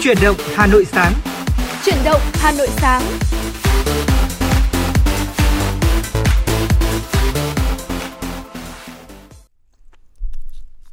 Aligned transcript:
Chuyển 0.00 0.16
động 0.22 0.36
Hà 0.54 0.66
Nội 0.66 0.84
sáng. 0.84 1.12
Chuyển 1.84 1.96
động 2.04 2.20
Hà 2.34 2.52
Nội 2.52 2.68
sáng. 2.68 3.02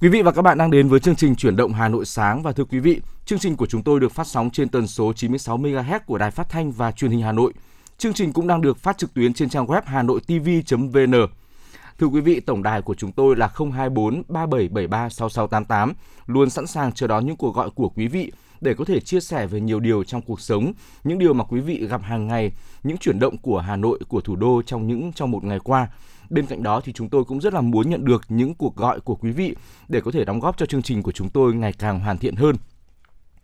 Quý 0.02 0.10
vị 0.10 0.22
và 0.22 0.32
các 0.32 0.42
bạn 0.42 0.58
đang 0.58 0.72
đến 0.72 0.88
với 0.88 1.00
chương 1.00 1.16
trình 1.16 1.36
Chuyển 1.36 1.56
động 1.56 1.74
Hà 1.74 1.88
Nội 1.88 2.06
sáng 2.06 2.44
và 2.44 2.52
thưa 2.52 2.64
quý 2.64 2.80
vị, 2.80 3.02
chương 3.26 3.40
trình 3.40 3.58
của 3.58 3.66
chúng 3.66 3.84
tôi 3.84 4.00
được 4.00 4.12
phát 4.12 4.28
sóng 4.28 4.50
trên 4.50 4.70
tần 4.70 4.88
số 4.88 5.14
96 5.14 5.58
MHz 5.58 6.00
của 6.06 6.18
Đài 6.18 6.32
Phát 6.32 6.50
thanh 6.50 6.72
và 6.72 6.92
Truyền 6.92 7.12
hình 7.12 7.22
Hà 7.22 7.32
Nội. 7.32 7.54
Chương 7.98 8.14
trình 8.14 8.34
cũng 8.34 8.48
đang 8.48 8.62
được 8.62 8.78
phát 8.78 8.98
trực 8.98 9.14
tuyến 9.14 9.34
trên 9.34 9.50
trang 9.50 9.66
web 9.66 9.82
hanoitv.vn. 9.86 11.12
Thưa 12.00 12.08
quý 12.08 12.22
vị, 12.22 12.40
tổng 12.40 12.64
đài 12.64 12.82
của 12.82 12.96
chúng 12.96 13.12
tôi 13.12 13.36
là 13.36 13.48
024 13.48 14.24
3773 14.28 15.10
6688, 15.10 15.94
luôn 16.28 16.50
sẵn 16.50 16.68
sàng 16.68 16.92
chờ 16.92 17.08
đón 17.08 17.26
những 17.26 17.36
cuộc 17.36 17.56
gọi 17.56 17.70
của 17.70 17.90
quý 17.90 18.08
vị 18.08 18.32
để 18.62 18.74
có 18.74 18.86
thể 18.86 19.00
chia 19.00 19.20
sẻ 19.20 19.48
về 19.48 19.60
nhiều 19.60 19.80
điều 19.80 20.04
trong 20.04 20.22
cuộc 20.22 20.42
sống, 20.42 20.74
những 21.04 21.20
điều 21.20 21.34
mà 21.34 21.44
quý 21.44 21.60
vị 21.60 21.88
gặp 21.88 22.02
hàng 22.04 22.28
ngày, 22.28 22.52
những 22.84 22.98
chuyển 22.98 23.20
động 23.20 23.38
của 23.38 23.60
Hà 23.60 23.76
Nội, 23.76 24.00
của 24.08 24.22
thủ 24.22 24.36
đô 24.36 24.62
trong 24.66 24.88
những 24.88 25.12
trong 25.14 25.32
một 25.32 25.44
ngày 25.44 25.60
qua. 25.60 25.88
Bên 26.30 26.46
cạnh 26.46 26.64
đó 26.64 26.82
thì 26.82 26.94
chúng 26.94 27.10
tôi 27.10 27.24
cũng 27.24 27.42
rất 27.42 27.54
là 27.54 27.62
muốn 27.62 27.90
nhận 27.90 28.06
được 28.06 28.24
những 28.30 28.54
cuộc 28.54 28.76
gọi 28.76 29.00
của 29.00 29.16
quý 29.16 29.32
vị 29.32 29.56
để 29.88 30.02
có 30.02 30.12
thể 30.12 30.26
đóng 30.26 30.40
góp 30.40 30.58
cho 30.58 30.66
chương 30.66 30.82
trình 30.82 31.04
của 31.04 31.12
chúng 31.12 31.30
tôi 31.30 31.54
ngày 31.54 31.74
càng 31.74 32.00
hoàn 32.00 32.18
thiện 32.18 32.36
hơn. 32.36 32.56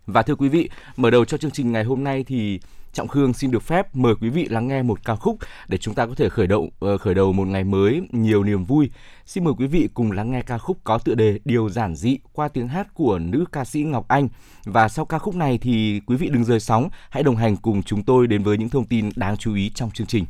Và 0.06 0.22
thưa 0.22 0.36
quý 0.36 0.50
vị, 0.50 0.70
mở 0.98 1.10
đầu 1.10 1.26
cho 1.26 1.38
chương 1.38 1.52
trình 1.52 1.72
ngày 1.72 1.84
hôm 1.84 2.04
nay 2.04 2.24
thì 2.24 2.60
Trọng 2.94 3.08
Khương 3.08 3.34
xin 3.34 3.52
được 3.52 3.64
phép 3.64 3.96
mời 3.96 4.16
quý 4.22 4.30
vị 4.30 4.46
lắng 4.50 4.68
nghe 4.68 4.82
một 4.82 5.06
ca 5.06 5.16
khúc 5.16 5.38
để 5.68 5.78
chúng 5.78 5.96
ta 5.96 6.06
có 6.06 6.16
thể 6.16 6.30
khởi 6.30 6.48
động 6.48 6.70
ờ, 6.80 6.98
khởi 6.98 7.14
đầu 7.14 7.34
một 7.34 7.48
ngày 7.48 7.64
mới 7.64 8.02
nhiều 8.12 8.44
niềm 8.44 8.66
vui. 8.66 8.90
Xin 9.26 9.44
mời 9.44 9.54
quý 9.58 9.68
vị 9.68 9.90
cùng 9.94 10.12
lắng 10.12 10.32
nghe 10.32 10.42
ca 10.42 10.58
khúc 10.58 10.78
có 10.84 10.98
tựa 10.98 11.16
đề 11.16 11.40
Điều 11.46 11.70
giản 11.70 11.96
dị 11.96 12.18
qua 12.34 12.48
tiếng 12.48 12.68
hát 12.68 12.94
của 12.94 13.20
nữ 13.20 13.46
ca 13.52 13.66
sĩ 13.66 13.84
Ngọc 13.84 14.08
Anh. 14.08 14.30
Và 14.66 14.90
sau 14.90 15.06
ca 15.06 15.20
khúc 15.20 15.36
này 15.36 15.58
thì 15.58 16.02
quý 16.06 16.16
vị 16.16 16.30
đừng 16.34 16.44
rời 16.44 16.60
sóng, 16.60 16.90
hãy 17.10 17.24
đồng 17.24 17.36
hành 17.36 17.58
cùng 17.58 17.84
chúng 17.84 18.04
tôi 18.04 18.28
đến 18.28 18.44
với 18.44 18.58
những 18.58 18.70
thông 18.70 18.86
tin 18.86 19.10
đáng 19.16 19.38
chú 19.38 19.56
ý 19.56 19.72
trong 19.76 19.92
chương 19.92 20.08
trình. 20.08 20.26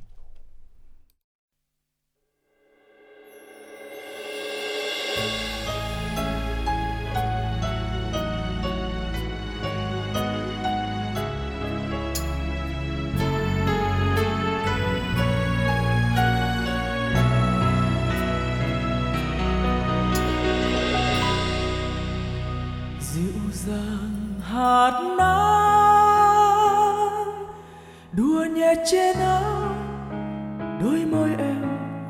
Hạt 24.62 25.02
nắng. 25.18 25.42
Đùa 28.12 28.46
nhẹ 28.56 28.74
trên 28.92 29.18
áo, 29.18 29.44
đôi 30.82 31.06
môi 31.12 31.30
em 31.38 31.62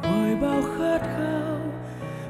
gọi 0.04 0.36
bao 0.42 0.62
khát 0.78 1.02
khao. 1.02 1.58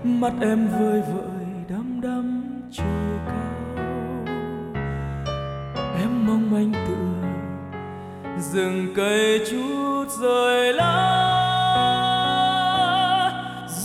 Mắt 0.04 0.34
em 0.42 0.68
vơi 0.68 1.02
vợi 1.02 1.46
đăm 1.70 2.02
đăm 2.02 2.44
trôi 2.72 3.20
cao. 3.28 3.86
Em 6.02 6.28
mong 6.28 6.52
manh 6.52 6.74
tựa 6.88 7.28
rừng 8.40 8.94
cây 8.96 9.46
chút 9.52 10.06
rời 10.22 10.74
lá. 10.74 11.18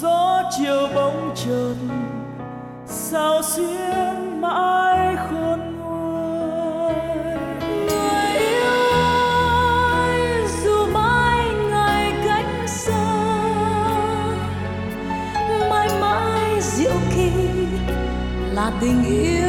Gió 0.00 0.42
chiều 0.58 0.88
bóng 0.94 1.34
trần, 1.34 1.76
sao 2.86 3.42
xuyên 3.42 4.40
mãi 4.40 4.95
là 18.76 18.80
tình 18.80 19.45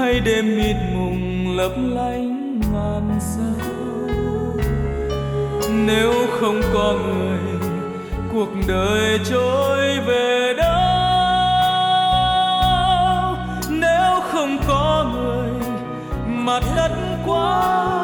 hay 0.00 0.20
đêm 0.20 0.56
mịt 0.56 0.76
mùng 0.94 1.56
lấp 1.56 1.72
lánh 1.76 2.60
ngàn 2.72 3.18
sao. 3.20 3.68
Nếu 5.86 6.12
không 6.30 6.60
có 6.74 6.94
người, 7.06 7.38
cuộc 8.32 8.48
đời 8.68 9.18
trôi 9.30 10.00
về 10.06 10.54
đâu? 10.56 10.76
Nếu 13.70 14.20
không 14.32 14.58
có 14.68 15.06
người, 15.14 15.50
mặt 16.26 16.62
đất 16.76 16.90
quá 17.26 17.99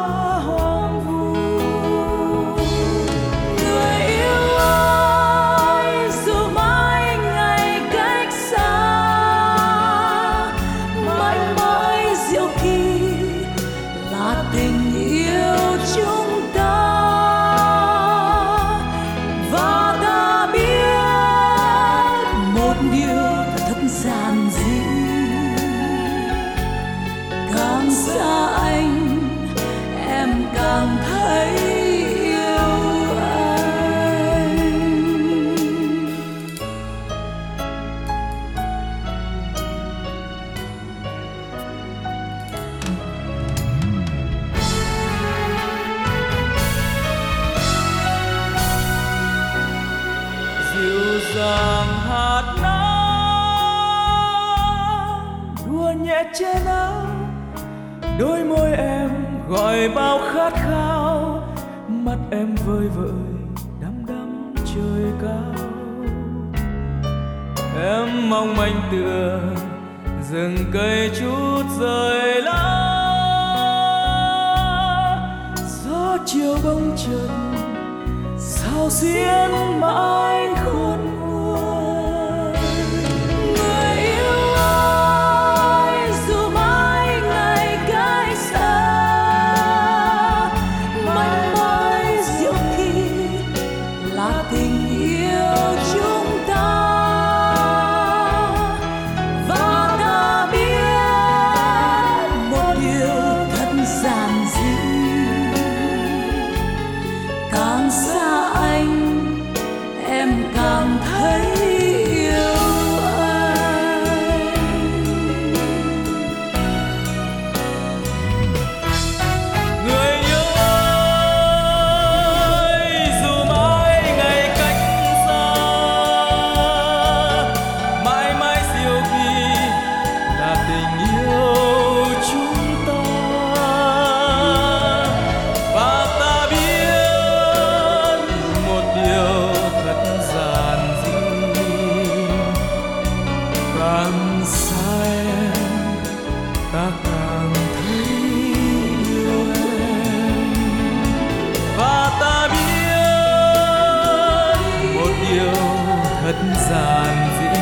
giản 156.71 157.29
dị. 157.41 157.61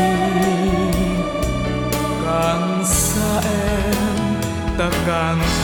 Càng 2.27 2.85
xa 2.85 3.41
em 3.45 3.95
ta 4.79 4.91
càng 5.07 5.64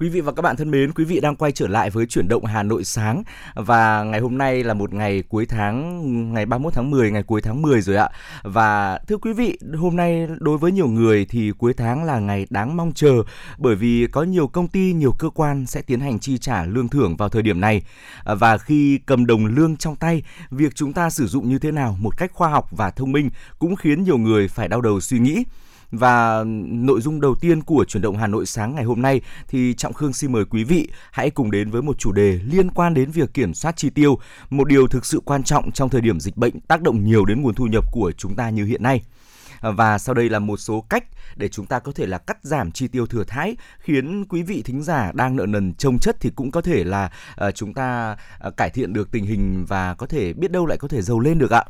Quý 0.00 0.08
vị 0.08 0.20
và 0.20 0.32
các 0.32 0.42
bạn 0.42 0.56
thân 0.56 0.70
mến, 0.70 0.92
quý 0.92 1.04
vị 1.04 1.20
đang 1.20 1.36
quay 1.36 1.52
trở 1.52 1.68
lại 1.68 1.90
với 1.90 2.06
chuyển 2.06 2.28
động 2.28 2.44
Hà 2.44 2.62
Nội 2.62 2.84
sáng 2.84 3.22
và 3.54 4.02
ngày 4.04 4.20
hôm 4.20 4.38
nay 4.38 4.64
là 4.64 4.74
một 4.74 4.92
ngày 4.92 5.22
cuối 5.28 5.46
tháng 5.46 6.32
ngày 6.32 6.46
31 6.46 6.74
tháng 6.74 6.90
10, 6.90 7.10
ngày 7.10 7.22
cuối 7.22 7.40
tháng 7.40 7.62
10 7.62 7.80
rồi 7.80 7.96
ạ. 7.96 8.08
Và 8.42 8.98
thưa 9.08 9.16
quý 9.16 9.32
vị, 9.32 9.58
hôm 9.78 9.96
nay 9.96 10.26
đối 10.38 10.58
với 10.58 10.72
nhiều 10.72 10.88
người 10.88 11.26
thì 11.28 11.52
cuối 11.58 11.74
tháng 11.74 12.04
là 12.04 12.18
ngày 12.18 12.46
đáng 12.50 12.76
mong 12.76 12.92
chờ 12.94 13.12
bởi 13.58 13.76
vì 13.76 14.06
có 14.12 14.22
nhiều 14.22 14.48
công 14.48 14.68
ty, 14.68 14.92
nhiều 14.92 15.14
cơ 15.18 15.30
quan 15.30 15.66
sẽ 15.66 15.82
tiến 15.82 16.00
hành 16.00 16.18
chi 16.18 16.38
trả 16.38 16.64
lương 16.64 16.88
thưởng 16.88 17.16
vào 17.16 17.28
thời 17.28 17.42
điểm 17.42 17.60
này. 17.60 17.82
Và 18.24 18.58
khi 18.58 18.98
cầm 19.06 19.26
đồng 19.26 19.46
lương 19.46 19.76
trong 19.76 19.96
tay, 19.96 20.22
việc 20.50 20.74
chúng 20.74 20.92
ta 20.92 21.10
sử 21.10 21.26
dụng 21.26 21.48
như 21.48 21.58
thế 21.58 21.70
nào 21.70 21.96
một 22.00 22.16
cách 22.16 22.32
khoa 22.34 22.48
học 22.48 22.68
và 22.70 22.90
thông 22.90 23.12
minh 23.12 23.30
cũng 23.58 23.76
khiến 23.76 24.04
nhiều 24.04 24.18
người 24.18 24.48
phải 24.48 24.68
đau 24.68 24.80
đầu 24.80 25.00
suy 25.00 25.18
nghĩ. 25.18 25.44
Và 25.90 26.44
nội 26.66 27.00
dung 27.00 27.20
đầu 27.20 27.34
tiên 27.34 27.62
của 27.62 27.84
chuyển 27.88 28.02
động 28.02 28.16
Hà 28.16 28.26
Nội 28.26 28.46
sáng 28.46 28.74
ngày 28.74 28.84
hôm 28.84 29.02
nay 29.02 29.20
thì 29.48 29.74
Trọng 29.74 29.92
Khương 29.92 30.12
xin 30.12 30.32
mời 30.32 30.44
quý 30.44 30.64
vị 30.64 30.88
hãy 31.10 31.30
cùng 31.30 31.50
đến 31.50 31.70
với 31.70 31.82
một 31.82 31.98
chủ 31.98 32.12
đề 32.12 32.40
liên 32.44 32.70
quan 32.70 32.94
đến 32.94 33.10
việc 33.10 33.34
kiểm 33.34 33.54
soát 33.54 33.76
chi 33.76 33.90
tiêu, 33.90 34.18
một 34.50 34.68
điều 34.68 34.86
thực 34.86 35.06
sự 35.06 35.20
quan 35.24 35.42
trọng 35.42 35.72
trong 35.72 35.88
thời 35.88 36.00
điểm 36.00 36.20
dịch 36.20 36.36
bệnh 36.36 36.60
tác 36.60 36.82
động 36.82 37.04
nhiều 37.04 37.24
đến 37.24 37.42
nguồn 37.42 37.54
thu 37.54 37.66
nhập 37.66 37.84
của 37.92 38.12
chúng 38.16 38.34
ta 38.34 38.50
như 38.50 38.64
hiện 38.64 38.82
nay. 38.82 39.02
Và 39.60 39.98
sau 39.98 40.14
đây 40.14 40.28
là 40.28 40.38
một 40.38 40.56
số 40.56 40.84
cách 40.88 41.04
để 41.36 41.48
chúng 41.48 41.66
ta 41.66 41.78
có 41.78 41.92
thể 41.92 42.06
là 42.06 42.18
cắt 42.18 42.38
giảm 42.42 42.72
chi 42.72 42.88
tiêu 42.88 43.06
thừa 43.06 43.24
thãi 43.24 43.56
khiến 43.78 44.24
quý 44.24 44.42
vị 44.42 44.62
thính 44.62 44.82
giả 44.82 45.12
đang 45.14 45.36
nợ 45.36 45.46
nần 45.46 45.74
trông 45.74 45.98
chất 45.98 46.16
thì 46.20 46.30
cũng 46.36 46.50
có 46.50 46.60
thể 46.60 46.84
là 46.84 47.10
à, 47.36 47.50
chúng 47.50 47.74
ta 47.74 48.16
à, 48.38 48.50
cải 48.56 48.70
thiện 48.70 48.92
được 48.92 49.10
tình 49.10 49.24
hình 49.24 49.64
và 49.68 49.94
có 49.94 50.06
thể 50.06 50.32
biết 50.32 50.50
đâu 50.50 50.66
lại 50.66 50.78
có 50.78 50.88
thể 50.88 51.02
giàu 51.02 51.20
lên 51.20 51.38
được 51.38 51.50
ạ 51.50 51.64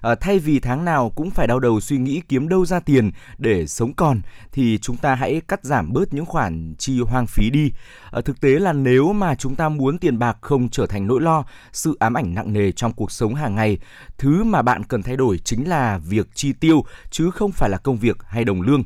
à, 0.00 0.14
thay 0.14 0.38
vì 0.38 0.60
tháng 0.60 0.84
nào 0.84 1.12
cũng 1.14 1.30
phải 1.30 1.46
đau 1.46 1.60
đầu 1.60 1.80
suy 1.80 1.98
nghĩ 1.98 2.22
kiếm 2.28 2.48
đâu 2.48 2.66
ra 2.66 2.80
tiền 2.80 3.10
để 3.38 3.66
sống 3.66 3.92
còn 3.94 4.20
thì 4.52 4.78
chúng 4.78 4.96
ta 4.96 5.14
hãy 5.14 5.40
cắt 5.48 5.64
giảm 5.64 5.92
bớt 5.92 6.14
những 6.14 6.26
khoản 6.26 6.74
chi 6.78 7.00
hoang 7.00 7.26
phí 7.26 7.50
đi. 7.50 7.72
À, 8.10 8.20
thực 8.20 8.40
tế 8.40 8.48
là 8.48 8.72
nếu 8.72 9.12
mà 9.12 9.34
chúng 9.34 9.54
ta 9.54 9.68
muốn 9.68 9.98
tiền 9.98 10.18
bạc 10.18 10.38
không 10.40 10.68
trở 10.68 10.86
thành 10.86 11.06
nỗi 11.06 11.20
lo, 11.20 11.44
sự 11.72 11.96
ám 11.98 12.14
ảnh 12.14 12.34
nặng 12.34 12.52
nề 12.52 12.72
trong 12.72 12.92
cuộc 12.92 13.12
sống 13.12 13.34
hàng 13.34 13.54
ngày, 13.54 13.78
thứ 14.18 14.44
mà 14.44 14.62
bạn 14.62 14.84
cần 14.84 15.02
thay 15.02 15.16
đổi 15.16 15.38
chính 15.38 15.68
là 15.68 15.98
việc 15.98 16.28
chi 16.34 16.52
tiêu 16.52 16.84
chứ 17.10 17.30
không 17.30 17.52
phải 17.52 17.70
là 17.70 17.78
công 17.78 17.96
việc 17.96 18.16
hay 18.22 18.44
đồng 18.44 18.62
lương 18.62 18.84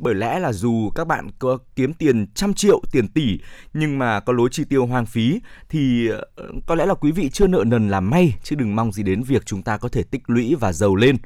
bởi 0.00 0.14
lẽ 0.14 0.38
là 0.38 0.52
dù 0.52 0.90
các 0.94 1.06
bạn 1.06 1.28
có 1.38 1.58
kiếm 1.76 1.94
tiền 1.94 2.26
trăm 2.34 2.54
triệu, 2.54 2.80
tiền 2.92 3.08
tỷ 3.08 3.38
nhưng 3.74 3.98
mà 3.98 4.20
có 4.20 4.32
lối 4.32 4.48
chi 4.52 4.64
tiêu 4.64 4.86
hoang 4.86 5.06
phí 5.06 5.40
thì 5.68 6.08
ờ, 6.36 6.52
có 6.66 6.74
lẽ 6.74 6.86
là 6.86 6.94
quý 6.94 7.12
vị 7.12 7.30
chưa 7.32 7.46
nợ 7.46 7.64
nần 7.66 7.88
là 7.88 8.00
may 8.00 8.34
chứ 8.42 8.56
đừng 8.56 8.76
mong 8.76 8.92
gì 8.92 9.02
đến 9.02 9.22
việc 9.22 9.46
chúng 9.46 9.62
ta 9.62 9.76
có 9.76 9.88
thể 9.88 10.02
tích 10.02 10.22
lũy 10.26 10.54
và 10.54 10.72
giàu 10.72 10.96
lên. 10.96 11.16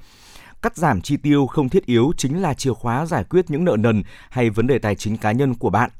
Cắt 0.62 0.76
giảm 0.76 1.00
chi 1.00 1.16
tiêu 1.16 1.46
không 1.46 1.68
thiết 1.68 1.86
yếu 1.86 2.12
chính 2.16 2.42
là 2.42 2.54
chìa 2.54 2.72
khóa 2.72 3.06
giải 3.06 3.24
quyết 3.24 3.50
những 3.50 3.64
nợ 3.64 3.76
nần 3.78 4.02
hay 4.30 4.50
vấn 4.50 4.66
đề 4.66 4.78
tài 4.78 4.94
chính 4.94 5.16
cá 5.16 5.32
nhân 5.32 5.54
của 5.54 5.70
bạn. 5.70 5.90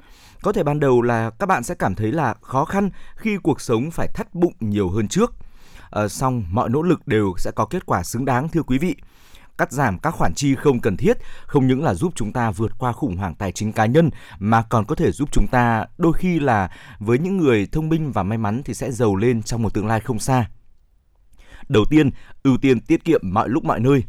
Có 0.43 0.53
thể 0.53 0.63
ban 0.63 0.81
đầu 0.81 1.03
là 1.03 1.31
các 1.31 1.47
bạn 1.47 1.63
sẽ 1.63 1.75
cảm 1.75 1.95
thấy 1.95 2.13
là 2.13 2.35
khó 2.41 2.65
khăn 2.65 2.91
khi 3.17 3.37
cuộc 3.43 3.61
sống 3.61 3.91
phải 3.91 4.09
thắt 4.15 4.35
bụng 4.35 4.55
nhiều 4.61 4.89
hơn 4.89 5.09
trước. 5.09 5.35
À, 5.91 6.09
xong 6.09 6.45
mọi 6.51 6.69
nỗ 6.69 6.83
lực 6.83 7.07
đều 7.07 7.35
sẽ 7.39 7.51
có 7.57 7.67
kết 7.67 7.87
quả 7.87 8.03
xứng 8.03 8.25
đáng 8.25 8.49
thưa 8.49 8.63
quý 8.63 8.79
vị 8.79 8.97
cắt 9.59 9.73
giảm 9.73 9.99
các 9.99 10.11
khoản 10.11 10.35
chi 10.35 10.55
không 10.55 10.81
cần 10.81 10.97
thiết 10.97 11.19
không 11.47 11.67
những 11.67 11.83
là 11.83 11.95
giúp 11.95 12.13
chúng 12.17 12.33
ta 12.33 12.51
vượt 12.51 12.73
qua 12.79 12.93
khủng 12.93 13.17
hoảng 13.17 13.35
tài 13.35 13.53
chính 13.53 13.73
cá 13.73 13.87
nhân 13.87 14.11
mà 14.39 14.63
còn 14.63 14.85
có 14.85 14.95
thể 14.95 15.13
giúp 15.13 15.29
chúng 15.33 15.47
ta 15.51 15.85
đôi 15.99 16.13
khi 16.13 16.41
là 16.41 16.71
với 16.99 17.19
những 17.19 17.37
người 17.37 17.69
thông 17.73 17.89
minh 17.89 18.13
và 18.13 18.23
may 18.23 18.39
mắn 18.39 18.63
thì 18.65 18.75
sẽ 18.75 18.93
giàu 18.93 19.17
lên 19.17 19.43
trong 19.43 19.63
một 19.63 19.75
tương 19.75 19.87
lai 19.87 20.01
không 20.01 20.19
xa. 20.19 20.47
Đầu 21.69 21.85
tiên, 21.91 22.11
ưu 22.43 22.57
tiên 22.57 22.81
tiết 22.81 23.05
kiệm 23.05 23.21
mọi 23.25 23.49
lúc 23.49 23.65
mọi 23.65 23.81
nơi. 23.81 24.05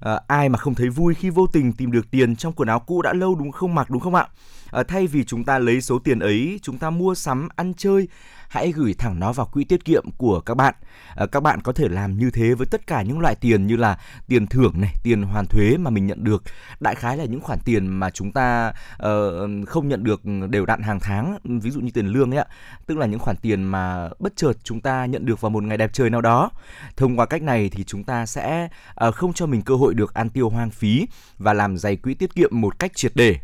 À, 0.00 0.20
ai 0.28 0.48
mà 0.48 0.58
không 0.58 0.74
thấy 0.74 0.88
vui 0.88 1.14
khi 1.14 1.30
vô 1.30 1.46
tình 1.46 1.72
tìm 1.72 1.92
được 1.92 2.10
tiền 2.10 2.36
trong 2.36 2.52
quần 2.52 2.68
áo 2.68 2.80
cũ 2.80 3.02
đã 3.02 3.12
lâu 3.12 3.34
đúng 3.34 3.52
không 3.52 3.74
mặc 3.74 3.90
đúng 3.90 4.00
không 4.00 4.14
ạ? 4.14 4.26
À, 4.70 4.82
thay 4.88 5.06
vì 5.06 5.24
chúng 5.24 5.44
ta 5.44 5.58
lấy 5.58 5.80
số 5.80 5.98
tiền 5.98 6.18
ấy 6.18 6.60
chúng 6.62 6.78
ta 6.78 6.90
mua 6.90 7.14
sắm 7.14 7.48
ăn 7.56 7.74
chơi 7.76 8.08
hãy 8.54 8.72
gửi 8.72 8.94
thẳng 8.98 9.20
nó 9.20 9.32
vào 9.32 9.46
quỹ 9.46 9.64
tiết 9.64 9.84
kiệm 9.84 10.04
của 10.16 10.40
các 10.40 10.54
bạn. 10.54 10.74
À, 11.16 11.26
các 11.26 11.42
bạn 11.42 11.60
có 11.60 11.72
thể 11.72 11.88
làm 11.88 12.18
như 12.18 12.30
thế 12.30 12.54
với 12.54 12.66
tất 12.66 12.86
cả 12.86 13.02
những 13.02 13.18
loại 13.18 13.34
tiền 13.34 13.66
như 13.66 13.76
là 13.76 13.98
tiền 14.26 14.46
thưởng 14.46 14.80
này, 14.80 14.94
tiền 15.02 15.22
hoàn 15.22 15.46
thuế 15.46 15.76
mà 15.76 15.90
mình 15.90 16.06
nhận 16.06 16.24
được. 16.24 16.42
Đại 16.80 16.94
khái 16.94 17.16
là 17.16 17.24
những 17.24 17.40
khoản 17.40 17.58
tiền 17.64 17.86
mà 17.86 18.10
chúng 18.10 18.32
ta 18.32 18.72
uh, 18.94 19.68
không 19.68 19.88
nhận 19.88 20.04
được 20.04 20.22
đều 20.50 20.66
đặn 20.66 20.82
hàng 20.82 21.00
tháng, 21.00 21.38
ví 21.44 21.70
dụ 21.70 21.80
như 21.80 21.90
tiền 21.94 22.06
lương 22.06 22.30
ấy 22.30 22.38
ạ, 22.38 22.46
tức 22.86 22.98
là 22.98 23.06
những 23.06 23.20
khoản 23.20 23.36
tiền 23.36 23.64
mà 23.64 24.08
bất 24.18 24.36
chợt 24.36 24.52
chúng 24.62 24.80
ta 24.80 25.06
nhận 25.06 25.26
được 25.26 25.40
vào 25.40 25.50
một 25.50 25.64
ngày 25.64 25.76
đẹp 25.76 25.92
trời 25.92 26.10
nào 26.10 26.20
đó. 26.20 26.50
Thông 26.96 27.18
qua 27.18 27.26
cách 27.26 27.42
này 27.42 27.68
thì 27.68 27.84
chúng 27.84 28.04
ta 28.04 28.26
sẽ 28.26 28.68
uh, 29.08 29.14
không 29.14 29.32
cho 29.32 29.46
mình 29.46 29.62
cơ 29.62 29.74
hội 29.74 29.94
được 29.94 30.14
ăn 30.14 30.30
tiêu 30.30 30.48
hoang 30.50 30.70
phí 30.70 31.06
và 31.38 31.52
làm 31.52 31.76
dày 31.76 31.96
quỹ 31.96 32.14
tiết 32.14 32.34
kiệm 32.34 32.50
một 32.52 32.78
cách 32.78 32.92
triệt 32.94 33.12
để. 33.14 33.36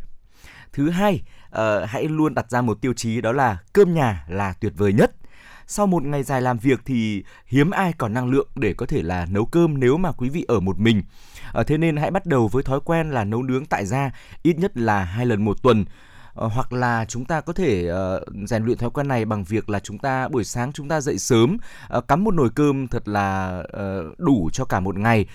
Thứ 0.73 0.89
hai, 0.89 1.21
uh, 1.55 1.89
hãy 1.89 2.07
luôn 2.07 2.35
đặt 2.35 2.49
ra 2.49 2.61
một 2.61 2.81
tiêu 2.81 2.93
chí 2.93 3.21
đó 3.21 3.31
là 3.31 3.57
cơm 3.73 3.93
nhà 3.93 4.25
là 4.27 4.53
tuyệt 4.59 4.73
vời 4.77 4.93
nhất 4.93 5.11
sau 5.71 5.87
một 5.87 6.03
ngày 6.03 6.23
dài 6.23 6.41
làm 6.41 6.57
việc 6.57 6.79
thì 6.85 7.23
hiếm 7.45 7.71
ai 7.71 7.93
còn 7.97 8.13
năng 8.13 8.29
lượng 8.29 8.47
để 8.55 8.73
có 8.73 8.85
thể 8.85 9.01
là 9.01 9.25
nấu 9.25 9.45
cơm 9.45 9.79
nếu 9.79 9.97
mà 9.97 10.11
quý 10.11 10.29
vị 10.29 10.45
ở 10.47 10.59
một 10.59 10.79
mình. 10.79 11.03
À, 11.53 11.63
thế 11.63 11.77
nên 11.77 11.97
hãy 11.97 12.11
bắt 12.11 12.25
đầu 12.25 12.47
với 12.47 12.63
thói 12.63 12.79
quen 12.85 13.11
là 13.11 13.23
nấu 13.23 13.43
nướng 13.43 13.65
tại 13.65 13.85
gia 13.85 14.11
ít 14.43 14.57
nhất 14.57 14.77
là 14.77 15.03
hai 15.03 15.25
lần 15.25 15.45
một 15.45 15.61
tuần 15.63 15.85
Ờ, 16.33 16.47
hoặc 16.47 16.73
là 16.73 17.05
chúng 17.05 17.25
ta 17.25 17.41
có 17.41 17.53
thể 17.53 17.87
ờ, 17.87 18.25
rèn 18.45 18.65
luyện 18.65 18.77
thói 18.77 18.89
quen 18.89 19.07
này 19.07 19.25
bằng 19.25 19.43
việc 19.43 19.69
là 19.69 19.79
chúng 19.79 19.97
ta, 19.97 20.27
buổi 20.27 20.43
sáng 20.43 20.73
chúng 20.73 20.87
ta 20.87 21.01
dậy 21.01 21.17
sớm 21.17 21.57
ờ, 21.87 22.01
cắm 22.01 22.23
một 22.23 22.33
nồi 22.33 22.49
cơm 22.55 22.87
thật 22.87 23.07
là 23.07 23.63
đủ 24.17 24.49
cho 24.53 24.65
cả 24.65 24.79
một 24.79 24.97
ngày. 24.97 25.25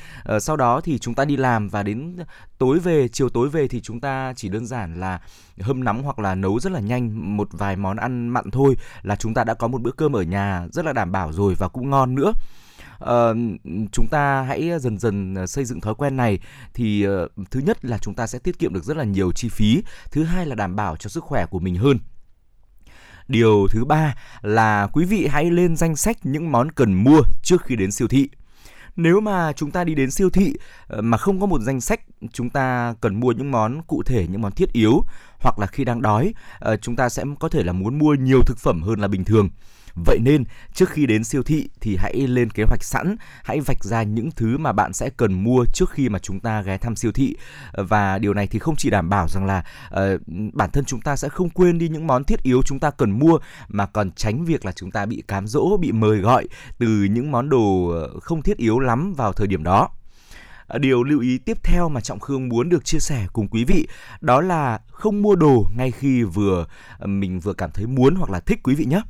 Sau 0.41 0.57
đó 0.57 0.81
thì 0.81 0.99
chúng 0.99 1.15
ta 1.15 1.25
đi 1.25 1.37
làm 1.37 1.69
và 1.69 1.83
đến 1.83 2.17
tối 2.59 2.79
về, 2.79 3.09
chiều 3.09 3.29
tối 3.29 3.49
về 3.49 3.69
thì 3.69 3.81
chúng 3.81 4.01
ta 4.01 4.33
chỉ 4.37 4.49
đơn 4.49 4.67
giản 4.67 5.01
là 5.01 5.21
hâm 5.61 5.85
nóng 5.85 6.03
hoặc 6.03 6.19
là 6.19 6.35
nấu 6.35 6.61
rất 6.61 6.73
là 6.73 6.81
nhanh 6.81 7.37
một 7.37 7.49
vài 7.53 7.77
món 7.77 7.97
ăn 7.97 8.29
mặn 8.29 8.51
thôi 8.51 8.77
là 9.03 9.17
chúng 9.17 9.35
ta 9.35 9.45
đã 9.45 9.55
có 9.55 9.69
một 9.69 9.83
bữa 9.83 9.91
cơm 9.91 10.17
ở 10.17 10.23
nhà 10.23 10.67
rất 10.73 10.85
là 10.85 10.93
đảm 10.93 11.13
bảo 11.13 11.33
rồi 11.33 11.55
và 11.59 11.69
cũng 11.69 11.91
ngon 11.91 12.15
nữa 12.15 12.33
uh, 13.05 13.37
chúng 13.93 14.07
ta 14.11 14.43
hãy 14.43 14.71
dần 14.81 14.99
dần 14.99 15.35
ờ, 15.35 15.47
xây 15.47 15.65
dựng 15.65 15.81
thói 15.81 15.95
quen 15.95 16.17
này. 16.17 16.39
Thì 16.75 17.07
uh, 17.09 17.51
thứ 17.51 17.61
nhất 17.61 17.85
là 17.85 17.99
chúng 17.99 18.15
ta 18.15 18.27
sẽ 18.27 18.39
tiết 18.39 18.59
kiệm 18.59 18.75
được 18.75 18.85
rất 18.85 18.97
là 18.97 19.05
nhiều 19.05 19.33
chi 19.33 19.49
phí. 19.49 19.83
Thứ 20.11 20.25
hai 20.25 20.47
là 20.47 20.55
đảm 20.55 20.77
bảo 20.77 20.97
cho 20.97 21.09
sức 21.09 21.25
khỏe 21.25 21.47
của 21.47 21.59
mình 21.59 21.77
hơn. 21.77 21.99
Điều 23.29 23.67
thứ 23.71 23.85
ba 23.85 24.15
là 24.43 24.89
quý 24.93 25.05
vị 25.05 25.27
hãy 25.31 25.51
lên 25.51 25.77
danh 25.77 25.97
sách 25.97 26.17
những 26.23 26.53
món 26.53 26.73
cần 26.73 26.95
mua 26.95 27.21
trước 27.43 27.63
khi 27.65 27.77
đến 27.77 27.93
siêu 27.93 28.09
thị. 28.09 28.29
Nếu 28.97 29.21
mà 29.21 29.53
chúng 29.53 29.71
ta 29.71 29.85
đi 29.85 29.95
đến 29.95 30.11
siêu 30.11 30.31
thị 30.31 30.55
mà 31.01 31.19
không 31.19 31.41
có 31.41 31.47
một 31.47 31.61
danh 31.61 31.81
sách 31.81 32.01
chúng 32.33 32.51
ta 32.51 32.95
cần 33.01 33.21
mua 33.21 33.33
những 33.33 33.51
món 33.51 33.83
cụ 33.83 34.03
thể 34.03 34.27
những 34.31 34.43
món 34.43 34.53
thiết 34.53 34.73
yếu 34.73 35.05
hoặc 35.41 35.59
là 35.59 35.67
khi 35.67 35.85
đang 35.85 36.03
đói 36.03 36.35
chúng 36.81 36.97
ta 36.97 37.09
sẽ 37.09 37.25
có 37.41 37.49
thể 37.49 37.63
là 37.63 37.73
muốn 37.73 37.99
mua 37.99 38.15
nhiều 38.15 38.41
thực 38.47 38.59
phẩm 38.59 38.83
hơn 38.83 39.01
là 39.01 39.09
bình 39.09 39.25
thường. 39.25 39.49
Vậy 40.05 40.19
nên 40.23 40.45
trước 40.75 40.91
khi 40.91 41.07
đến 41.07 41.25
siêu 41.25 41.43
thị 41.43 41.69
thì 41.81 41.97
hãy 41.97 42.15
lên 42.15 42.51
kế 42.51 42.65
hoạch 42.69 42.85
sẵn, 42.85 43.17
hãy 43.45 43.61
vạch 43.61 43.85
ra 43.85 44.03
những 44.03 44.31
thứ 44.31 44.59
mà 44.59 44.73
bạn 44.73 44.93
sẽ 44.93 45.11
cần 45.17 45.45
mua 45.45 45.65
trước 45.75 45.91
khi 45.91 46.09
mà 46.09 46.19
chúng 46.19 46.41
ta 46.41 46.63
ghé 46.63 46.79
thăm 46.79 46.97
siêu 46.97 47.13
thị 47.13 47.37
và 47.73 48.19
điều 48.19 48.35
này 48.35 48.47
thì 48.47 48.59
không 48.59 48.77
chỉ 48.77 48.91
đảm 48.91 49.09
bảo 49.09 49.29
rằng 49.29 49.47
là 49.47 49.65
uh, 49.89 50.21
bản 50.53 50.71
thân 50.71 50.85
chúng 50.85 51.01
ta 51.01 51.17
sẽ 51.17 51.29
không 51.29 51.51
quên 51.51 51.79
đi 51.79 51.89
những 51.89 52.07
món 52.07 52.25
thiết 52.25 52.43
yếu 52.43 52.63
chúng 52.63 52.79
ta 52.79 52.91
cần 52.91 53.11
mua 53.11 53.39
mà 53.69 53.87
còn 53.87 54.11
tránh 54.11 54.45
việc 54.45 54.65
là 54.65 54.73
chúng 54.73 54.91
ta 54.91 55.07
bị 55.07 55.23
cám 55.29 55.47
dỗ, 55.47 55.77
bị 55.77 55.93
mời 55.93 56.19
gọi 56.19 56.49
từ 56.79 56.89
những 56.89 57.31
món 57.31 57.49
đồ 57.49 57.89
ờ, 57.89 58.21
không 58.21 58.43
thiết 58.43 58.57
yếu 58.57 58.79
lắm 58.79 59.15
vào 59.17 59.33
thời 59.33 59.47
điểm 59.47 59.63
đó. 59.63 59.89
Ờ, 60.67 60.79
điều 60.79 61.03
lưu 61.03 61.21
ý 61.21 61.39
tiếp 61.39 61.59
theo 61.63 61.89
mà 61.89 62.01
Trọng 62.01 62.21
Khương 62.21 62.49
muốn 62.49 62.69
được 62.69 62.85
chia 62.85 62.99
sẻ 62.99 63.27
cùng 63.33 63.49
quý 63.49 63.65
vị 63.65 63.89
đó 64.21 64.41
là 64.41 64.81
không 64.91 65.23
mua 65.23 65.35
đồ 65.35 65.67
ngay 65.77 65.91
khi 65.91 66.23
vừa 66.23 66.67
mình 67.05 67.41
vừa 67.41 67.53
cảm 67.53 67.71
thấy 67.71 67.87
muốn 67.87 68.15
hoặc 68.15 68.31
là 68.31 68.41
thích 68.41 68.61
quý 68.63 68.75
vị 68.75 68.85
nhé. 68.85 69.03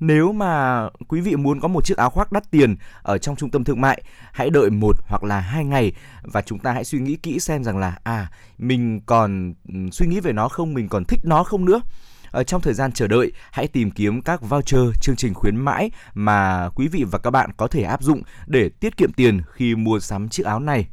Nếu 0.00 0.32
mà 0.32 0.82
quý 1.08 1.20
vị 1.20 1.36
muốn 1.36 1.60
có 1.60 1.68
một 1.68 1.84
chiếc 1.84 1.96
áo 1.96 2.10
khoác 2.10 2.32
đắt 2.32 2.50
tiền 2.50 2.76
ở 3.02 3.18
trong 3.18 3.36
trung 3.36 3.50
tâm 3.50 3.64
thương 3.64 3.80
mại, 3.80 4.02
hãy 4.32 4.50
đợi 4.50 4.70
một 4.70 4.96
hoặc 5.06 5.24
là 5.24 5.40
hai 5.40 5.64
ngày 5.64 5.92
và 6.22 6.42
chúng 6.42 6.58
ta 6.58 6.72
hãy 6.72 6.84
suy 6.84 6.98
nghĩ 6.98 7.16
kỹ 7.16 7.40
xem 7.40 7.64
rằng 7.64 7.78
là 7.78 7.98
à 8.04 8.30
mình 8.58 9.00
còn 9.06 9.54
ừ, 9.68 9.74
suy 9.92 10.06
nghĩ 10.06 10.20
về 10.20 10.32
nó 10.32 10.48
không, 10.48 10.74
mình 10.74 10.88
còn 10.88 11.04
thích 11.04 11.20
nó 11.24 11.44
không 11.44 11.64
nữa. 11.64 11.80
Ở 12.30 12.44
trong 12.44 12.60
thời 12.60 12.74
gian 12.74 12.92
chờ 12.92 13.06
đợi, 13.06 13.32
hãy 13.50 13.68
tìm 13.68 13.90
kiếm 13.90 14.22
các 14.22 14.42
voucher, 14.42 14.80
chương 15.00 15.16
trình 15.16 15.34
khuyến 15.34 15.56
mãi 15.56 15.90
mà 16.14 16.68
quý 16.74 16.88
vị 16.88 17.04
và 17.10 17.18
các 17.18 17.30
bạn 17.30 17.50
có 17.56 17.66
thể 17.66 17.82
áp 17.82 18.02
dụng 18.02 18.22
để 18.46 18.68
tiết 18.68 18.96
kiệm 18.96 19.12
tiền 19.12 19.40
khi 19.52 19.74
mua 19.74 20.00
sắm 20.00 20.28
chiếc 20.28 20.46
áo 20.46 20.60
này. 20.60 20.88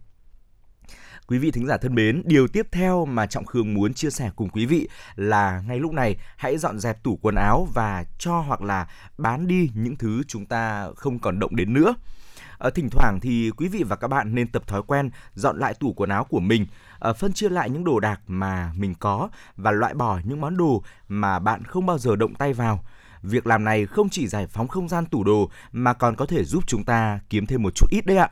Quý 1.29 1.38
vị 1.38 1.51
thính 1.51 1.67
giả 1.67 1.77
thân 1.77 1.96
mến, 1.96 2.22
điều 2.25 2.48
tiếp 2.48 2.67
theo 2.72 3.05
mà 3.05 3.25
Trọng 3.25 3.46
Khương 3.46 3.74
muốn 3.74 3.93
chia 3.93 4.10
sẻ 4.10 4.31
cùng 4.36 4.50
quý 4.50 4.65
vị 4.65 4.88
là 5.15 5.63
ngay 5.67 5.79
lúc 5.79 5.93
này 5.93 6.15
hãy 6.38 6.57
dọn 6.57 6.79
dẹp 6.79 7.03
tủ 7.03 7.19
quần 7.22 7.36
áo 7.36 7.67
và 7.74 8.05
cho 8.17 8.39
hoặc 8.39 8.62
là 8.62 8.88
bán 9.17 9.48
đi 9.48 9.69
những 9.75 9.96
thứ 9.96 10.24
chúng 10.27 10.46
ta 10.46 10.88
không 10.96 11.19
còn 11.19 11.39
động 11.39 11.55
đến 11.55 11.74
nữa. 11.74 11.96
À, 12.60 12.69
thỉnh 12.69 12.89
thoảng 12.91 13.19
thì 13.22 13.51
quý 13.57 13.67
vị 13.67 13.84
và 13.84 13.96
các 13.96 14.07
bạn 14.07 14.36
nên 14.36 14.48
tập 14.48 14.67
thói 14.67 14.81
quen 14.88 15.10
dọn 15.36 15.57
lại 15.57 15.74
tủ 15.74 15.93
quần 15.93 16.10
áo 16.10 16.24
của 16.24 16.39
mình, 16.39 16.65
à, 17.00 17.13
phân 17.13 17.34
chia 17.34 17.50
lại 17.50 17.69
những 17.69 17.84
đồ 17.84 18.00
đạc 18.00 18.22
mà 18.27 18.72
mình 18.77 18.96
có 19.00 19.29
và 19.55 19.72
loại 19.72 19.93
bỏ 19.93 20.19
những 20.24 20.41
món 20.41 20.57
đồ 20.57 20.84
mà 21.07 21.39
bạn 21.39 21.63
không 21.63 21.86
bao 21.86 21.98
giờ 21.98 22.15
động 22.15 22.36
tay 22.36 22.53
vào. 22.53 22.84
Việc 23.22 23.48
làm 23.48 23.63
này 23.63 23.86
không 23.86 24.10
chỉ 24.10 24.27
giải 24.27 24.48
phóng 24.48 24.67
không 24.67 24.89
gian 24.89 25.05
tủ 25.05 25.24
đồ 25.24 25.50
mà 25.72 25.93
còn 25.93 26.15
có 26.15 26.25
thể 26.25 26.43
giúp 26.43 26.63
chúng 26.67 26.84
ta 26.84 27.19
kiếm 27.29 27.46
thêm 27.46 27.63
một 27.63 27.75
chút 27.75 27.88
ít 27.89 28.05
đấy 28.05 28.17
ạ. 28.17 28.29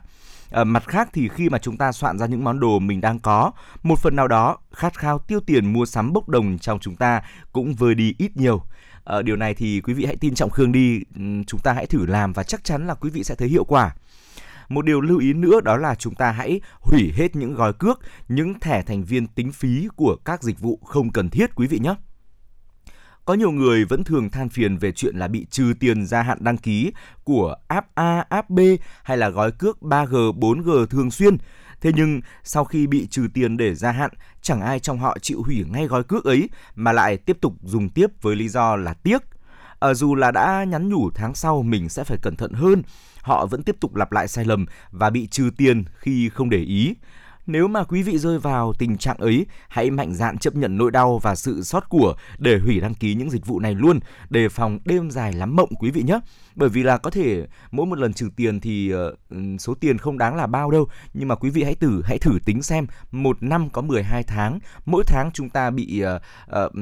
À, 0.50 0.64
mặt 0.64 0.84
khác 0.86 1.08
thì 1.12 1.28
khi 1.28 1.48
mà 1.48 1.58
chúng 1.58 1.76
ta 1.76 1.92
soạn 1.92 2.18
ra 2.18 2.26
những 2.26 2.44
món 2.44 2.60
đồ 2.60 2.78
mình 2.78 3.00
đang 3.00 3.18
có, 3.18 3.52
một 3.82 3.98
phần 3.98 4.16
nào 4.16 4.28
đó 4.28 4.58
khát 4.72 4.98
khao 4.98 5.18
tiêu 5.18 5.40
tiền 5.40 5.72
mua 5.72 5.86
sắm 5.86 6.12
bốc 6.12 6.28
đồng 6.28 6.58
trong 6.58 6.78
chúng 6.78 6.96
ta 6.96 7.22
cũng 7.52 7.74
vơi 7.74 7.94
đi 7.94 8.14
ít 8.18 8.36
nhiều. 8.36 8.62
À, 9.04 9.22
điều 9.22 9.36
này 9.36 9.54
thì 9.54 9.80
quý 9.80 9.94
vị 9.94 10.04
hãy 10.04 10.16
tin 10.16 10.34
trọng 10.34 10.50
Khương 10.50 10.72
đi, 10.72 11.00
chúng 11.46 11.60
ta 11.60 11.72
hãy 11.72 11.86
thử 11.86 12.06
làm 12.06 12.32
và 12.32 12.42
chắc 12.42 12.64
chắn 12.64 12.86
là 12.86 12.94
quý 12.94 13.10
vị 13.10 13.24
sẽ 13.24 13.34
thấy 13.34 13.48
hiệu 13.48 13.64
quả. 13.64 13.94
Một 14.68 14.84
điều 14.84 15.00
lưu 15.00 15.18
ý 15.18 15.32
nữa 15.32 15.60
đó 15.60 15.76
là 15.76 15.94
chúng 15.94 16.14
ta 16.14 16.30
hãy 16.30 16.60
hủy 16.80 17.12
hết 17.16 17.36
những 17.36 17.54
gói 17.54 17.72
cước, 17.72 18.00
những 18.28 18.60
thẻ 18.60 18.82
thành 18.82 19.04
viên 19.04 19.26
tính 19.26 19.52
phí 19.52 19.88
của 19.96 20.16
các 20.24 20.42
dịch 20.42 20.60
vụ 20.60 20.78
không 20.84 21.12
cần 21.12 21.30
thiết 21.30 21.54
quý 21.54 21.66
vị 21.66 21.78
nhé. 21.78 21.94
Có 23.26 23.34
nhiều 23.34 23.50
người 23.50 23.84
vẫn 23.84 24.04
thường 24.04 24.30
than 24.30 24.48
phiền 24.48 24.76
về 24.76 24.92
chuyện 24.92 25.16
là 25.16 25.28
bị 25.28 25.46
trừ 25.50 25.74
tiền 25.80 26.06
gia 26.06 26.22
hạn 26.22 26.38
đăng 26.40 26.56
ký 26.56 26.92
của 27.24 27.56
app 27.68 27.94
A, 27.94 28.24
app 28.28 28.50
B 28.50 28.60
hay 29.02 29.16
là 29.16 29.28
gói 29.28 29.52
cước 29.52 29.78
3G, 29.80 30.38
4G 30.38 30.86
thường 30.86 31.10
xuyên. 31.10 31.36
Thế 31.80 31.92
nhưng 31.94 32.20
sau 32.44 32.64
khi 32.64 32.86
bị 32.86 33.06
trừ 33.06 33.26
tiền 33.34 33.56
để 33.56 33.74
gia 33.74 33.92
hạn, 33.92 34.10
chẳng 34.42 34.60
ai 34.60 34.80
trong 34.80 34.98
họ 34.98 35.18
chịu 35.22 35.42
hủy 35.42 35.64
ngay 35.70 35.86
gói 35.86 36.04
cước 36.04 36.24
ấy 36.24 36.48
mà 36.74 36.92
lại 36.92 37.16
tiếp 37.16 37.38
tục 37.40 37.54
dùng 37.62 37.88
tiếp 37.88 38.06
với 38.22 38.36
lý 38.36 38.48
do 38.48 38.76
là 38.76 38.94
tiếc. 38.94 39.22
À, 39.80 39.94
dù 39.94 40.14
là 40.14 40.30
đã 40.30 40.64
nhắn 40.64 40.88
nhủ 40.88 41.10
tháng 41.10 41.34
sau 41.34 41.62
mình 41.62 41.88
sẽ 41.88 42.04
phải 42.04 42.18
cẩn 42.22 42.36
thận 42.36 42.52
hơn, 42.52 42.82
họ 43.22 43.46
vẫn 43.46 43.62
tiếp 43.62 43.76
tục 43.80 43.94
lặp 43.94 44.12
lại 44.12 44.28
sai 44.28 44.44
lầm 44.44 44.66
và 44.90 45.10
bị 45.10 45.26
trừ 45.26 45.50
tiền 45.56 45.84
khi 45.98 46.28
không 46.28 46.50
để 46.50 46.58
ý. 46.58 46.94
Nếu 47.46 47.68
mà 47.68 47.84
quý 47.84 48.02
vị 48.02 48.18
rơi 48.18 48.38
vào 48.38 48.72
tình 48.78 48.98
trạng 48.98 49.16
ấy, 49.16 49.46
hãy 49.68 49.90
mạnh 49.90 50.14
dạn 50.14 50.38
chấp 50.38 50.54
nhận 50.54 50.78
nỗi 50.78 50.90
đau 50.90 51.18
và 51.18 51.34
sự 51.34 51.62
sót 51.62 51.88
của 51.88 52.14
để 52.38 52.58
hủy 52.58 52.80
đăng 52.80 52.94
ký 52.94 53.14
những 53.14 53.30
dịch 53.30 53.46
vụ 53.46 53.60
này 53.60 53.74
luôn, 53.74 54.00
đề 54.30 54.48
phòng 54.48 54.78
đêm 54.84 55.10
dài 55.10 55.32
lắm 55.32 55.56
mộng 55.56 55.70
quý 55.80 55.90
vị 55.90 56.02
nhé. 56.02 56.20
Bởi 56.56 56.68
vì 56.68 56.82
là 56.82 56.98
có 56.98 57.10
thể 57.10 57.46
mỗi 57.70 57.86
một 57.86 57.98
lần 57.98 58.12
trừ 58.12 58.28
tiền 58.36 58.60
thì 58.60 58.94
uh, 58.94 59.60
số 59.60 59.74
tiền 59.74 59.98
không 59.98 60.18
đáng 60.18 60.36
là 60.36 60.46
bao 60.46 60.70
đâu, 60.70 60.88
nhưng 61.14 61.28
mà 61.28 61.34
quý 61.34 61.50
vị 61.50 61.62
hãy 61.62 61.74
thử 61.74 62.02
hãy 62.04 62.18
thử 62.18 62.38
tính 62.44 62.62
xem. 62.62 62.86
Một 63.10 63.42
năm 63.42 63.70
có 63.70 63.82
12 63.82 64.22
tháng, 64.22 64.58
mỗi 64.86 65.04
tháng 65.06 65.30
chúng 65.34 65.50
ta 65.50 65.70
bị 65.70 66.02
uh, 66.04 66.22
uh, 66.64 66.72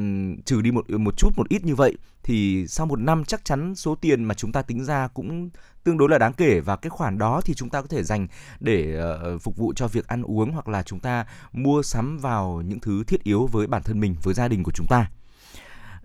trừ 0.45 0.61
đi 0.61 0.71
một 0.71 0.91
một 0.91 1.17
chút 1.17 1.31
một 1.37 1.49
ít 1.49 1.65
như 1.65 1.75
vậy 1.75 1.97
thì 2.23 2.67
sau 2.69 2.87
một 2.87 2.99
năm 2.99 3.25
chắc 3.25 3.45
chắn 3.45 3.75
số 3.75 3.95
tiền 3.95 4.25
mà 4.25 4.35
chúng 4.35 4.53
ta 4.53 4.63
tính 4.63 4.85
ra 4.85 5.09
cũng 5.09 5.51
tương 5.85 5.99
đối 5.99 6.09
là 6.09 6.19
đáng 6.19 6.33
kể. 6.33 6.61
Và 6.61 6.77
cái 6.77 6.91
khoản 6.91 7.19
đó 7.19 7.41
thì 7.45 7.55
chúng 7.55 7.71
ta 7.71 7.81
có 7.81 7.87
thể 7.87 8.03
dành 8.03 8.27
để 8.61 9.01
uh, 9.35 9.43
phục 9.43 9.57
vụ 9.57 9.73
cho 9.77 9.89
việc 9.89 10.09
ăn 10.09 10.23
uống 10.23 10.53
hoặc 10.53 10.69
là 10.69 10.83
chúng 10.83 11.01
ta 11.01 11.27
mua 11.53 11.83
sắm 11.83 12.19
vào 12.19 12.63
những 12.67 12.81
thứ 12.81 13.05
thiết 13.05 13.25
yếu 13.25 13.47
với 13.47 13.67
bản 13.67 13.83
thân 13.83 14.01
mình 14.01 14.17
với 14.23 14.35
gia 14.35 14.49
đình 14.49 14.63
của 14.63 14.73
chúng 14.73 14.87
ta 14.87 15.11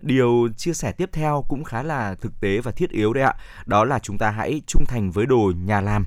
điều 0.02 0.48
chia 0.56 0.72
sẻ 0.72 0.92
tiếp 0.92 1.10
theo 1.12 1.44
cũng 1.48 1.64
khá 1.64 1.82
là 1.82 2.14
thực 2.14 2.40
tế 2.40 2.60
và 2.60 2.72
thiết 2.72 2.90
yếu 2.90 3.12
đấy 3.12 3.24
ạ. 3.24 3.34
Đó 3.66 3.84
là 3.84 3.98
chúng 3.98 4.18
ta 4.18 4.30
hãy 4.30 4.62
trung 4.66 4.84
thành 4.88 5.10
với 5.10 5.26
đồ 5.26 5.52
nhà 5.64 5.80
làm. 5.80 6.04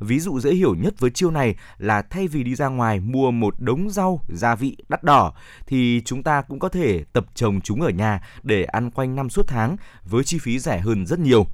Ví 0.00 0.20
dụ 0.20 0.40
dễ 0.40 0.54
hiểu 0.54 0.74
nhất 0.74 0.94
với 0.98 1.10
chiêu 1.10 1.30
này 1.30 1.54
là 1.78 2.02
thay 2.02 2.28
vì 2.28 2.42
đi 2.42 2.54
ra 2.54 2.68
ngoài 2.68 3.00
mua 3.00 3.30
một 3.30 3.54
đống 3.58 3.90
rau, 3.90 4.20
gia 4.28 4.54
vị 4.54 4.76
đắt 4.88 5.02
đỏ 5.02 5.32
thì 5.66 6.02
chúng 6.04 6.22
ta 6.22 6.42
cũng 6.42 6.58
có 6.58 6.68
thể 6.68 7.04
tập 7.12 7.26
trồng 7.34 7.60
chúng 7.60 7.82
ở 7.82 7.90
nhà 7.90 8.22
để 8.42 8.64
ăn 8.64 8.90
quanh 8.90 9.14
năm 9.14 9.30
suốt 9.30 9.46
tháng 9.48 9.76
với 10.04 10.24
chi 10.24 10.38
phí 10.38 10.58
rẻ 10.58 10.78
hơn 10.78 11.06
rất 11.06 11.18
nhiều 11.18 11.46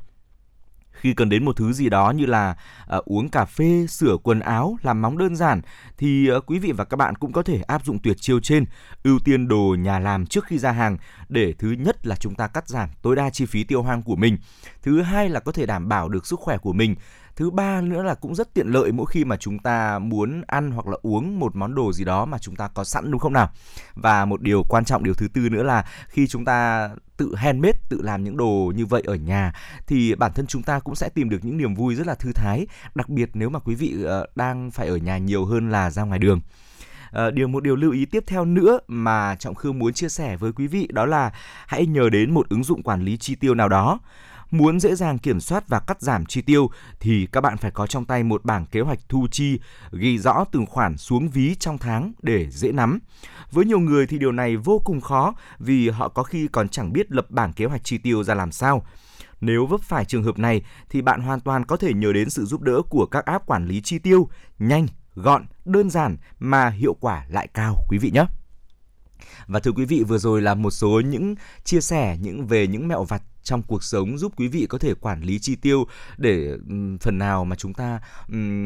khi 1.01 1.15
cần 1.15 1.29
đến 1.29 1.45
một 1.45 1.57
thứ 1.57 1.73
gì 1.73 1.89
đó 1.89 2.11
như 2.11 2.27
là 2.27 2.57
uh, 2.97 3.05
uống 3.05 3.29
cà 3.29 3.45
phê, 3.45 3.87
sửa 3.89 4.17
quần 4.23 4.41
áo, 4.41 4.77
làm 4.83 5.03
móng 5.03 5.19
đơn 5.19 5.37
giản 5.37 5.61
thì 5.99 6.31
uh, 6.37 6.47
quý 6.47 6.59
vị 6.59 6.73
và 6.73 6.85
các 6.85 6.97
bạn 6.97 7.15
cũng 7.15 7.33
có 7.33 7.43
thể 7.43 7.63
áp 7.63 7.85
dụng 7.85 7.99
tuyệt 8.03 8.17
chiêu 8.21 8.41
trên, 8.41 8.65
ưu 9.03 9.19
tiên 9.19 9.49
đồ 9.49 9.77
nhà 9.79 9.99
làm 9.99 10.27
trước 10.27 10.45
khi 10.45 10.59
ra 10.59 10.73
hàng. 10.73 10.97
Để 11.29 11.55
thứ 11.59 11.71
nhất 11.71 12.07
là 12.07 12.17
chúng 12.17 12.35
ta 12.35 12.47
cắt 12.47 12.69
giảm 12.69 12.89
tối 13.03 13.17
đa 13.17 13.31
chi 13.31 13.47
phí 13.47 13.65
tiêu 13.65 13.83
hoang 13.83 14.03
của 14.03 14.17
mình, 14.17 14.39
thứ 14.83 15.03
hai 15.03 15.29
là 15.29 15.41
có 15.41 15.53
thể 15.53 15.67
đảm 15.67 15.89
bảo 15.89 16.09
được 16.09 16.27
sức 16.27 16.41
khỏe 16.41 16.59
của 16.59 16.73
mình. 16.73 16.95
Thứ 17.37 17.51
ba 17.51 17.81
nữa 17.81 18.03
là 18.03 18.15
cũng 18.15 18.35
rất 18.35 18.55
tiện 18.55 18.67
lợi 18.69 18.93
mỗi 18.93 19.07
khi 19.07 19.25
mà 19.25 19.37
chúng 19.37 19.59
ta 19.59 19.99
muốn 19.99 20.43
ăn 20.47 20.71
hoặc 20.71 20.87
là 20.87 20.97
uống 21.03 21.39
một 21.39 21.57
món 21.57 21.75
đồ 21.75 21.93
gì 21.93 22.05
đó 22.05 22.25
mà 22.25 22.39
chúng 22.39 22.57
ta 22.57 22.69
có 22.69 22.85
sẵn 22.85 23.11
đúng 23.11 23.21
không 23.21 23.33
nào? 23.33 23.51
Và 23.95 24.25
một 24.25 24.43
điều 24.43 24.63
quan 24.69 24.85
trọng 24.85 25.05
điều 25.05 25.15
thứ 25.15 25.29
tư 25.29 25.49
nữa 25.49 25.63
là 25.63 25.85
khi 26.09 26.27
chúng 26.27 26.45
ta 26.45 26.89
tự 27.19 27.35
handmade 27.35 27.79
tự 27.89 28.03
làm 28.03 28.25
những 28.25 28.37
đồ 28.37 28.73
như 28.77 28.87
vậy 28.87 29.03
ở 29.07 29.15
nhà 29.15 29.53
thì 29.87 30.15
bản 30.15 30.33
thân 30.35 30.47
chúng 30.47 30.63
ta 30.63 30.79
cũng 30.79 30.95
sẽ 30.95 31.09
tìm 31.09 31.29
được 31.29 31.39
những 31.43 31.57
niềm 31.57 31.75
vui 31.75 31.95
rất 31.95 32.07
là 32.07 32.15
thư 32.15 32.33
thái 32.33 32.67
đặc 32.95 33.09
biệt 33.09 33.31
nếu 33.35 33.51
mà 33.51 33.59
quý 33.59 33.75
vị 33.75 33.95
ờ, 34.05 34.27
đang 34.35 34.71
phải 34.71 34.89
ở 34.89 34.97
nhà 34.97 35.19
nhiều 35.19 35.45
hơn 35.45 35.71
là 35.71 35.91
ra 35.91 36.03
ngoài 36.03 36.19
đường. 36.19 36.41
À, 37.11 37.31
điều 37.31 37.49
một 37.49 37.63
điều 37.63 37.77
lưu 37.77 37.93
ý 37.93 38.05
tiếp 38.05 38.25
theo 38.27 38.45
nữa 38.45 38.79
mà 38.89 39.37
trọng 39.39 39.55
khương 39.55 39.79
muốn 39.79 39.93
chia 39.93 40.09
sẻ 40.09 40.37
với 40.37 40.53
quý 40.53 40.67
vị 40.67 40.89
đó 40.93 41.07
là 41.07 41.33
hãy 41.67 41.87
nhờ 41.87 42.11
đến 42.11 42.35
một 42.35 42.49
ứng 42.49 42.65
dụng 42.65 42.83
quản 42.83 43.03
lý 43.03 43.17
chi 43.17 43.35
tiêu 43.35 43.55
nào 43.55 43.69
đó. 43.69 44.01
Muốn 44.51 44.81
dễ 44.81 44.95
dàng 44.95 45.19
kiểm 45.19 45.41
soát 45.41 45.69
và 45.69 45.81
cắt 45.81 46.03
giảm 46.03 46.27
chi 46.27 46.43
tiêu 46.43 46.71
thì 47.01 47.27
các 47.33 47.41
bạn 47.41 47.57
phải 47.57 47.71
có 47.71 47.87
trong 47.87 48.05
tay 48.05 48.23
một 48.23 48.45
bảng 48.45 48.67
kế 48.67 48.81
hoạch 48.81 48.99
thu 49.09 49.27
chi, 49.31 49.61
ghi 49.93 50.19
rõ 50.19 50.45
từng 50.53 50.67
khoản 50.67 50.97
xuống 50.97 51.29
ví 51.29 51.55
trong 51.55 51.79
tháng 51.79 52.13
để 52.23 52.51
dễ 52.51 52.73
nắm. 52.73 52.99
Với 53.53 53.65
nhiều 53.65 53.81
người 53.81 54.07
thì 54.07 54.19
điều 54.19 54.33
này 54.33 54.57
vô 54.57 54.81
cùng 54.85 55.01
khó 55.01 55.35
vì 55.59 55.89
họ 55.89 56.09
có 56.09 56.23
khi 56.23 56.49
còn 56.49 56.69
chẳng 56.69 56.93
biết 56.93 57.13
lập 57.13 57.31
bảng 57.31 57.53
kế 57.53 57.65
hoạch 57.65 57.85
chi 57.85 57.99
tiêu 57.99 58.25
ra 58.25 58.35
làm 58.35 58.53
sao. 58.53 58.87
Nếu 59.41 59.67
vấp 59.67 59.81
phải 59.83 60.05
trường 60.05 60.25
hợp 60.25 60.39
này 60.39 60.63
thì 60.91 61.03
bạn 61.03 61.21
hoàn 61.21 61.41
toàn 61.41 61.65
có 61.65 61.77
thể 61.77 61.95
nhờ 61.95 62.13
đến 62.13 62.31
sự 62.31 62.45
giúp 62.45 62.61
đỡ 62.61 62.83
của 62.91 63.07
các 63.07 63.25
app 63.25 63.47
quản 63.47 63.67
lý 63.67 63.81
chi 63.81 63.99
tiêu, 63.99 64.29
nhanh, 64.59 64.87
gọn, 65.15 65.47
đơn 65.65 65.91
giản 65.91 66.17
mà 66.39 66.69
hiệu 66.69 66.97
quả 67.01 67.25
lại 67.29 67.49
cao 67.55 67.77
quý 67.89 67.99
vị 67.99 68.11
nhé. 68.11 68.25
Và 69.47 69.61
thưa 69.61 69.73
quý 69.73 69.85
vị, 69.85 70.03
vừa 70.03 70.19
rồi 70.19 70.43
là 70.43 70.55
một 70.55 70.71
số 70.71 71.01
những 71.01 71.35
chia 71.65 71.81
sẻ 71.81 72.17
những 72.21 72.47
về 72.47 72.67
những 72.67 72.89
mẹo 72.89 73.05
vặt 73.05 73.23
trong 73.49 73.63
cuộc 73.63 73.85
sống 73.85 74.19
giúp 74.19 74.33
quý 74.37 74.49
vị 74.49 74.67
có 74.69 74.79
thể 74.79 74.95
quản 74.95 75.21
lý 75.21 75.39
chi 75.39 75.57
tiêu 75.57 75.87
để 76.19 76.57
phần 77.01 77.19
nào 77.19 77.45
mà 77.45 77.57
chúng 77.57 77.75
ta 77.75 78.01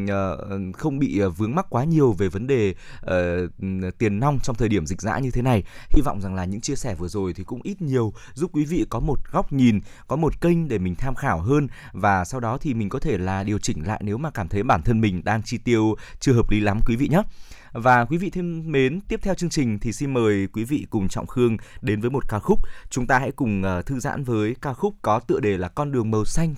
ờ, 0.09 0.49
không 0.73 0.99
bị 0.99 1.19
ờ, 1.19 1.31
vướng 1.31 1.55
mắc 1.55 1.67
quá 1.71 1.85
nhiều 1.85 2.13
về 2.13 2.29
vấn 2.29 2.47
đề 2.47 2.75
uh, 3.07 3.99
tiền 3.99 4.21
nong 4.21 4.39
trong 4.43 4.57
thời 4.57 4.69
điểm 4.69 4.87
dịch 4.87 5.01
dã 5.01 5.19
như 5.19 5.31
thế 5.31 5.43
này. 5.43 5.63
Hy 5.91 6.03
vọng 6.05 6.21
rằng 6.21 6.35
là 6.35 6.45
những 6.45 6.61
chia 6.61 6.77
sẻ 6.77 6.95
vừa 6.95 7.09
rồi 7.09 7.35
thì 7.35 7.45
cũng 7.45 7.61
ít 7.63 7.83
nhiều 7.83 8.13
giúp 8.35 8.51
quý 8.55 8.65
vị 8.65 8.87
có 8.91 9.01
một 9.01 9.19
góc 9.33 9.53
nhìn, 9.53 9.81
có 10.07 10.17
một 10.17 10.41
kênh 10.41 10.69
để 10.69 10.79
mình 10.79 10.95
tham 10.95 11.15
khảo 11.15 11.41
hơn 11.41 11.69
và 11.93 12.25
sau 12.25 12.41
đó 12.41 12.59
thì 12.59 12.75
mình 12.75 12.89
có 12.89 12.99
thể 12.99 13.19
là 13.19 13.45
điều 13.45 13.59
chỉnh 13.59 13.87
lại 13.87 14.01
nếu 14.05 14.19
mà 14.19 14.31
cảm 14.31 14.49
thấy 14.49 14.63
bản 14.63 14.83
thân 14.83 15.01
mình 15.01 15.25
đang 15.25 15.43
chi 15.43 15.59
tiêu 15.59 15.95
chưa 16.21 16.33
hợp 16.33 16.51
lý 16.51 16.61
lắm 16.61 16.81
quý 16.87 16.97
vị 16.97 17.09
nhé. 17.09 17.23
Và 17.73 18.05
quý 18.05 18.19
vị 18.19 18.31
thân 18.31 18.73
mến, 18.73 19.01
tiếp 19.01 19.21
theo 19.23 19.35
chương 19.35 19.51
trình 19.51 19.79
thì 19.79 19.93
xin 19.93 20.15
mời 20.15 20.49
quý 20.53 20.65
vị 20.65 20.87
cùng 20.91 21.09
Trọng 21.09 21.27
Khương 21.27 21.57
đến 21.81 22.01
với 22.01 22.11
một 22.11 22.29
ca 22.29 22.39
khúc. 22.39 22.59
Chúng 22.91 23.07
ta 23.07 23.19
hãy 23.19 23.33
cùng 23.33 23.63
thư 23.87 24.01
giãn 24.01 24.25
với 24.25 24.57
ca 24.63 24.72
khúc 24.75 24.95
có 25.03 25.21
tựa 25.21 25.41
đề 25.41 25.57
là 25.57 25.69
Con 25.69 25.93
đường 25.93 26.11
màu 26.11 26.25
xanh. 26.25 26.55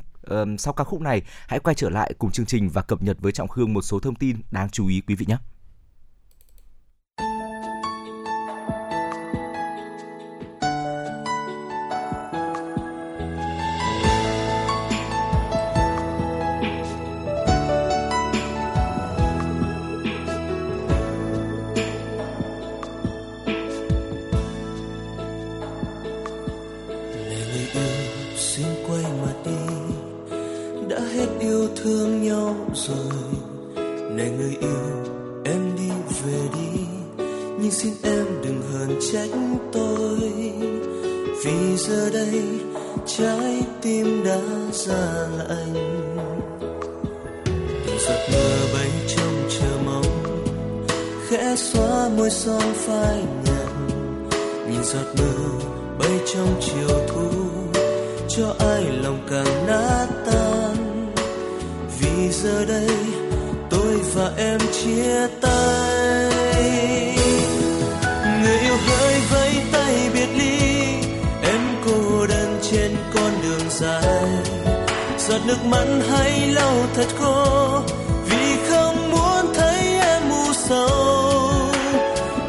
Sau 0.58 0.72
ca 0.72 0.84
khúc 0.84 1.00
này, 1.00 1.22
hãy 1.48 1.60
quay 1.60 1.74
trở 1.74 1.90
lại 1.90 2.14
cùng 2.18 2.30
chương 2.30 2.46
trình 2.46 2.68
và 2.68 2.82
cập 2.82 3.02
nhật 3.02 3.16
với 3.20 3.32
Trọng 3.32 3.48
Khương 3.48 3.72
một 3.72 3.82
số 3.82 4.00
thông 4.00 4.14
tin 4.14 4.36
đáng 4.50 4.70
chú 4.70 4.86
ý 4.88 5.02
quý 5.06 5.14
vị 5.14 5.26
nhé. 5.28 5.36
Vì 41.74 41.80
giờ 41.80 42.10
đây 42.10 42.42
trái 43.06 43.62
tim 43.82 44.24
đã 44.24 44.40
ra 44.72 45.26
lạnh 45.38 45.74
từng 47.86 47.98
giọt 47.98 48.18
mưa 48.32 48.74
bay 48.74 48.90
trong 49.16 49.48
chờ 49.50 49.78
mong, 49.86 50.22
khẽ 51.28 51.56
xóa 51.56 52.08
môi 52.16 52.30
son 52.30 52.62
phai 52.74 53.22
nhạt. 53.44 53.68
Nhìn 54.70 54.84
giọt 54.84 55.14
mưa 55.18 55.66
bay 55.98 56.18
trong 56.34 56.60
chiều 56.60 56.98
thu, 57.08 57.30
cho 58.28 58.54
ai 58.58 58.84
lòng 59.02 59.26
càng 59.30 59.66
nát 59.66 60.06
tan. 60.26 61.06
Vì 62.00 62.28
giờ 62.30 62.64
đây 62.64 62.96
tôi 63.70 64.00
và 64.14 64.32
em 64.36 64.60
chia 64.72 65.28
tay. 65.40 67.03
Nước 75.46 75.64
mắt 75.64 75.86
hay 76.10 76.52
lau 76.52 76.74
thật 76.94 77.06
khô. 77.18 77.80
Vì 78.30 78.56
không 78.68 79.10
muốn 79.10 79.54
thấy 79.54 79.98
em 80.00 80.22
u 80.30 80.52
sầu. 80.52 81.50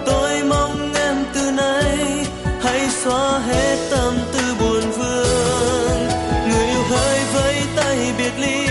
Tôi 0.05 0.43
mong 0.43 0.93
em 0.93 1.15
từ 1.33 1.51
nay 1.51 2.25
hãy 2.61 2.89
xóa 2.89 3.39
hết 3.39 3.77
tâm 3.91 4.13
tư 4.33 4.55
buồn 4.59 4.91
vương. 4.97 6.07
Người 6.49 6.65
yêu 6.67 6.83
hỡi 6.89 7.19
vẫy 7.33 7.55
tay 7.75 8.13
biệt 8.17 8.31
ly, 8.39 8.67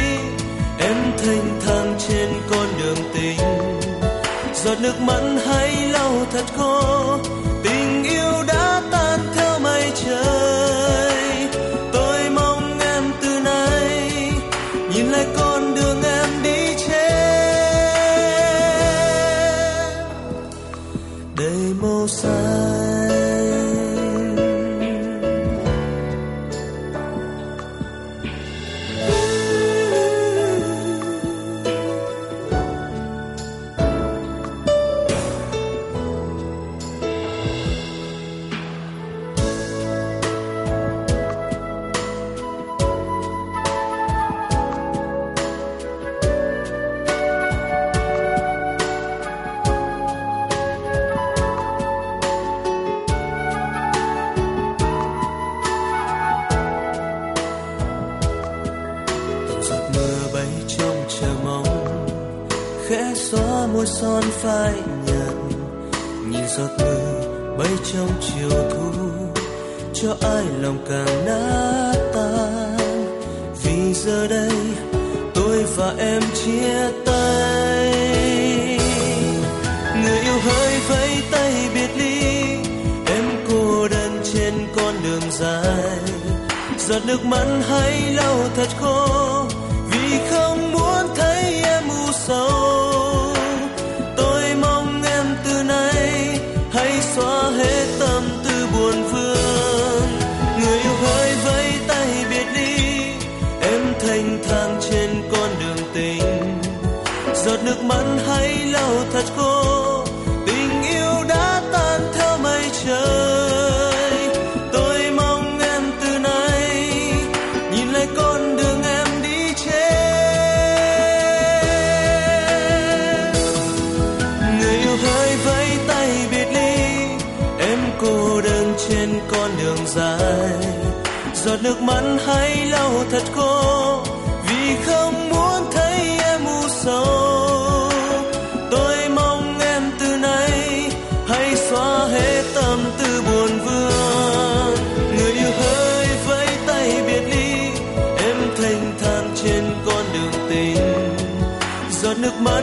em 0.78 0.96
thanh 1.18 1.60
thang 1.66 1.94
trên 2.08 2.28
con 2.50 2.66
đường 2.78 3.10
tình. 3.14 3.38
Giọt 4.64 4.80
nước 4.80 5.00
mắt 5.00 5.22
hãy 5.46 5.88
lau 5.92 6.12
thật 6.32 6.44
khô 6.56 7.18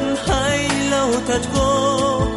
giọt 0.02 0.08
nước 0.08 0.16
mắt 0.16 0.36
hãy 0.36 0.70
lau 0.90 1.12
thật 1.28 1.42
khô 1.54 2.31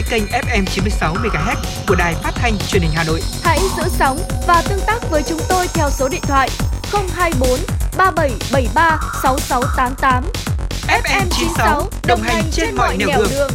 dõi 0.00 0.20
kênh 0.20 0.26
FM 0.26 0.64
96 0.64 1.14
MHz 1.14 1.56
của 1.88 1.94
đài 1.94 2.14
phát 2.14 2.32
thanh 2.34 2.58
truyền 2.68 2.82
hình 2.82 2.90
Hà 2.94 3.04
Nội. 3.04 3.20
Hãy 3.42 3.58
giữ 3.76 3.82
sóng 3.88 4.18
và 4.46 4.62
tương 4.68 4.80
tác 4.86 4.98
với 5.10 5.22
chúng 5.22 5.38
tôi 5.48 5.66
theo 5.74 5.90
số 5.90 6.08
điện 6.08 6.20
thoại 6.22 6.48
024 6.92 7.48
3773 7.96 8.98
6688. 9.22 10.24
FM 11.02 11.26
96 11.30 11.88
đồng 12.06 12.20
hành 12.20 12.44
trên 12.52 12.74
mọi 12.76 12.96
nẻo 12.96 13.08
đường. 13.30 13.50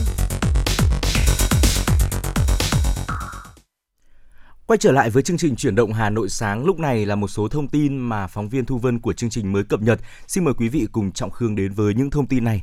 Quay 4.66 4.78
trở 4.78 4.92
lại 4.92 5.10
với 5.10 5.24
chương 5.24 5.38
trình 5.38 5.56
chuyển 5.56 5.76
động 5.76 5.94
Hà 5.94 6.10
Nội 6.10 6.30
sáng 6.30 6.66
lúc 6.66 6.80
này 6.80 7.06
là 7.06 7.16
một 7.16 7.28
số 7.28 7.48
thông 7.48 7.68
tin 7.68 7.98
mà 7.98 8.28
phóng 8.28 8.50
viên 8.50 8.66
Thu 8.66 8.78
Vân 8.78 9.00
của 9.00 9.14
chương 9.14 9.30
trình 9.30 9.52
mới 9.52 9.64
cập 9.64 9.82
nhật. 9.82 10.00
Xin 10.28 10.44
mời 10.44 10.54
quý 10.54 10.70
vị 10.70 10.88
cùng 10.92 11.12
Trọng 11.12 11.32
Khương 11.32 11.56
đến 11.56 11.74
với 11.74 11.94
những 11.94 12.10
thông 12.10 12.28
tin 12.28 12.44
này. 12.44 12.62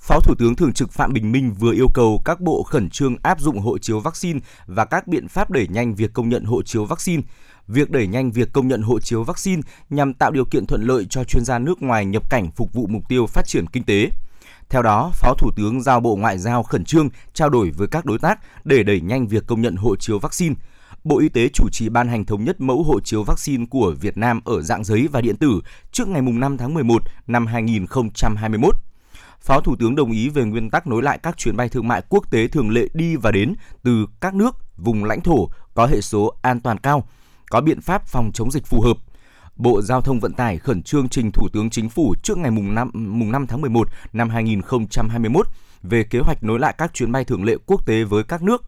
Phó 0.00 0.20
Thủ 0.20 0.34
tướng 0.34 0.56
Thường 0.56 0.72
trực 0.72 0.92
Phạm 0.92 1.12
Bình 1.12 1.32
Minh 1.32 1.54
vừa 1.58 1.72
yêu 1.72 1.88
cầu 1.94 2.22
các 2.24 2.40
bộ 2.40 2.62
khẩn 2.62 2.90
trương 2.90 3.16
áp 3.22 3.40
dụng 3.40 3.58
hộ 3.58 3.78
chiếu 3.78 4.00
vaccine 4.00 4.40
và 4.66 4.84
các 4.84 5.06
biện 5.06 5.28
pháp 5.28 5.50
đẩy 5.50 5.68
nhanh 5.68 5.94
việc 5.94 6.12
công 6.12 6.28
nhận 6.28 6.44
hộ 6.44 6.62
chiếu 6.62 6.84
vaccine. 6.84 7.22
Việc 7.68 7.90
đẩy 7.90 8.06
nhanh 8.06 8.30
việc 8.30 8.52
công 8.52 8.68
nhận 8.68 8.82
hộ 8.82 9.00
chiếu 9.00 9.24
vaccine 9.24 9.62
nhằm 9.90 10.14
tạo 10.14 10.30
điều 10.30 10.44
kiện 10.44 10.66
thuận 10.66 10.82
lợi 10.82 11.06
cho 11.10 11.24
chuyên 11.24 11.44
gia 11.44 11.58
nước 11.58 11.82
ngoài 11.82 12.06
nhập 12.06 12.30
cảnh 12.30 12.50
phục 12.56 12.72
vụ 12.72 12.86
mục 12.86 13.02
tiêu 13.08 13.26
phát 13.26 13.46
triển 13.46 13.66
kinh 13.66 13.84
tế. 13.84 14.10
Theo 14.68 14.82
đó, 14.82 15.10
Phó 15.14 15.34
Thủ 15.38 15.50
tướng 15.56 15.82
giao 15.82 16.00
Bộ 16.00 16.16
Ngoại 16.16 16.38
giao 16.38 16.62
khẩn 16.62 16.84
trương 16.84 17.08
trao 17.34 17.48
đổi 17.48 17.70
với 17.70 17.88
các 17.88 18.04
đối 18.04 18.18
tác 18.18 18.38
để 18.64 18.82
đẩy 18.82 19.00
nhanh 19.00 19.26
việc 19.26 19.46
công 19.46 19.62
nhận 19.62 19.76
hộ 19.76 19.96
chiếu 19.96 20.18
vaccine. 20.18 20.54
Bộ 21.04 21.18
Y 21.18 21.28
tế 21.28 21.48
chủ 21.48 21.68
trì 21.72 21.88
ban 21.88 22.08
hành 22.08 22.24
thống 22.24 22.44
nhất 22.44 22.60
mẫu 22.60 22.82
hộ 22.82 23.00
chiếu 23.00 23.22
vaccine 23.22 23.66
của 23.70 23.94
Việt 24.00 24.16
Nam 24.16 24.40
ở 24.44 24.62
dạng 24.62 24.84
giấy 24.84 25.08
và 25.12 25.20
điện 25.20 25.36
tử 25.36 25.60
trước 25.92 26.08
ngày 26.08 26.22
5 26.22 26.58
tháng 26.58 26.74
11 26.74 27.02
năm 27.26 27.46
2021. 27.46 28.74
Phó 29.40 29.60
Thủ 29.60 29.76
tướng 29.76 29.94
đồng 29.94 30.12
ý 30.12 30.28
về 30.28 30.44
nguyên 30.44 30.70
tắc 30.70 30.86
nối 30.86 31.02
lại 31.02 31.18
các 31.22 31.36
chuyến 31.36 31.56
bay 31.56 31.68
thương 31.68 31.88
mại 31.88 32.02
quốc 32.08 32.30
tế 32.30 32.48
thường 32.48 32.70
lệ 32.70 32.86
đi 32.94 33.16
và 33.16 33.30
đến 33.30 33.54
từ 33.82 34.06
các 34.20 34.34
nước, 34.34 34.56
vùng 34.76 35.04
lãnh 35.04 35.20
thổ 35.20 35.48
có 35.74 35.86
hệ 35.86 36.00
số 36.00 36.32
an 36.42 36.60
toàn 36.60 36.78
cao, 36.78 37.08
có 37.50 37.60
biện 37.60 37.80
pháp 37.80 38.06
phòng 38.06 38.30
chống 38.34 38.50
dịch 38.50 38.66
phù 38.66 38.80
hợp. 38.80 38.96
Bộ 39.56 39.82
Giao 39.82 40.00
thông 40.00 40.20
Vận 40.20 40.32
tải 40.32 40.58
khẩn 40.58 40.82
trương 40.82 41.08
trình 41.08 41.30
Thủ 41.32 41.48
tướng 41.52 41.70
Chính 41.70 41.88
phủ 41.88 42.14
trước 42.22 42.38
ngày 42.38 42.50
mùng 42.50 42.74
5, 42.74 42.90
mùng 42.94 43.32
5 43.32 43.46
tháng 43.46 43.60
11 43.60 43.88
năm 44.12 44.30
2021 44.30 45.46
về 45.82 46.04
kế 46.04 46.18
hoạch 46.18 46.42
nối 46.42 46.58
lại 46.58 46.74
các 46.78 46.94
chuyến 46.94 47.12
bay 47.12 47.24
thường 47.24 47.44
lệ 47.44 47.56
quốc 47.66 47.86
tế 47.86 48.04
với 48.04 48.22
các 48.24 48.42
nước. 48.42 48.64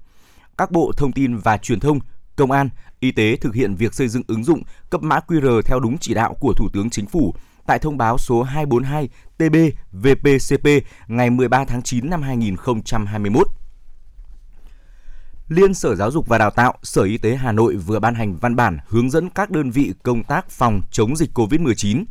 Các 0.58 0.70
bộ 0.70 0.92
thông 0.96 1.12
tin 1.12 1.36
và 1.36 1.58
truyền 1.58 1.80
thông, 1.80 1.98
công 2.36 2.50
an, 2.50 2.68
y 3.00 3.12
tế 3.12 3.36
thực 3.36 3.54
hiện 3.54 3.74
việc 3.74 3.94
xây 3.94 4.08
dựng 4.08 4.22
ứng 4.26 4.44
dụng 4.44 4.62
cấp 4.90 5.02
mã 5.02 5.20
QR 5.26 5.62
theo 5.62 5.80
đúng 5.80 5.98
chỉ 5.98 6.14
đạo 6.14 6.36
của 6.40 6.54
Thủ 6.56 6.68
tướng 6.72 6.90
Chính 6.90 7.06
phủ 7.06 7.34
tại 7.66 7.78
thông 7.78 7.96
báo 7.96 8.18
số 8.18 8.42
242 8.42 9.08
TB 9.42 9.56
VPCP 9.92 10.68
ngày 11.06 11.30
13 11.30 11.64
tháng 11.64 11.82
9 11.82 12.10
năm 12.10 12.22
2021. 12.22 13.48
Liên 15.48 15.74
Sở 15.74 15.94
Giáo 15.94 16.10
dục 16.10 16.26
và 16.26 16.38
Đào 16.38 16.50
tạo, 16.50 16.74
Sở 16.82 17.02
Y 17.02 17.18
tế 17.18 17.36
Hà 17.36 17.52
Nội 17.52 17.76
vừa 17.76 17.98
ban 17.98 18.14
hành 18.14 18.36
văn 18.36 18.56
bản 18.56 18.78
hướng 18.88 19.10
dẫn 19.10 19.30
các 19.30 19.50
đơn 19.50 19.70
vị 19.70 19.92
công 20.02 20.24
tác 20.24 20.50
phòng 20.50 20.82
chống 20.90 21.16
dịch 21.16 21.30
COVID-19 21.38 22.04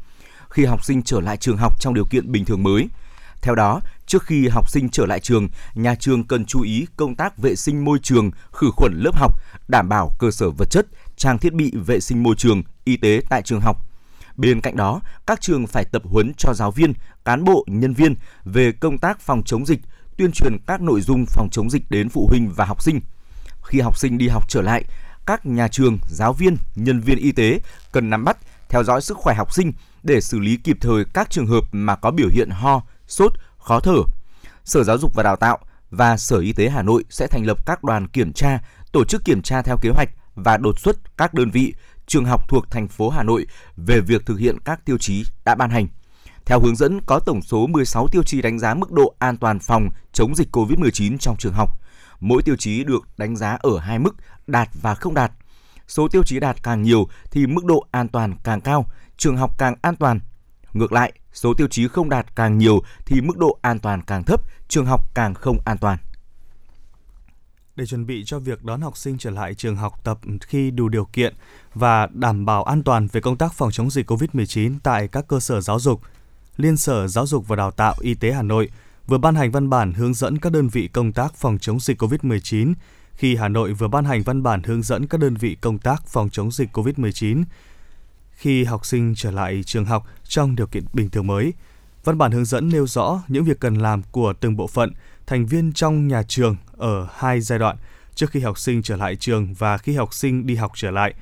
khi 0.50 0.66
học 0.66 0.86
sinh 0.86 1.04
trở 1.04 1.20
lại 1.20 1.38
trường 1.38 1.58
học 1.58 1.80
trong 1.80 1.94
điều 1.94 2.06
kiện 2.06 2.32
bình 2.32 2.46
thường 2.46 2.64
mới. 2.64 2.88
Theo 3.42 3.56
đó, 3.56 3.82
trước 4.06 4.24
khi 4.24 4.48
học 4.48 4.70
sinh 4.70 4.90
trở 4.90 5.06
lại 5.06 5.20
trường, 5.20 5.50
nhà 5.74 5.96
trường 5.96 6.24
cần 6.24 6.46
chú 6.46 6.62
ý 6.62 6.88
công 6.96 7.16
tác 7.16 7.38
vệ 7.38 7.56
sinh 7.56 7.86
môi 7.86 8.00
trường, 8.04 8.32
khử 8.52 8.72
khuẩn 8.76 8.94
lớp 8.96 9.16
học, 9.16 9.34
đảm 9.68 9.90
bảo 9.90 10.12
cơ 10.20 10.32
sở 10.32 10.50
vật 10.50 10.70
chất, 10.70 10.88
trang 11.16 11.38
thiết 11.38 11.54
bị 11.54 11.72
vệ 11.86 12.00
sinh 12.00 12.24
môi 12.24 12.36
trường, 12.36 12.64
y 12.84 12.98
tế 12.98 13.22
tại 13.30 13.42
trường 13.42 13.62
học. 13.62 13.91
Bên 14.42 14.62
cạnh 14.62 14.76
đó, 14.76 15.02
các 15.28 15.42
trường 15.42 15.68
phải 15.68 15.86
tập 15.86 16.02
huấn 16.06 16.34
cho 16.38 16.54
giáo 16.54 16.72
viên, 16.72 16.94
cán 17.26 17.44
bộ, 17.44 17.66
nhân 17.68 17.94
viên 17.94 18.16
về 18.46 18.72
công 18.72 18.98
tác 18.98 19.20
phòng 19.20 19.42
chống 19.46 19.66
dịch, 19.66 19.80
tuyên 20.18 20.32
truyền 20.32 20.58
các 20.68 20.82
nội 20.82 21.02
dung 21.02 21.26
phòng 21.26 21.50
chống 21.52 21.70
dịch 21.70 21.84
đến 21.90 22.10
phụ 22.10 22.28
huynh 22.30 22.52
và 22.56 22.66
học 22.66 22.82
sinh. 22.82 23.02
Khi 23.64 23.80
học 23.80 23.98
sinh 23.98 24.18
đi 24.18 24.28
học 24.28 24.50
trở 24.50 24.62
lại, 24.62 24.84
các 25.26 25.46
nhà 25.46 25.68
trường, 25.68 25.98
giáo 26.10 26.34
viên, 26.34 26.58
nhân 26.76 27.00
viên 27.02 27.18
y 27.18 27.32
tế 27.32 27.60
cần 27.92 28.10
nắm 28.10 28.26
bắt, 28.26 28.38
theo 28.70 28.84
dõi 28.84 29.02
sức 29.02 29.18
khỏe 29.18 29.36
học 29.36 29.54
sinh 29.54 29.72
để 30.04 30.22
xử 30.22 30.40
lý 30.40 30.58
kịp 30.58 30.78
thời 30.82 31.06
các 31.14 31.30
trường 31.30 31.48
hợp 31.48 31.64
mà 31.72 31.96
có 31.96 32.12
biểu 32.12 32.30
hiện 32.34 32.50
ho, 32.50 32.82
sốt, 33.08 33.32
khó 33.58 33.80
thở. 33.80 33.98
Sở 34.66 34.84
Giáo 34.84 34.98
dục 34.98 35.12
và 35.16 35.24
Đào 35.24 35.36
tạo 35.36 35.60
và 35.92 36.18
Sở 36.18 36.38
Y 36.38 36.54
tế 36.54 36.70
Hà 36.70 36.82
Nội 36.82 37.04
sẽ 37.10 37.28
thành 37.28 37.46
lập 37.46 37.66
các 37.66 37.84
đoàn 37.84 38.08
kiểm 38.08 38.34
tra, 38.34 38.60
tổ 38.92 39.06
chức 39.06 39.26
kiểm 39.26 39.42
tra 39.42 39.62
theo 39.62 39.78
kế 39.82 39.90
hoạch 39.90 40.10
và 40.36 40.58
đột 40.58 40.80
xuất 40.80 41.18
các 41.18 41.34
đơn 41.34 41.52
vị, 41.52 41.74
trường 42.12 42.26
học 42.26 42.50
thuộc 42.50 42.72
thành 42.72 42.88
phố 42.88 43.10
Hà 43.10 43.24
Nội 43.24 43.48
về 43.78 44.02
việc 44.02 44.26
thực 44.26 44.40
hiện 44.40 44.60
các 44.66 44.86
tiêu 44.86 44.98
chí 44.98 45.26
đã 45.46 45.56
ban 45.56 45.70
hành. 45.70 45.88
Theo 46.46 46.60
hướng 46.60 46.76
dẫn 46.76 47.02
có 47.06 47.20
tổng 47.20 47.42
số 47.42 47.68
16 47.68 48.08
tiêu 48.08 48.24
chí 48.24 48.42
đánh 48.42 48.60
giá 48.60 48.74
mức 48.74 48.92
độ 48.92 49.16
an 49.20 49.38
toàn 49.38 49.60
phòng 49.60 49.90
chống 50.14 50.36
dịch 50.36 50.48
COVID-19 50.52 51.18
trong 51.18 51.36
trường 51.38 51.54
học. 51.54 51.70
Mỗi 52.20 52.42
tiêu 52.44 52.56
chí 52.56 52.84
được 52.84 53.08
đánh 53.18 53.36
giá 53.36 53.58
ở 53.62 53.80
hai 53.80 54.00
mức 54.00 54.16
đạt 54.48 54.70
và 54.82 54.96
không 54.96 55.14
đạt. 55.14 55.32
Số 55.88 56.08
tiêu 56.08 56.24
chí 56.24 56.40
đạt 56.40 56.64
càng 56.64 56.82
nhiều 56.82 57.08
thì 57.32 57.48
mức 57.48 57.66
độ 57.66 57.86
an 57.92 58.08
toàn 58.08 58.36
càng 58.44 58.62
cao, 58.62 58.86
trường 59.18 59.38
học 59.38 59.58
càng 59.58 59.76
an 59.82 59.96
toàn. 59.96 60.20
Ngược 60.74 60.92
lại, 60.92 61.14
số 61.34 61.54
tiêu 61.54 61.68
chí 61.68 61.88
không 61.88 62.10
đạt 62.10 62.36
càng 62.36 62.58
nhiều 62.58 62.84
thì 63.06 63.22
mức 63.22 63.38
độ 63.38 63.60
an 63.62 63.80
toàn 63.80 64.02
càng 64.02 64.24
thấp, 64.24 64.42
trường 64.68 64.86
học 64.86 65.02
càng 65.14 65.34
không 65.34 65.58
an 65.66 65.78
toàn. 65.78 65.98
Để 67.76 67.86
chuẩn 67.86 68.06
bị 68.06 68.24
cho 68.26 68.40
việc 68.40 68.64
đón 68.64 68.82
học 68.82 68.98
sinh 68.98 69.18
trở 69.18 69.30
lại 69.30 69.54
trường 69.54 69.76
học 69.76 70.04
tập 70.04 70.20
khi 70.42 70.72
đủ 70.72 70.90
điều 70.90 71.06
kiện 71.06 71.34
và 71.74 72.08
đảm 72.14 72.46
bảo 72.46 72.64
an 72.64 72.84
toàn 72.84 73.08
về 73.12 73.22
công 73.22 73.38
tác 73.38 73.54
phòng 73.54 73.72
chống 73.72 73.90
dịch 73.90 74.12
COVID-19 74.12 74.78
tại 74.84 75.08
các 75.08 75.28
cơ 75.28 75.40
sở 75.40 75.62
giáo 75.62 75.80
dục, 75.80 76.02
Liên 76.58 76.78
Sở 76.78 77.08
Giáo 77.08 77.28
dục 77.28 77.48
và 77.48 77.56
Đào 77.56 77.72
tạo 77.72 77.96
Y 78.02 78.14
tế 78.14 78.32
Hà 78.32 78.42
Nội 78.42 78.70
vừa 79.08 79.18
ban 79.18 79.36
hành 79.36 79.52
văn 79.52 79.70
bản 79.70 79.94
hướng 79.94 80.14
dẫn 80.14 80.38
các 80.38 80.52
đơn 80.52 80.68
vị 80.68 80.88
công 80.88 81.12
tác 81.12 81.36
phòng 81.36 81.58
chống 81.60 81.80
dịch 81.80 82.02
COVID-19 82.02 82.74
khi 83.14 83.36
Hà 83.36 83.48
Nội 83.48 83.74
vừa 83.74 83.88
ban 83.88 84.06
hành 84.06 84.24
văn 84.24 84.44
bản 84.44 84.64
hướng 84.64 84.84
dẫn 84.84 85.08
các 85.08 85.18
đơn 85.22 85.36
vị 85.36 85.58
công 85.62 85.80
tác 85.80 86.08
phòng 86.08 86.30
chống 86.30 86.52
dịch 86.52 86.78
COVID-19 86.78 87.44
khi 88.32 88.64
học 88.64 88.86
sinh 88.86 89.14
trở 89.16 89.32
lại 89.32 89.64
trường 89.66 89.86
học 89.86 90.08
trong 90.24 90.56
điều 90.56 90.68
kiện 90.68 90.84
bình 90.94 91.10
thường 91.10 91.28
mới. 91.28 91.54
Văn 92.04 92.18
bản 92.18 92.32
hướng 92.32 92.46
dẫn 92.46 92.70
nêu 92.70 92.88
rõ 92.88 93.24
những 93.28 93.44
việc 93.44 93.60
cần 93.60 93.76
làm 93.76 94.02
của 94.12 94.34
từng 94.34 94.56
bộ 94.56 94.68
phận, 94.68 94.94
thành 95.32 95.46
viên 95.46 95.74
trong 95.74 96.08
nhà 96.08 96.24
trường 96.24 96.56
ở 96.78 97.08
hai 97.14 97.42
giai 97.42 97.60
đoạn 97.60 97.78
trước 98.16 98.32
khi 98.32 98.40
học 98.40 98.60
sinh 98.60 98.84
trở 98.84 98.96
lại 98.96 99.16
trường 99.16 99.54
và 99.54 99.78
khi 99.78 99.96
học 99.96 100.14
sinh 100.14 100.46
đi 100.48 100.56
học 100.56 100.72
trở 100.76 100.92
lại. 100.92 101.14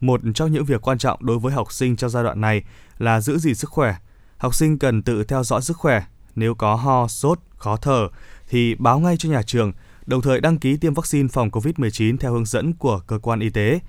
Một 0.00 0.20
trong 0.34 0.52
những 0.52 0.64
việc 0.64 0.88
quan 0.88 0.98
trọng 0.98 1.26
đối 1.26 1.38
với 1.38 1.52
học 1.52 1.72
sinh 1.72 1.96
trong 1.96 2.10
giai 2.10 2.24
đoạn 2.24 2.40
này 2.40 2.62
là 2.98 3.20
giữ 3.20 3.38
gìn 3.38 3.54
sức 3.54 3.70
khỏe. 3.70 3.94
Học 4.36 4.54
sinh 4.54 4.78
cần 4.78 5.02
tự 5.02 5.24
theo 5.24 5.44
dõi 5.44 5.62
sức 5.62 5.76
khỏe, 5.76 6.02
nếu 6.36 6.54
có 6.54 6.74
ho, 6.74 7.08
sốt, 7.08 7.38
khó 7.56 7.76
thở 7.76 8.08
thì 8.48 8.74
báo 8.74 8.98
ngay 8.98 9.16
cho 9.16 9.28
nhà 9.28 9.42
trường, 9.42 9.72
đồng 10.06 10.22
thời 10.22 10.40
đăng 10.40 10.58
ký 10.58 10.76
tiêm 10.76 10.94
vaccine 10.94 11.28
phòng 11.28 11.50
COVID-19 11.50 12.16
theo 12.16 12.32
hướng 12.32 12.44
dẫn 12.44 12.72
của 12.72 13.00
cơ 13.06 13.18
quan 13.18 13.40
y 13.40 13.50
tế. 13.50 13.80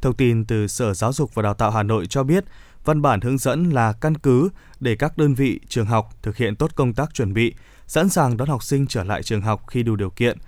Thông 0.00 0.14
tin 0.14 0.44
từ 0.44 0.66
Sở 0.66 0.94
Giáo 0.94 1.12
dục 1.12 1.34
và 1.34 1.42
Đào 1.42 1.54
tạo 1.54 1.70
Hà 1.70 1.82
Nội 1.82 2.06
cho 2.06 2.22
biết, 2.22 2.44
văn 2.84 3.02
bản 3.02 3.20
hướng 3.20 3.38
dẫn 3.38 3.70
là 3.70 3.92
căn 3.92 4.18
cứ 4.18 4.48
để 4.80 4.96
các 4.96 5.18
đơn 5.18 5.34
vị 5.34 5.60
trường 5.68 5.86
học 5.86 6.10
thực 6.22 6.36
hiện 6.36 6.56
tốt 6.56 6.70
công 6.74 6.94
tác 6.94 7.14
chuẩn 7.14 7.34
bị, 7.34 7.54
sẵn 7.90 8.08
sàng 8.08 8.36
đón 8.36 8.48
học 8.48 8.62
sinh 8.62 8.86
trở 8.86 9.04
lại 9.04 9.22
trường 9.22 9.40
học 9.40 9.64
khi 9.66 9.82
đủ 9.82 9.96
điều 9.96 10.10
kiện. 10.10 10.38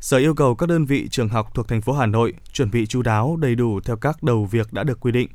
Sở 0.00 0.16
yêu 0.16 0.34
cầu 0.34 0.54
các 0.54 0.68
đơn 0.68 0.86
vị 0.86 1.08
trường 1.10 1.28
học 1.28 1.54
thuộc 1.54 1.68
thành 1.68 1.80
phố 1.80 1.92
Hà 1.92 2.06
Nội 2.06 2.34
chuẩn 2.52 2.70
bị 2.70 2.86
chú 2.86 3.02
đáo 3.02 3.36
đầy 3.36 3.54
đủ 3.54 3.80
theo 3.80 3.96
các 3.96 4.22
đầu 4.22 4.44
việc 4.44 4.72
đã 4.72 4.84
được 4.84 5.00
quy 5.00 5.12
định. 5.12 5.28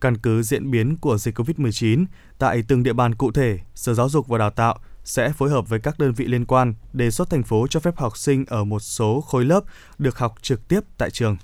Căn 0.00 0.18
cứ 0.18 0.42
diễn 0.42 0.70
biến 0.70 0.96
của 0.96 1.18
dịch 1.18 1.38
COVID-19 1.38 2.04
tại 2.38 2.62
từng 2.68 2.82
địa 2.82 2.92
bàn 2.92 3.14
cụ 3.14 3.32
thể, 3.32 3.58
Sở 3.74 3.94
Giáo 3.94 4.08
dục 4.08 4.28
và 4.28 4.38
Đào 4.38 4.50
tạo 4.50 4.78
sẽ 5.04 5.32
phối 5.32 5.50
hợp 5.50 5.68
với 5.68 5.80
các 5.80 5.98
đơn 5.98 6.12
vị 6.12 6.26
liên 6.26 6.44
quan 6.44 6.74
đề 6.92 7.10
xuất 7.10 7.30
thành 7.30 7.42
phố 7.42 7.66
cho 7.70 7.80
phép 7.80 7.96
học 7.96 8.16
sinh 8.16 8.44
ở 8.48 8.64
một 8.64 8.80
số 8.80 9.20
khối 9.20 9.44
lớp 9.44 9.60
được 9.98 10.18
học 10.18 10.34
trực 10.42 10.68
tiếp 10.68 10.80
tại 10.98 11.10
trường. 11.10 11.36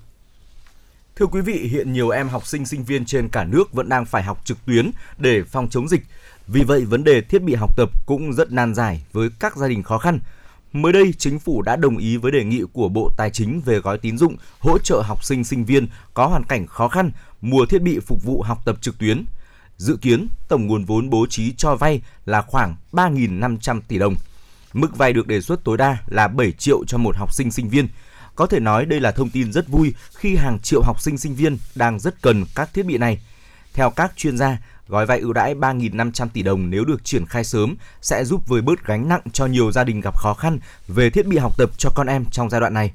Thưa 1.19 1.25
quý 1.25 1.41
vị, 1.41 1.53
hiện 1.53 1.93
nhiều 1.93 2.09
em 2.09 2.29
học 2.29 2.47
sinh 2.47 2.65
sinh 2.65 2.83
viên 2.83 3.05
trên 3.05 3.29
cả 3.29 3.43
nước 3.43 3.73
vẫn 3.73 3.89
đang 3.89 4.05
phải 4.05 4.23
học 4.23 4.45
trực 4.45 4.65
tuyến 4.65 4.91
để 5.17 5.43
phòng 5.43 5.69
chống 5.69 5.87
dịch. 5.87 6.01
Vì 6.51 6.63
vậy, 6.63 6.85
vấn 6.85 7.03
đề 7.03 7.21
thiết 7.21 7.43
bị 7.43 7.55
học 7.55 7.77
tập 7.77 7.89
cũng 8.05 8.33
rất 8.33 8.51
nan 8.51 8.75
giải 8.75 9.01
với 9.11 9.29
các 9.39 9.57
gia 9.57 9.67
đình 9.67 9.83
khó 9.83 9.97
khăn. 9.97 10.19
Mới 10.73 10.93
đây, 10.93 11.13
chính 11.17 11.39
phủ 11.39 11.61
đã 11.61 11.75
đồng 11.75 11.97
ý 11.97 12.17
với 12.17 12.31
đề 12.31 12.43
nghị 12.43 12.61
của 12.73 12.89
Bộ 12.89 13.11
Tài 13.17 13.29
chính 13.29 13.61
về 13.61 13.79
gói 13.79 13.97
tín 13.97 14.17
dụng 14.17 14.35
hỗ 14.59 14.77
trợ 14.77 15.01
học 15.05 15.23
sinh 15.23 15.43
sinh 15.43 15.65
viên 15.65 15.87
có 16.13 16.27
hoàn 16.27 16.43
cảnh 16.43 16.67
khó 16.67 16.87
khăn 16.87 17.11
mua 17.41 17.65
thiết 17.65 17.81
bị 17.81 17.99
phục 17.99 18.23
vụ 18.23 18.41
học 18.41 18.61
tập 18.65 18.77
trực 18.81 18.97
tuyến. 18.97 19.25
Dự 19.77 19.97
kiến, 20.01 20.27
tổng 20.47 20.67
nguồn 20.67 20.85
vốn 20.85 21.09
bố 21.09 21.25
trí 21.29 21.53
cho 21.57 21.75
vay 21.75 22.01
là 22.25 22.41
khoảng 22.41 22.75
3.500 22.91 23.81
tỷ 23.87 23.99
đồng. 23.99 24.15
Mức 24.73 24.97
vay 24.97 25.13
được 25.13 25.27
đề 25.27 25.41
xuất 25.41 25.63
tối 25.63 25.77
đa 25.77 25.97
là 26.07 26.27
7 26.27 26.51
triệu 26.51 26.83
cho 26.87 26.97
một 26.97 27.15
học 27.15 27.33
sinh 27.33 27.51
sinh 27.51 27.69
viên. 27.69 27.87
Có 28.35 28.45
thể 28.45 28.59
nói 28.59 28.85
đây 28.85 28.99
là 28.99 29.11
thông 29.11 29.29
tin 29.29 29.51
rất 29.51 29.67
vui 29.67 29.93
khi 30.15 30.35
hàng 30.35 30.59
triệu 30.59 30.81
học 30.81 31.01
sinh 31.01 31.17
sinh 31.17 31.35
viên 31.35 31.57
đang 31.75 31.99
rất 31.99 32.21
cần 32.21 32.45
các 32.55 32.73
thiết 32.73 32.85
bị 32.85 32.97
này. 32.97 33.19
Theo 33.73 33.89
các 33.89 34.13
chuyên 34.17 34.37
gia, 34.37 34.57
gói 34.89 35.05
vay 35.05 35.19
ưu 35.19 35.33
đãi 35.33 35.55
3.500 35.55 36.27
tỷ 36.33 36.43
đồng 36.43 36.69
nếu 36.69 36.85
được 36.85 37.03
triển 37.03 37.25
khai 37.25 37.43
sớm 37.43 37.75
sẽ 38.01 38.25
giúp 38.25 38.47
vơi 38.47 38.61
bớt 38.61 38.85
gánh 38.85 39.09
nặng 39.09 39.21
cho 39.33 39.45
nhiều 39.45 39.71
gia 39.71 39.83
đình 39.83 40.01
gặp 40.01 40.17
khó 40.17 40.33
khăn 40.33 40.59
về 40.87 41.09
thiết 41.09 41.27
bị 41.27 41.37
học 41.37 41.57
tập 41.57 41.69
cho 41.77 41.89
con 41.95 42.07
em 42.07 42.25
trong 42.31 42.49
giai 42.49 42.61
đoạn 42.61 42.73
này. 42.73 42.91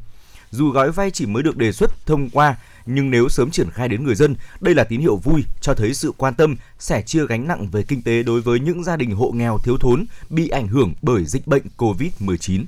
Dù 0.50 0.70
gói 0.70 0.90
vay 0.90 1.10
chỉ 1.10 1.26
mới 1.26 1.42
được 1.42 1.56
đề 1.56 1.72
xuất 1.72 2.06
thông 2.06 2.30
qua, 2.30 2.56
nhưng 2.86 3.10
nếu 3.10 3.28
sớm 3.28 3.50
triển 3.50 3.70
khai 3.70 3.88
đến 3.88 4.04
người 4.04 4.14
dân, 4.14 4.36
đây 4.60 4.74
là 4.74 4.84
tín 4.84 5.00
hiệu 5.00 5.16
vui 5.16 5.44
cho 5.60 5.74
thấy 5.74 5.94
sự 5.94 6.12
quan 6.16 6.34
tâm, 6.34 6.56
sẻ 6.78 7.02
chia 7.02 7.26
gánh 7.26 7.48
nặng 7.48 7.68
về 7.72 7.82
kinh 7.82 8.02
tế 8.02 8.22
đối 8.22 8.40
với 8.40 8.60
những 8.60 8.84
gia 8.84 8.96
đình 8.96 9.10
hộ 9.10 9.30
nghèo 9.34 9.58
thiếu 9.58 9.76
thốn 9.78 10.06
bị 10.30 10.48
ảnh 10.48 10.68
hưởng 10.68 10.92
bởi 11.02 11.24
dịch 11.24 11.46
bệnh 11.46 11.62
COVID-19. 11.76 12.64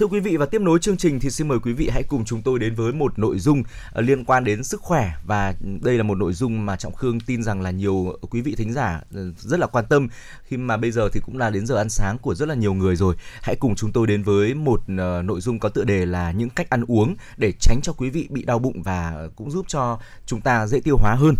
Thưa 0.00 0.06
quý 0.06 0.20
vị 0.20 0.36
và 0.36 0.46
tiếp 0.46 0.60
nối 0.60 0.78
chương 0.78 0.96
trình 0.96 1.20
thì 1.20 1.30
xin 1.30 1.48
mời 1.48 1.58
quý 1.58 1.72
vị 1.72 1.88
hãy 1.92 2.02
cùng 2.02 2.24
chúng 2.24 2.42
tôi 2.42 2.58
đến 2.58 2.74
với 2.74 2.92
một 2.92 3.18
nội 3.18 3.38
dung 3.38 3.62
ờ, 3.92 4.02
liên 4.02 4.24
quan 4.24 4.44
đến 4.44 4.64
sức 4.64 4.80
khỏe 4.80 5.12
và 5.26 5.54
đây 5.82 5.96
là 5.96 6.02
một 6.02 6.14
nội 6.14 6.32
dung 6.32 6.66
mà 6.66 6.76
Trọng 6.76 6.94
Khương 6.94 7.20
tin 7.20 7.42
rằng 7.42 7.60
là 7.60 7.70
nhiều 7.70 8.18
quý 8.30 8.40
vị 8.40 8.54
thính 8.56 8.72
giả 8.72 9.00
ờ, 9.14 9.32
rất 9.36 9.60
là 9.60 9.66
quan 9.66 9.84
tâm 9.88 10.08
khi 10.44 10.56
mà 10.56 10.76
bây 10.76 10.90
giờ 10.90 11.08
thì 11.12 11.20
cũng 11.26 11.38
là 11.38 11.50
đến 11.50 11.66
giờ 11.66 11.76
ăn 11.76 11.88
sáng 11.88 12.18
của 12.18 12.34
rất 12.34 12.48
là 12.48 12.54
nhiều 12.54 12.74
người 12.74 12.96
rồi. 12.96 13.14
Hãy 13.42 13.56
cùng 13.56 13.74
chúng 13.74 13.92
tôi 13.92 14.06
đến 14.06 14.22
với 14.22 14.54
một 14.54 14.80
ờ, 14.98 15.22
nội 15.22 15.40
dung 15.40 15.58
có 15.58 15.68
tựa 15.68 15.84
đề 15.84 16.06
là 16.06 16.30
những 16.30 16.50
cách 16.50 16.70
ăn 16.70 16.84
uống 16.88 17.16
để 17.36 17.52
tránh 17.60 17.80
cho 17.82 17.92
quý 17.92 18.10
vị 18.10 18.26
bị 18.30 18.44
đau 18.44 18.58
bụng 18.58 18.82
và 18.82 19.28
cũng 19.36 19.50
giúp 19.50 19.66
cho 19.68 19.98
chúng 20.26 20.40
ta 20.40 20.66
dễ 20.66 20.80
tiêu 20.80 20.96
hóa 20.96 21.14
hơn. 21.14 21.34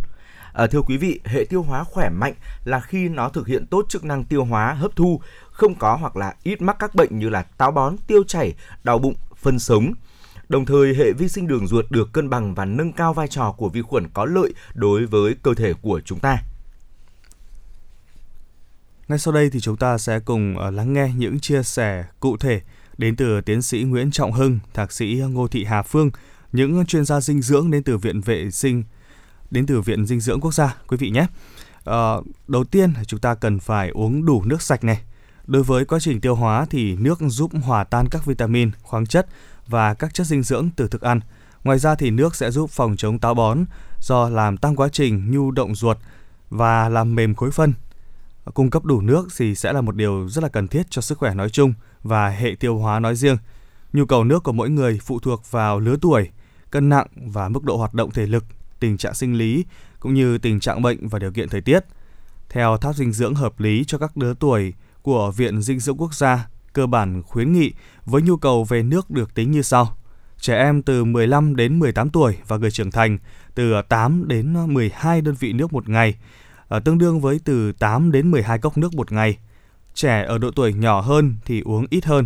À, 0.53 0.66
thưa 0.66 0.83
quý 0.83 0.96
vị, 0.96 1.20
hệ 1.25 1.44
tiêu 1.44 1.62
hóa 1.62 1.85
khỏe 1.85 2.09
mạnh 2.09 2.35
là 2.64 2.81
khi 2.81 3.09
nó 3.09 3.29
thực 3.29 3.46
hiện 3.46 3.66
tốt 3.66 3.87
chức 3.88 4.05
năng 4.05 4.25
tiêu 4.25 4.44
hóa, 4.44 4.73
hấp 4.73 4.96
thu, 4.96 5.20
không 5.61 5.75
có 5.75 5.96
hoặc 5.96 6.16
là 6.16 6.35
ít 6.42 6.62
mắc 6.62 6.77
các 6.79 6.94
bệnh 6.94 7.18
như 7.18 7.29
là 7.29 7.42
táo 7.42 7.70
bón, 7.70 7.96
tiêu 8.07 8.25
chảy, 8.25 8.55
đau 8.85 8.99
bụng, 8.99 9.14
phân 9.37 9.59
sống. 9.59 9.92
Đồng 10.49 10.66
thời, 10.66 10.94
hệ 10.94 11.12
vi 11.12 11.29
sinh 11.29 11.46
đường 11.46 11.66
ruột 11.66 11.85
được 11.90 12.12
cân 12.12 12.31
bằng 12.31 12.55
và 12.55 12.64
nâng 12.64 12.92
cao 12.92 13.14
vai 13.14 13.29
trò 13.29 13.53
của 13.53 13.68
vi 13.68 13.83
khuẩn 13.83 14.09
có 14.14 14.25
lợi 14.25 14.55
đối 14.75 15.07
với 15.07 15.35
cơ 15.42 15.55
thể 15.55 15.73
của 15.83 16.01
chúng 16.05 16.18
ta. 16.18 16.38
Ngay 19.09 19.18
sau 19.18 19.35
đây 19.35 19.51
thì 19.51 19.61
chúng 19.61 19.77
ta 19.77 19.99
sẽ 19.99 20.20
cùng 20.20 20.59
ờ, 20.59 20.70
lắng 20.70 20.92
nghe 20.92 21.12
những 21.16 21.40
chia 21.40 21.62
sẻ 21.62 22.05
cụ 22.20 22.37
thể 22.37 22.61
đến 22.99 23.16
từ 23.16 23.40
tiến 23.40 23.62
sĩ 23.62 23.83
Nguyễn 23.83 24.11
Trọng 24.11 24.33
Hưng, 24.33 24.59
thạc 24.75 24.92
sĩ 24.92 25.23
Ngô 25.31 25.49
Thị 25.49 25.64
Hà 25.64 25.83
Phương, 25.83 26.11
những 26.53 26.87
chuyên 26.87 27.05
gia 27.05 27.20
dinh 27.20 27.42
dưỡng 27.42 27.70
đến 27.70 27.83
từ 27.83 27.99
Viện 27.99 28.20
Vệ 28.20 28.51
sinh 28.51 28.85
đến 29.51 29.66
từ 29.66 29.81
Viện 29.81 30.07
Dinh 30.07 30.20
dưỡng 30.20 30.40
Quốc 30.40 30.55
gia 30.55 30.77
quý 30.87 30.96
vị 30.96 31.11
nhé. 31.11 31.27
À, 31.85 32.14
đầu 32.49 32.64
tiên 32.64 32.92
chúng 33.07 33.20
ta 33.20 33.35
cần 33.35 33.59
phải 33.59 33.88
uống 33.88 34.25
đủ 34.25 34.42
nước 34.44 34.62
sạch 34.62 34.85
này. 34.85 35.03
Đối 35.50 35.62
với 35.62 35.84
quá 35.84 35.98
trình 36.00 36.20
tiêu 36.20 36.34
hóa 36.34 36.66
thì 36.70 36.96
nước 36.96 37.18
giúp 37.20 37.50
hòa 37.62 37.84
tan 37.84 38.08
các 38.10 38.24
vitamin, 38.24 38.70
khoáng 38.82 39.06
chất 39.06 39.26
và 39.66 39.94
các 39.94 40.14
chất 40.14 40.26
dinh 40.26 40.42
dưỡng 40.42 40.68
từ 40.76 40.88
thức 40.88 41.00
ăn. 41.00 41.20
Ngoài 41.64 41.78
ra 41.78 41.94
thì 41.94 42.10
nước 42.10 42.36
sẽ 42.36 42.50
giúp 42.50 42.70
phòng 42.70 42.96
chống 42.96 43.18
táo 43.18 43.34
bón 43.34 43.64
do 44.00 44.28
làm 44.28 44.56
tăng 44.56 44.76
quá 44.76 44.88
trình 44.92 45.30
nhu 45.30 45.50
động 45.50 45.74
ruột 45.74 45.96
và 46.50 46.88
làm 46.88 47.14
mềm 47.14 47.34
khối 47.34 47.50
phân. 47.50 47.72
Cung 48.54 48.70
cấp 48.70 48.84
đủ 48.84 49.00
nước 49.00 49.28
thì 49.36 49.54
sẽ 49.54 49.72
là 49.72 49.80
một 49.80 49.96
điều 49.96 50.28
rất 50.28 50.44
là 50.44 50.48
cần 50.48 50.68
thiết 50.68 50.82
cho 50.90 51.02
sức 51.02 51.18
khỏe 51.18 51.34
nói 51.34 51.50
chung 51.50 51.74
và 52.02 52.28
hệ 52.28 52.54
tiêu 52.60 52.78
hóa 52.78 53.00
nói 53.00 53.16
riêng. 53.16 53.36
Nhu 53.92 54.04
cầu 54.04 54.24
nước 54.24 54.42
của 54.42 54.52
mỗi 54.52 54.70
người 54.70 54.98
phụ 55.02 55.18
thuộc 55.18 55.50
vào 55.50 55.78
lứa 55.78 55.96
tuổi, 56.00 56.28
cân 56.70 56.88
nặng 56.88 57.06
và 57.16 57.48
mức 57.48 57.64
độ 57.64 57.76
hoạt 57.76 57.94
động 57.94 58.10
thể 58.10 58.26
lực, 58.26 58.44
tình 58.80 58.96
trạng 58.96 59.14
sinh 59.14 59.34
lý 59.34 59.64
cũng 60.00 60.14
như 60.14 60.38
tình 60.38 60.60
trạng 60.60 60.82
bệnh 60.82 61.08
và 61.08 61.18
điều 61.18 61.32
kiện 61.32 61.48
thời 61.48 61.60
tiết. 61.60 61.84
Theo 62.48 62.76
tháp 62.76 62.96
dinh 62.96 63.12
dưỡng 63.12 63.34
hợp 63.34 63.60
lý 63.60 63.84
cho 63.86 63.98
các 63.98 64.18
lứa 64.18 64.34
tuổi 64.40 64.74
của 65.02 65.30
Viện 65.30 65.62
Dinh 65.62 65.80
dưỡng 65.80 65.96
Quốc 65.96 66.14
gia, 66.14 66.48
cơ 66.72 66.86
bản 66.86 67.22
khuyến 67.22 67.52
nghị 67.52 67.72
với 68.04 68.22
nhu 68.22 68.36
cầu 68.36 68.64
về 68.64 68.82
nước 68.82 69.10
được 69.10 69.34
tính 69.34 69.50
như 69.50 69.62
sau. 69.62 69.96
Trẻ 70.40 70.56
em 70.56 70.82
từ 70.82 71.04
15 71.04 71.56
đến 71.56 71.78
18 71.78 72.10
tuổi 72.10 72.36
và 72.46 72.56
người 72.56 72.70
trưởng 72.70 72.90
thành 72.90 73.18
từ 73.54 73.82
8 73.88 74.28
đến 74.28 74.74
12 74.74 75.20
đơn 75.20 75.34
vị 75.34 75.52
nước 75.52 75.72
một 75.72 75.88
ngày, 75.88 76.14
ờ, 76.68 76.80
tương 76.80 76.98
đương 76.98 77.20
với 77.20 77.40
từ 77.44 77.72
8 77.72 78.12
đến 78.12 78.30
12 78.30 78.58
cốc 78.58 78.78
nước 78.78 78.94
một 78.94 79.12
ngày. 79.12 79.38
Trẻ 79.94 80.24
ở 80.28 80.38
độ 80.38 80.50
tuổi 80.50 80.72
nhỏ 80.72 81.00
hơn 81.00 81.34
thì 81.44 81.60
uống 81.60 81.86
ít 81.90 82.04
hơn, 82.04 82.24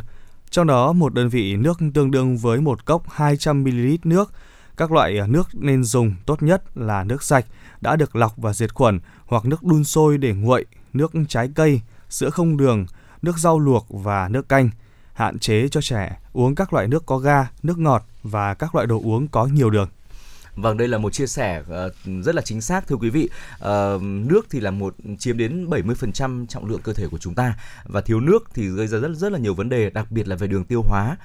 trong 0.50 0.66
đó 0.66 0.92
một 0.92 1.14
đơn 1.14 1.28
vị 1.28 1.56
nước 1.56 1.78
tương 1.94 2.10
đương 2.10 2.36
với 2.36 2.60
một 2.60 2.84
cốc 2.84 3.10
200ml 3.10 3.98
nước. 4.04 4.32
Các 4.76 4.92
loại 4.92 5.20
nước 5.28 5.48
nên 5.52 5.84
dùng 5.84 6.14
tốt 6.26 6.42
nhất 6.42 6.62
là 6.76 7.04
nước 7.04 7.22
sạch, 7.22 7.46
đã 7.80 7.96
được 7.96 8.16
lọc 8.16 8.36
và 8.36 8.52
diệt 8.52 8.74
khuẩn 8.74 9.00
hoặc 9.26 9.44
nước 9.44 9.62
đun 9.62 9.84
sôi 9.84 10.18
để 10.18 10.32
nguội, 10.32 10.64
nước 10.92 11.12
trái 11.28 11.48
cây, 11.54 11.80
sữa 12.14 12.30
không 12.30 12.56
đường, 12.56 12.86
nước 13.22 13.38
rau 13.38 13.58
luộc 13.58 13.86
và 13.90 14.28
nước 14.28 14.48
canh. 14.48 14.70
Hạn 15.12 15.38
chế 15.38 15.68
cho 15.68 15.80
trẻ 15.80 16.18
uống 16.32 16.54
các 16.54 16.72
loại 16.72 16.88
nước 16.88 17.06
có 17.06 17.18
ga, 17.18 17.46
nước 17.62 17.78
ngọt 17.78 18.06
và 18.22 18.54
các 18.54 18.74
loại 18.74 18.86
đồ 18.86 19.00
uống 19.04 19.28
có 19.28 19.46
nhiều 19.46 19.70
đường. 19.70 19.88
Vâng, 20.56 20.76
đây 20.76 20.88
là 20.88 20.98
một 20.98 21.12
chia 21.12 21.26
sẻ 21.26 21.62
uh, 21.62 22.24
rất 22.24 22.34
là 22.34 22.42
chính 22.42 22.60
xác 22.60 22.86
thưa 22.86 22.96
quý 22.96 23.10
vị. 23.10 23.28
Uh, 23.54 24.02
nước 24.02 24.46
thì 24.50 24.60
là 24.60 24.70
một 24.70 24.94
chiếm 25.18 25.38
đến 25.38 25.66
70% 25.70 26.46
trọng 26.46 26.64
lượng 26.66 26.80
cơ 26.82 26.92
thể 26.92 27.06
của 27.10 27.18
chúng 27.18 27.34
ta 27.34 27.54
và 27.84 28.00
thiếu 28.00 28.20
nước 28.20 28.44
thì 28.54 28.68
gây 28.68 28.86
ra 28.86 28.98
rất 28.98 29.10
rất 29.16 29.32
là 29.32 29.38
nhiều 29.38 29.54
vấn 29.54 29.68
đề, 29.68 29.90
đặc 29.90 30.10
biệt 30.10 30.28
là 30.28 30.36
về 30.36 30.46
đường 30.46 30.64
tiêu 30.64 30.82
hóa. 30.82 31.16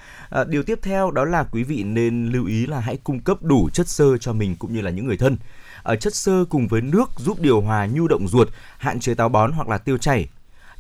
Uh, 0.41 0.47
điều 0.47 0.63
tiếp 0.63 0.79
theo 0.81 1.11
đó 1.11 1.25
là 1.25 1.43
quý 1.43 1.63
vị 1.63 1.83
nên 1.83 2.31
lưu 2.31 2.45
ý 2.45 2.65
là 2.65 2.79
hãy 2.79 2.97
cung 3.03 3.19
cấp 3.19 3.43
đủ 3.43 3.69
chất 3.73 3.87
xơ 3.87 4.17
cho 4.17 4.33
mình 4.33 4.55
cũng 4.59 4.73
như 4.73 4.81
là 4.81 4.91
những 4.91 5.05
người 5.05 5.17
thân. 5.17 5.37
Ở 5.83 5.95
chất 5.95 6.15
xơ 6.15 6.45
cùng 6.49 6.67
với 6.67 6.81
nước 6.81 7.09
giúp 7.17 7.39
điều 7.41 7.61
hòa 7.61 7.85
nhu 7.85 8.07
động 8.07 8.27
ruột, 8.27 8.49
hạn 8.77 8.99
chế 8.99 9.13
táo 9.13 9.29
bón 9.29 9.51
hoặc 9.51 9.67
là 9.67 9.77
tiêu 9.77 9.97
chảy, 9.97 10.27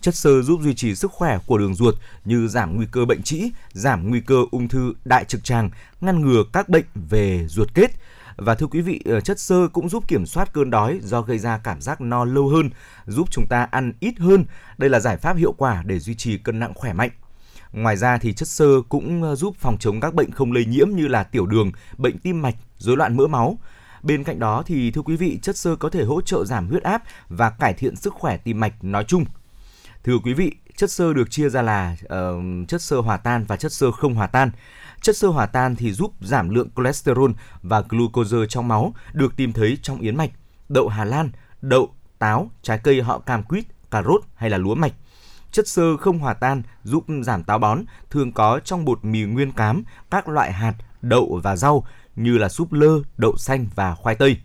chất 0.01 0.15
xơ 0.15 0.41
giúp 0.41 0.61
duy 0.61 0.73
trì 0.73 0.95
sức 0.95 1.11
khỏe 1.11 1.39
của 1.45 1.57
đường 1.57 1.75
ruột 1.75 1.95
như 2.25 2.47
giảm 2.47 2.75
nguy 2.75 2.85
cơ 2.91 3.05
bệnh 3.05 3.23
trĩ, 3.23 3.51
giảm 3.71 4.09
nguy 4.09 4.21
cơ 4.21 4.35
ung 4.51 4.67
thư 4.67 4.93
đại 5.05 5.25
trực 5.25 5.43
tràng, 5.43 5.69
ngăn 6.01 6.21
ngừa 6.21 6.43
các 6.53 6.69
bệnh 6.69 6.85
về 6.95 7.45
ruột 7.47 7.73
kết. 7.73 7.91
Và 8.37 8.55
thưa 8.55 8.67
quý 8.67 8.81
vị, 8.81 9.01
ờ, 9.05 9.21
chất 9.21 9.39
xơ 9.39 9.67
cũng 9.73 9.89
giúp 9.89 10.07
kiểm 10.07 10.25
soát 10.25 10.53
cơn 10.53 10.69
đói 10.69 10.99
do 11.03 11.21
gây 11.21 11.39
ra 11.39 11.57
cảm 11.57 11.81
giác 11.81 12.01
no 12.01 12.25
lâu 12.25 12.47
hơn, 12.47 12.69
giúp 13.07 13.27
chúng 13.31 13.45
ta 13.49 13.67
ăn 13.71 13.93
ít 13.99 14.19
hơn. 14.19 14.45
Đây 14.77 14.89
là 14.89 14.99
giải 14.99 15.17
pháp 15.17 15.37
hiệu 15.37 15.51
quả 15.57 15.83
để 15.85 15.99
duy 15.99 16.15
trì 16.15 16.37
cân 16.37 16.59
nặng 16.59 16.73
khỏe 16.75 16.93
mạnh. 16.93 17.09
Ngoài 17.73 17.97
ra 17.97 18.17
thì 18.17 18.33
chất 18.33 18.47
xơ 18.47 18.81
cũng 18.89 19.23
ờ, 19.23 19.35
giúp 19.35 19.55
phòng 19.59 19.77
chống 19.79 19.99
các 19.99 20.13
bệnh 20.13 20.31
không 20.31 20.51
lây 20.51 20.65
nhiễm 20.65 20.89
như 20.89 21.07
là 21.07 21.23
tiểu 21.23 21.45
đường, 21.45 21.71
bệnh 21.97 22.17
tim 22.17 22.41
mạch, 22.41 22.55
rối 22.77 22.97
loạn 22.97 23.17
mỡ 23.17 23.27
máu. 23.27 23.57
Bên 24.03 24.23
cạnh 24.23 24.39
đó 24.39 24.63
thì 24.65 24.91
thưa 24.91 25.01
quý 25.01 25.15
vị, 25.15 25.39
chất 25.41 25.57
xơ 25.57 25.75
có 25.75 25.89
thể 25.89 26.03
hỗ 26.03 26.21
trợ 26.21 26.45
giảm 26.45 26.67
huyết 26.67 26.83
áp 26.83 27.03
và 27.29 27.49
cải 27.49 27.73
thiện 27.73 27.95
sức 27.95 28.13
khỏe 28.13 28.37
tim 28.37 28.59
mạch 28.59 28.83
nói 28.83 29.03
chung. 29.07 29.25
Thưa 30.03 30.17
quý 30.23 30.33
vị, 30.33 30.51
chất 30.75 30.91
xơ 30.91 31.13
được 31.13 31.31
chia 31.31 31.49
ra 31.49 31.61
là 31.61 31.95
uh, 32.03 32.67
chất 32.67 32.81
xơ 32.81 32.99
hòa 32.99 33.17
tan 33.17 33.45
và 33.45 33.55
chất 33.55 33.71
xơ 33.71 33.91
không 33.91 34.15
hòa 34.15 34.27
tan. 34.27 34.51
Chất 35.01 35.17
xơ 35.17 35.27
hòa 35.27 35.45
tan 35.45 35.75
thì 35.75 35.91
giúp 35.91 36.13
giảm 36.21 36.49
lượng 36.49 36.69
cholesterol 36.75 37.31
và 37.61 37.83
glucose 37.89 38.37
trong 38.49 38.67
máu 38.67 38.93
được 39.13 39.35
tìm 39.35 39.53
thấy 39.53 39.77
trong 39.81 39.99
yến 39.99 40.17
mạch, 40.17 40.31
đậu 40.69 40.87
Hà 40.87 41.05
Lan, 41.05 41.31
đậu, 41.61 41.89
táo, 42.19 42.51
trái 42.61 42.79
cây 42.83 43.01
họ 43.01 43.19
cam 43.19 43.43
quýt, 43.43 43.65
cà 43.91 44.03
rốt 44.03 44.21
hay 44.35 44.49
là 44.49 44.57
lúa 44.57 44.75
mạch. 44.75 44.93
Chất 45.51 45.67
xơ 45.67 45.97
không 45.97 46.19
hòa 46.19 46.33
tan 46.33 46.61
giúp 46.83 47.05
giảm 47.23 47.43
táo 47.43 47.59
bón, 47.59 47.83
thường 48.09 48.31
có 48.31 48.59
trong 48.59 48.85
bột 48.85 49.05
mì 49.05 49.23
nguyên 49.23 49.51
cám, 49.51 49.83
các 50.11 50.27
loại 50.27 50.53
hạt, 50.53 50.73
đậu 51.01 51.39
và 51.43 51.55
rau 51.55 51.85
như 52.15 52.37
là 52.37 52.49
súp 52.49 52.73
lơ, 52.73 52.99
đậu 53.17 53.35
xanh 53.37 53.67
và 53.75 53.95
khoai 53.95 54.15
tây. 54.15 54.37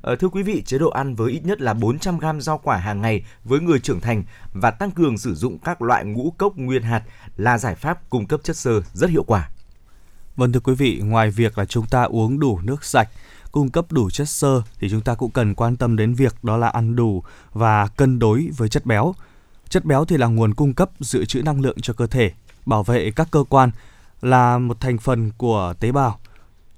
Ờ, 0.00 0.16
thưa 0.16 0.28
quý 0.28 0.42
vị, 0.42 0.62
chế 0.66 0.78
độ 0.78 0.90
ăn 0.90 1.14
với 1.14 1.32
ít 1.32 1.44
nhất 1.44 1.60
là 1.60 1.74
400 1.74 2.18
g 2.18 2.24
rau 2.40 2.58
quả 2.58 2.76
hàng 2.76 3.00
ngày 3.00 3.24
với 3.44 3.60
người 3.60 3.80
trưởng 3.80 4.00
thành 4.00 4.24
và 4.52 4.70
tăng 4.70 4.90
cường 4.90 5.18
sử 5.18 5.34
dụng 5.34 5.58
các 5.58 5.82
loại 5.82 6.04
ngũ 6.04 6.34
cốc 6.38 6.56
nguyên 6.56 6.82
hạt 6.82 7.02
là 7.36 7.58
giải 7.58 7.74
pháp 7.74 8.10
cung 8.10 8.26
cấp 8.26 8.40
chất 8.44 8.56
xơ 8.56 8.82
rất 8.92 9.10
hiệu 9.10 9.24
quả. 9.26 9.48
Vâng 10.36 10.52
thưa 10.52 10.60
quý 10.60 10.74
vị, 10.74 11.00
ngoài 11.04 11.30
việc 11.30 11.58
là 11.58 11.64
chúng 11.64 11.86
ta 11.86 12.02
uống 12.02 12.38
đủ 12.38 12.60
nước 12.62 12.84
sạch, 12.84 13.08
cung 13.52 13.70
cấp 13.70 13.86
đủ 13.90 14.10
chất 14.10 14.28
xơ 14.28 14.62
thì 14.78 14.90
chúng 14.90 15.00
ta 15.00 15.14
cũng 15.14 15.30
cần 15.30 15.54
quan 15.54 15.76
tâm 15.76 15.96
đến 15.96 16.14
việc 16.14 16.44
đó 16.44 16.56
là 16.56 16.68
ăn 16.68 16.96
đủ 16.96 17.22
và 17.52 17.86
cân 17.86 18.18
đối 18.18 18.50
với 18.56 18.68
chất 18.68 18.86
béo. 18.86 19.14
Chất 19.68 19.84
béo 19.84 20.04
thì 20.04 20.16
là 20.16 20.26
nguồn 20.26 20.54
cung 20.54 20.74
cấp 20.74 20.90
dự 21.00 21.24
trữ 21.24 21.42
năng 21.42 21.60
lượng 21.60 21.80
cho 21.82 21.94
cơ 21.94 22.06
thể, 22.06 22.32
bảo 22.66 22.82
vệ 22.82 23.10
các 23.10 23.28
cơ 23.30 23.44
quan, 23.48 23.70
là 24.22 24.58
một 24.58 24.80
thành 24.80 24.98
phần 24.98 25.30
của 25.38 25.74
tế 25.80 25.92
bào. 25.92 26.18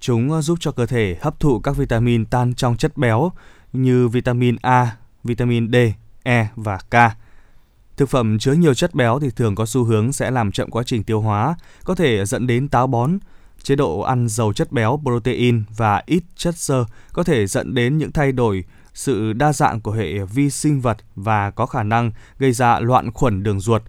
Chúng 0.01 0.33
ờ, 0.33 0.43
giúp 0.43 0.59
cho 0.61 0.73
cơ 0.73 0.87
thể 0.87 1.17
hấp 1.21 1.41
thụ 1.41 1.59
các 1.59 1.77
vitamin 1.77 2.25
tan 2.25 2.55
trong 2.55 2.77
chất 2.77 2.97
béo 2.97 3.33
như 3.73 4.09
vitamin 4.09 4.57
A, 4.63 4.97
vitamin 5.25 5.73
D, 5.73 5.77
E 6.23 6.49
và 6.57 6.77
K. 6.77 6.95
Thực 7.97 8.09
phẩm 8.09 8.39
chứa 8.39 8.53
nhiều 8.53 8.75
chất 8.75 8.95
béo 8.95 9.21
thì 9.21 9.31
thường 9.31 9.55
có 9.55 9.67
xu 9.67 9.85
hướng 9.85 10.13
sẽ 10.13 10.31
làm 10.31 10.53
chậm 10.53 10.71
quá 10.71 10.83
trình 10.87 11.03
tiêu 11.03 11.21
hóa, 11.21 11.57
có 11.85 11.95
thể 11.95 12.25
dẫn 12.25 12.47
đến 12.47 12.69
táo 12.69 12.87
bón, 12.87 13.19
Chế 13.63 13.77
độ 13.77 14.01
ăn 14.01 14.29
giàu 14.29 14.53
chất 14.53 14.73
béo, 14.73 15.01
protein 15.03 15.63
và 15.77 16.03
ít 16.07 16.23
chất 16.37 16.57
xơ 16.57 16.85
có 17.13 17.23
thể 17.23 17.47
dẫn 17.47 17.75
đến 17.75 17.99
những 17.99 18.13
thay 18.13 18.33
đổi 18.33 18.65
sự 18.95 19.33
đa 19.33 19.53
dạng 19.53 19.81
của 19.81 19.93
hệ 19.93 20.19
vi 20.19 20.51
sinh 20.51 20.81
vật 20.81 20.97
và 21.17 21.51
có 21.51 21.67
khả 21.67 21.83
năng 21.83 22.11
gây 22.39 22.53
ra 22.53 22.81
loạn 22.81 23.11
khuẩn 23.13 23.43
đường 23.43 23.61
ruột. 23.61 23.83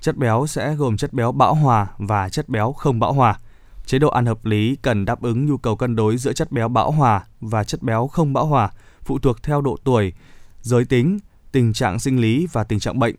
Chất 0.00 0.16
béo 0.16 0.46
sẽ 0.46 0.74
gồm 0.74 0.96
chất 0.96 1.12
béo 1.12 1.32
bão 1.32 1.54
hòa 1.54 1.86
và 1.98 2.28
chất 2.28 2.48
béo 2.48 2.72
không 2.72 3.00
bão 3.00 3.12
hòa. 3.12 3.38
Chế 3.86 3.98
độ 3.98 4.08
ăn 4.08 4.26
hợp 4.26 4.44
lý 4.44 4.76
cần 4.82 5.04
đáp 5.04 5.22
ứng 5.22 5.46
nhu 5.46 5.56
cầu 5.56 5.76
cân 5.76 5.96
đối 5.96 6.16
giữa 6.16 6.32
chất 6.32 6.52
béo 6.52 6.68
bão 6.68 6.90
hòa 6.90 7.24
và 7.40 7.64
chất 7.64 7.82
béo 7.82 8.06
không 8.06 8.32
bão 8.32 8.46
hòa, 8.46 8.70
phụ 9.02 9.18
thuộc 9.18 9.42
theo 9.42 9.60
độ 9.60 9.76
tuổi, 9.84 10.12
giới 10.60 10.84
tính, 10.84 11.18
tình 11.52 11.72
trạng 11.72 11.98
sinh 11.98 12.20
lý 12.20 12.46
và 12.52 12.64
tình 12.64 12.80
trạng 12.80 12.98
bệnh. 12.98 13.14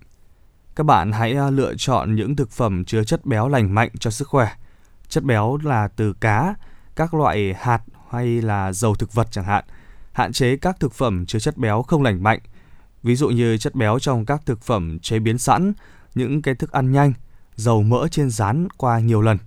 Các 0.75 0.83
bạn 0.83 1.11
hãy 1.11 1.33
à, 1.33 1.49
lựa 1.49 1.73
chọn 1.77 2.15
những 2.15 2.35
thực 2.35 2.51
phẩm 2.51 2.85
chứa 2.85 3.03
chất 3.03 3.25
béo 3.25 3.47
lành 3.47 3.75
mạnh 3.75 3.89
cho 3.99 4.11
sức 4.11 4.27
khỏe 4.27 4.49
Chất 5.09 5.23
béo 5.23 5.57
là 5.63 5.87
từ 5.87 6.13
cá, 6.13 6.55
các 6.95 7.13
loại 7.13 7.55
hạt 7.59 7.81
hay 8.09 8.41
là 8.41 8.71
dầu 8.71 8.95
thực 8.95 9.13
vật 9.13 9.27
chẳng 9.31 9.45
hạn. 9.45 9.63
Hạn 10.11 10.33
chế 10.33 10.57
các 10.57 10.79
thực 10.79 10.93
phẩm 10.93 11.25
chứa 11.25 11.39
chất 11.39 11.57
béo 11.57 11.81
không 11.81 12.01
lành 12.01 12.23
mạnh. 12.23 12.39
Ví 13.03 13.15
dụ 13.15 13.29
như 13.29 13.57
chất 13.57 13.75
béo 13.75 13.99
trong 13.99 14.25
các 14.25 14.41
thực 14.45 14.61
phẩm 14.61 14.99
chế 14.99 15.19
biến 15.19 15.37
sẵn, 15.37 15.73
những 16.15 16.41
cái 16.41 16.55
thức 16.55 16.71
ăn 16.71 16.91
nhanh, 16.91 17.13
dầu 17.55 17.83
mỡ 17.83 18.07
trên 18.11 18.29
rán 18.29 18.67
qua 18.77 18.99
nhiều 18.99 19.21
lần. 19.21 19.37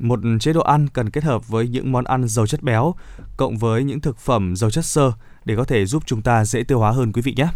Một 0.00 0.20
chế 0.40 0.52
độ 0.52 0.60
ăn 0.60 0.88
cần 0.88 1.10
kết 1.10 1.24
hợp 1.24 1.48
với 1.48 1.68
những 1.68 1.92
món 1.92 2.04
ăn 2.04 2.28
giàu 2.28 2.46
chất 2.46 2.62
béo 2.62 2.94
cộng 3.36 3.56
với 3.56 3.84
những 3.84 4.00
thực 4.00 4.18
phẩm 4.18 4.56
giàu 4.56 4.70
chất 4.70 4.84
xơ 4.84 5.12
để 5.44 5.56
có 5.56 5.64
thể 5.64 5.86
giúp 5.86 6.02
chúng 6.06 6.22
ta 6.22 6.44
dễ 6.44 6.62
tiêu 6.62 6.78
hóa 6.78 6.90
hơn 6.90 7.12
quý 7.12 7.22
vị 7.22 7.34
nhé. 7.36 7.48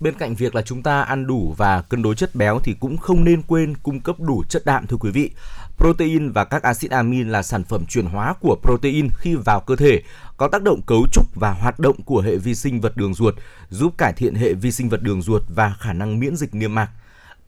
Bên 0.00 0.14
cạnh 0.14 0.34
việc 0.34 0.54
là 0.54 0.62
chúng 0.62 0.82
ta 0.82 1.00
ăn 1.02 1.26
đủ 1.26 1.54
và 1.56 1.82
cân 1.82 2.02
đối 2.02 2.14
chất 2.14 2.34
béo 2.34 2.60
thì 2.60 2.74
cũng 2.80 2.96
không 2.96 3.24
nên 3.24 3.42
quên 3.42 3.74
cung 3.82 4.00
cấp 4.00 4.20
đủ 4.20 4.42
chất 4.48 4.66
đạm 4.66 4.86
thưa 4.86 4.96
quý 4.96 5.10
vị. 5.10 5.30
Protein 5.76 6.32
và 6.32 6.44
các 6.44 6.62
axit 6.62 6.90
amin 6.90 7.28
là 7.28 7.42
sản 7.42 7.64
phẩm 7.64 7.84
chuyển 7.88 8.06
hóa 8.06 8.34
của 8.40 8.56
protein 8.62 9.08
khi 9.16 9.34
vào 9.34 9.60
cơ 9.60 9.76
thể, 9.76 10.02
có 10.36 10.48
tác 10.48 10.62
động 10.62 10.80
cấu 10.86 11.06
trúc 11.12 11.34
và 11.34 11.52
hoạt 11.52 11.80
động 11.80 12.02
của 12.02 12.20
hệ 12.20 12.36
vi 12.36 12.54
sinh 12.54 12.80
vật 12.80 12.96
đường 12.96 13.14
ruột, 13.14 13.34
giúp 13.70 13.94
cải 13.98 14.12
thiện 14.12 14.34
hệ 14.34 14.54
vi 14.54 14.72
sinh 14.72 14.88
vật 14.88 15.02
đường 15.02 15.22
ruột 15.22 15.42
và 15.54 15.74
khả 15.80 15.92
năng 15.92 16.18
miễn 16.18 16.36
dịch 16.36 16.54
niêm 16.54 16.74
mạc. 16.74 16.90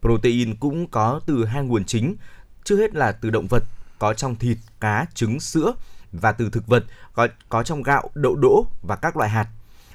Protein 0.00 0.56
cũng 0.56 0.86
có 0.86 1.20
từ 1.26 1.44
hai 1.44 1.62
nguồn 1.62 1.84
chính, 1.84 2.16
trước 2.64 2.76
hết 2.76 2.94
là 2.94 3.12
từ 3.12 3.30
động 3.30 3.46
vật, 3.46 3.64
có 4.02 4.14
trong 4.14 4.36
thịt, 4.36 4.58
cá, 4.80 5.06
trứng, 5.14 5.40
sữa 5.40 5.72
và 6.12 6.32
từ 6.32 6.50
thực 6.50 6.66
vật 6.66 6.84
có 7.12 7.28
có 7.48 7.62
trong 7.62 7.82
gạo, 7.82 8.10
đậu 8.14 8.36
đỗ 8.36 8.66
và 8.82 8.96
các 8.96 9.16
loại 9.16 9.30
hạt 9.30 9.48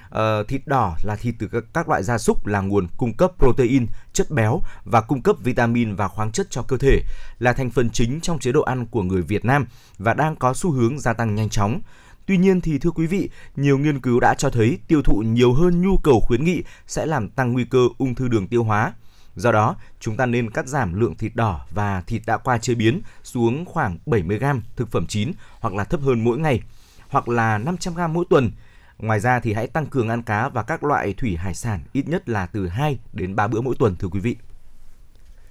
Ờ, 0.10 0.44
thịt 0.44 0.62
đỏ 0.66 0.96
là 1.04 1.16
thịt 1.16 1.36
từ 1.40 1.48
các, 1.48 1.64
các 1.74 1.90
loại 1.90 2.04
gia 2.04 2.18
súc 2.18 2.46
là 2.46 2.62
nguồn 2.62 2.88
cung 2.98 3.14
cấp 3.14 3.32
protein, 3.38 3.86
chất 4.14 4.32
béo 4.32 4.62
và 4.86 5.02
cung 5.02 5.22
cấp 5.22 5.36
vitamin 5.44 5.96
và 5.96 6.08
khoáng 6.08 6.32
chất 6.32 6.48
cho 6.50 6.62
cơ 6.62 6.78
thể, 6.78 7.02
là 7.40 7.54
thành 7.54 7.70
phần 7.70 7.90
chính 7.90 8.22
trong 8.22 8.40
chế 8.40 8.52
độ 8.52 8.62
ăn 8.62 8.86
của 8.86 9.04
người 9.04 9.22
Việt 9.22 9.46
Nam 9.46 9.66
và 9.98 10.14
đang 10.14 10.36
có 10.36 10.54
xu 10.54 10.72
hướng 10.72 11.00
gia 11.00 11.14
tăng 11.14 11.36
nhanh 11.36 11.50
chóng. 11.50 11.82
Tuy 12.26 12.38
nhiên 12.38 12.62
thì 12.62 12.80
thưa 12.80 12.92
quý 12.92 13.08
vị, 13.08 13.30
nhiều 13.56 13.78
nghiên 13.78 14.00
cứu 14.00 14.20
đã 14.20 14.34
cho 14.34 14.50
thấy 14.50 14.78
tiêu 14.88 15.02
thụ 15.02 15.24
nhiều 15.26 15.54
hơn 15.54 15.82
nhu 15.82 15.98
cầu 15.98 16.20
khuyến 16.20 16.44
nghị 16.44 16.64
sẽ 16.88 17.06
làm 17.06 17.30
tăng 17.30 17.54
nguy 17.54 17.66
cơ 17.66 17.88
ung 17.98 18.16
thư 18.16 18.28
đường 18.28 18.48
tiêu 18.48 18.64
hóa. 18.64 18.94
Do 19.38 19.52
đó, 19.52 19.76
chúng 20.00 20.18
ta 20.18 20.26
nên 20.26 20.50
cắt 20.50 20.68
giảm 20.68 20.94
lượng 20.94 21.16
thịt 21.16 21.36
đỏ 21.36 21.66
và 21.72 22.02
thịt 22.02 22.22
đã 22.26 22.38
qua 22.38 22.58
chế 22.58 22.76
biến 22.76 23.02
xuống 23.24 23.66
khoảng 23.66 23.98
70 24.06 24.38
gram 24.38 24.62
thực 24.76 24.92
phẩm 24.92 25.06
chín 25.08 25.32
hoặc 25.60 25.74
là 25.74 25.84
thấp 25.84 26.02
hơn 26.02 26.24
mỗi 26.24 26.38
ngày, 26.38 26.62
hoặc 27.10 27.30
là 27.30 27.58
500 27.58 27.94
gram 27.94 28.14
mỗi 28.14 28.26
tuần. 28.30 28.52
Ngoài 28.98 29.20
ra 29.20 29.40
thì 29.40 29.54
hãy 29.54 29.68
tăng 29.68 29.86
cường 29.86 30.10
ăn 30.10 30.22
cá 30.22 30.50
và 30.50 30.64
các 30.64 30.84
loại 30.84 31.14
thủy 31.14 31.36
hải 31.36 31.54
sản 31.54 31.80
ít 31.94 32.08
nhất 32.08 32.30
là 32.30 32.46
từ 32.46 32.68
2 32.68 32.98
đến 33.14 33.36
3 33.36 33.48
bữa 33.48 33.62
mỗi 33.62 33.76
tuần 33.80 33.96
thưa 33.96 34.08
quý 34.08 34.20
vị. 34.20 34.36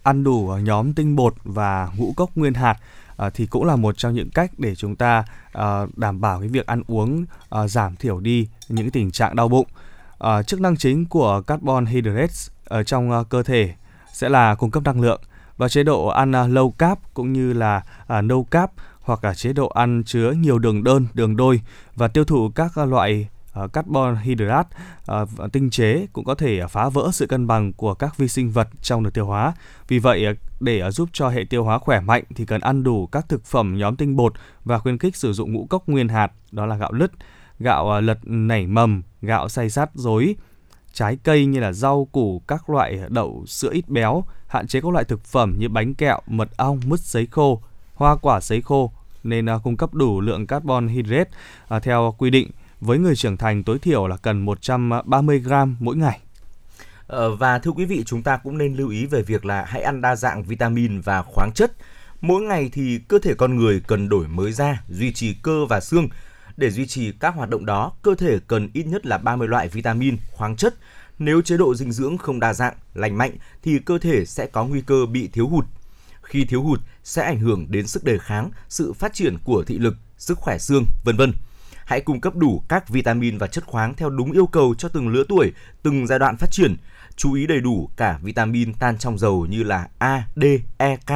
Ăn 0.03 0.25
đủ 0.25 0.59
nhóm 0.63 0.95
tinh 0.95 1.17
bột 1.17 1.35
và 1.45 1.89
ngũ 1.97 2.13
cốc 2.17 2.31
nguyên 2.35 2.55
hạt 2.55 2.77
à, 3.17 3.31
thì 3.31 3.47
cũng 3.47 3.65
là 3.65 3.77
một 3.77 3.99
trong 3.99 4.15
những 4.15 4.31
cách 4.31 4.51
để 4.59 4.75
chúng 4.75 4.97
ta 4.97 5.25
à, 5.53 5.87
đảm 5.97 6.21
bảo 6.21 6.41
cái 6.41 6.49
việc 6.49 6.67
ăn 6.67 6.83
uống 6.87 7.25
à, 7.51 7.69
giảm 7.69 7.97
thiểu 7.97 8.21
đi 8.21 8.49
những 8.69 8.91
tình 8.91 9.11
trạng 9.11 9.37
đau 9.37 9.49
bụng. 9.49 9.67
Chức 10.47 10.61
năng 10.61 10.77
chính 10.77 11.07
của 11.07 11.43
carbon 11.47 11.87
hydrates 11.87 12.51
ở 12.69 12.83
trong 12.83 13.11
ờ, 13.11 13.25
cơ 13.25 13.43
thể 13.43 13.75
sẽ 14.13 14.29
là 14.29 14.55
cung 14.55 14.71
cấp 14.71 14.83
năng 14.83 15.01
lượng 15.01 15.21
và 15.57 15.69
chế 15.69 15.83
độ 15.83 16.07
ăn 16.07 16.33
ờ, 16.33 16.49
low 16.49 16.71
carb 16.71 16.99
cũng 17.15 17.33
như 17.33 17.53
là 17.53 17.83
à, 18.07 18.23
no 18.23 18.37
carb 18.51 18.71
hoặc 19.01 19.25
là 19.25 19.35
chế 19.35 19.53
độ 19.53 19.69
ăn 19.69 20.03
chứa 20.07 20.33
nhiều 20.33 20.59
đường 20.59 20.85
đơn, 20.85 21.07
đường 21.15 21.37
đôi 21.37 21.61
và 21.95 22.09
tiêu 22.09 22.25
thụ 22.25 22.51
các 22.55 22.73
ờ, 22.75 22.85
loại 22.85 23.29
carbon 23.73 24.17
hydrate 24.17 24.69
tinh 25.53 25.71
chế 25.71 26.07
cũng 26.13 26.25
có 26.25 26.35
thể 26.35 26.67
phá 26.67 26.89
vỡ 26.89 27.11
sự 27.13 27.27
cân 27.27 27.47
bằng 27.47 27.73
của 27.73 27.95
các 27.95 28.17
vi 28.17 28.29
sinh 28.29 28.51
vật 28.51 28.69
trong 28.83 29.03
đường 29.03 29.13
tiêu 29.13 29.27
hóa. 29.27 29.53
Vì 29.89 29.99
vậy 29.99 30.27
để 30.61 30.91
giúp 30.91 31.09
cho 31.13 31.29
hệ 31.29 31.45
tiêu 31.51 31.65
hóa 31.65 31.79
khỏe 31.79 32.01
mạnh 32.01 32.25
thì 32.35 32.47
cần 32.47 32.61
ăn 32.61 32.83
đủ 32.85 33.07
các 33.07 33.29
thực 33.29 33.45
phẩm 33.45 33.79
nhóm 33.79 33.97
tinh 33.97 34.17
bột 34.17 34.33
và 34.65 34.79
khuyến 34.79 34.99
khích 34.99 35.17
sử 35.17 35.33
dụng 35.33 35.53
ngũ 35.53 35.67
cốc 35.71 35.89
nguyên 35.89 36.09
hạt, 36.09 36.33
đó 36.53 36.67
là 36.67 36.77
gạo 36.77 36.93
lứt, 36.93 37.13
gạo 37.59 38.01
lật 38.01 38.19
nảy 38.25 38.67
mầm, 38.67 39.03
gạo 39.23 39.49
xay 39.49 39.71
sát 39.71 39.91
dối, 39.95 40.37
trái 40.97 41.19
cây 41.23 41.47
như 41.47 41.61
là 41.61 41.73
rau 41.73 42.09
củ, 42.13 42.43
các 42.49 42.71
loại 42.71 43.01
đậu, 43.09 43.45
sữa 43.47 43.71
ít 43.73 43.89
béo, 43.89 44.25
hạn 44.47 44.67
chế 44.67 44.81
các 44.81 44.93
loại 44.93 45.05
thực 45.05 45.25
phẩm 45.25 45.55
như 45.59 45.69
bánh 45.69 45.95
kẹo, 45.95 46.21
mật 46.27 46.49
ong, 46.57 46.81
mứt 46.87 47.01
sấy 47.01 47.27
khô, 47.31 47.61
hoa 47.95 48.17
quả 48.17 48.41
sấy 48.41 48.63
khô 48.63 48.93
nên 49.25 49.49
à, 49.49 49.59
cung 49.65 49.77
cấp 49.77 49.95
đủ 49.95 50.21
lượng 50.21 50.47
carbon 50.47 50.89
hydrate 50.89 51.31
à, 51.69 51.79
theo 51.79 52.15
quy 52.19 52.31
định 52.31 52.51
với 52.81 52.99
người 52.99 53.17
trưởng 53.17 53.37
thành 53.37 53.63
tối 53.63 53.79
thiểu 53.79 54.07
là 54.07 54.17
cần 54.17 54.45
130 54.45 55.39
gram 55.39 55.77
mỗi 55.81 55.97
ngày. 55.97 56.21
Ờ, 57.07 57.37
và 57.37 57.59
thưa 57.59 57.71
quý 57.71 57.85
vị, 57.85 58.03
chúng 58.07 58.23
ta 58.23 58.37
cũng 58.37 58.59
nên 58.59 58.75
lưu 58.75 58.89
ý 58.89 59.07
về 59.07 59.23
việc 59.23 59.45
là 59.45 59.65
hãy 59.65 59.83
ăn 59.83 60.01
đa 60.01 60.17
dạng 60.17 60.43
vitamin 60.43 61.01
và 61.01 61.23
khoáng 61.23 61.53
chất. 61.55 61.73
Mỗi 62.21 62.43
ngày 62.43 62.71
thì 62.73 63.01
cơ 63.09 63.19
thể 63.19 63.35
con 63.35 63.57
người 63.57 63.83
cần 63.87 64.09
đổi 64.09 64.29
mới 64.29 64.53
da, 64.53 64.83
duy 64.89 65.13
trì 65.13 65.35
cơ 65.43 65.67
và 65.67 65.81
xương. 65.81 66.09
Để 66.57 66.71
duy 66.71 66.87
trì 66.87 67.13
các 67.13 67.35
hoạt 67.35 67.51
động 67.51 67.67
đó, 67.67 67.93
cơ 68.03 68.15
thể 68.15 68.39
cần 68.47 68.69
ít 68.73 68.87
nhất 68.87 69.07
là 69.07 69.19
30 69.19 69.49
loại 69.49 69.69
vitamin, 69.69 70.17
khoáng 70.33 70.57
chất. 70.57 70.75
Nếu 71.19 71.43
chế 71.43 71.57
độ 71.57 71.75
dinh 71.75 71.93
dưỡng 71.93 72.19
không 72.19 72.41
đa 72.41 72.55
dạng, 72.55 72.75
lành 72.95 73.19
mạnh 73.19 73.33
thì 73.63 73.79
cơ 73.79 73.99
thể 73.99 74.25
sẽ 74.25 74.47
có 74.47 74.65
nguy 74.65 74.81
cơ 74.81 75.07
bị 75.07 75.29
thiếu 75.29 75.49
hụt. 75.49 75.65
Khi 76.23 76.45
thiếu 76.45 76.63
hụt 76.63 76.81
sẽ 77.05 77.23
ảnh 77.23 77.39
hưởng 77.39 77.67
đến 77.69 77.87
sức 77.87 78.05
đề 78.05 78.19
kháng, 78.19 78.51
sự 78.69 78.93
phát 78.93 79.15
triển 79.15 79.39
của 79.45 79.65
thị 79.67 79.79
lực, 79.79 79.95
sức 80.19 80.39
khỏe 80.39 80.59
xương, 80.59 80.85
vân 81.05 81.17
vân. 81.17 81.33
Hãy 81.85 82.01
cung 82.01 82.21
cấp 82.21 82.37
đủ 82.37 82.63
các 82.69 82.89
vitamin 82.89 83.39
và 83.39 83.47
chất 83.47 83.65
khoáng 83.65 83.95
theo 83.95 84.11
đúng 84.11 84.33
yêu 84.33 84.47
cầu 84.47 84.75
cho 84.79 84.89
từng 84.89 85.09
lứa 85.09 85.25
tuổi, 85.29 85.53
từng 85.83 86.07
giai 86.07 86.19
đoạn 86.19 86.37
phát 86.37 86.51
triển. 86.51 86.77
Chú 87.17 87.33
ý 87.33 87.47
đầy 87.47 87.61
đủ 87.61 87.91
cả 87.97 88.19
vitamin 88.23 88.75
tan 88.75 88.99
trong 88.99 89.19
dầu 89.19 89.47
như 89.47 89.63
là 89.63 89.89
A, 89.99 90.23
D, 90.37 90.45
E, 90.77 90.97
K 90.97 91.11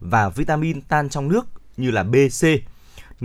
và 0.00 0.28
vitamin 0.28 0.80
tan 0.80 1.08
trong 1.08 1.28
nước 1.28 1.46
như 1.76 1.90
là 1.90 2.02
B, 2.02 2.14
C. 2.40 2.44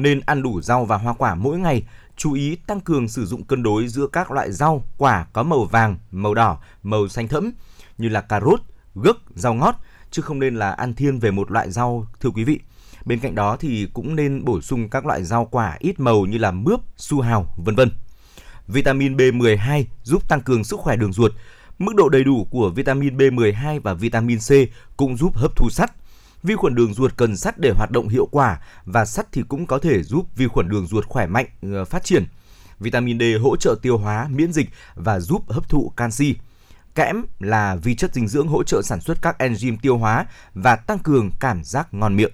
Nên 0.01 0.21
ăn 0.25 0.43
đủ 0.43 0.62
rau 0.62 0.85
và 0.85 0.97
hoa 0.97 1.13
quả 1.13 1.35
mỗi 1.35 1.59
ngày. 1.59 1.83
Chú 2.17 2.33
ý 2.33 2.55
tăng 2.55 2.79
cường 2.79 3.07
sử 3.07 3.25
dụng 3.25 3.43
cân 3.43 3.63
đối 3.63 3.88
giữa 3.88 4.07
các 4.07 4.31
loại 4.31 4.51
rau, 4.51 4.83
quả 4.97 5.25
có 5.33 5.43
màu 5.43 5.63
vàng, 5.63 5.97
màu 6.12 6.33
đỏ, 6.33 6.57
màu 6.83 7.07
xanh 7.07 7.27
thẫm 7.27 7.51
như 7.97 8.09
là 8.09 8.21
cà 8.21 8.39
rốt, 8.39 8.59
gấc, 8.95 9.17
rau 9.35 9.53
ngót 9.53 9.75
chứ 10.12 10.21
không 10.21 10.39
nên 10.39 10.55
là 10.55 10.71
ăn 10.71 10.93
thiên 10.93 11.19
về 11.19 11.31
một 11.31 11.51
loại 11.51 11.71
rau 11.71 12.07
thưa 12.19 12.29
quý 12.29 12.43
vị. 12.43 12.59
Bên 13.05 13.19
cạnh 13.19 13.35
đó 13.35 13.57
thì 13.59 13.88
cũng 13.93 14.15
nên 14.15 14.45
bổ 14.45 14.62
sung 14.62 14.89
các 14.89 15.05
loại 15.05 15.23
rau 15.23 15.45
quả 15.45 15.75
ít 15.79 15.99
màu 15.99 16.25
như 16.25 16.38
là 16.38 16.51
mướp, 16.51 16.79
su 16.97 17.21
hào, 17.21 17.53
vân 17.65 17.75
vân. 17.75 17.91
Vitamin 18.67 19.17
B12 19.17 19.83
giúp 20.03 20.29
tăng 20.29 20.41
cường 20.41 20.63
sức 20.63 20.79
khỏe 20.79 20.95
đường 20.95 21.13
ruột. 21.13 21.31
Mức 21.79 21.95
độ 21.95 22.09
đầy 22.09 22.23
đủ 22.23 22.47
của 22.49 22.69
vitamin 22.69 23.17
B12 23.17 23.79
và 23.81 23.93
vitamin 23.93 24.39
C 24.39 24.51
cũng 24.97 25.17
giúp 25.17 25.35
hấp 25.35 25.55
thu 25.55 25.69
sắt. 25.69 25.91
Vi 26.43 26.56
khuẩn 26.56 26.75
đường 26.75 26.93
ruột 26.93 27.17
cần 27.17 27.38
sắt 27.38 27.60
để 27.60 27.71
hoạt 27.71 27.91
động 27.91 28.08
hiệu 28.08 28.28
quả 28.32 28.60
và 28.86 29.06
sắt 29.06 29.28
thì 29.32 29.43
cũng 29.49 29.65
có 29.65 29.80
thể 29.80 30.04
giúp 30.04 30.28
vi 30.36 30.47
khuẩn 30.47 30.69
đường 30.69 30.88
ruột 30.88 31.06
khỏe 31.06 31.28
mạnh 31.28 31.45
ờ, 31.62 31.86
phát 31.86 32.04
triển. 32.04 32.25
Vitamin 32.80 33.19
D 33.19 33.23
hỗ 33.41 33.56
trợ 33.56 33.75
tiêu 33.82 33.97
hóa, 33.97 34.28
miễn 34.32 34.54
dịch 34.54 34.69
và 34.95 35.19
giúp 35.19 35.52
hấp 35.52 35.69
thụ 35.69 35.93
canxi. 35.97 36.36
Kẽm 36.95 37.25
là 37.39 37.75
vi 37.75 37.95
chất 37.95 38.13
dinh 38.13 38.28
dưỡng 38.28 38.47
hỗ 38.47 38.63
trợ 38.63 38.82
sản 38.82 39.02
xuất 39.02 39.21
các 39.21 39.36
enzyme 39.39 39.78
tiêu 39.82 39.97
hóa 39.97 40.25
và 40.54 40.75
tăng 40.75 40.99
cường 40.99 41.30
cảm 41.39 41.63
giác 41.63 41.93
ngon 41.93 42.15
miệng. 42.15 42.32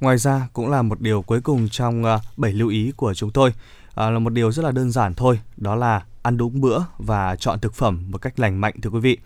Ngoài 0.00 0.18
ra 0.18 0.48
cũng 0.52 0.70
là 0.70 0.82
một 0.82 1.00
điều 1.00 1.22
cuối 1.22 1.40
cùng 1.40 1.68
trong 1.68 2.04
ờ, 2.04 2.20
7 2.36 2.52
lưu 2.52 2.68
ý 2.68 2.92
của 2.96 3.14
chúng 3.14 3.30
tôi 3.30 3.52
à, 3.94 4.10
là 4.10 4.18
một 4.18 4.32
điều 4.32 4.52
rất 4.52 4.64
là 4.64 4.70
đơn 4.70 4.90
giản 4.90 5.14
thôi, 5.14 5.40
đó 5.56 5.74
là 5.74 6.04
ăn 6.22 6.36
đúng 6.36 6.60
bữa 6.60 6.78
và 6.98 7.36
chọn 7.36 7.60
thực 7.60 7.74
phẩm 7.74 8.02
một 8.10 8.18
cách 8.18 8.40
lành 8.40 8.60
mạnh 8.60 8.74
thưa 8.82 8.90
quý 8.90 9.00
vị. 9.00 9.18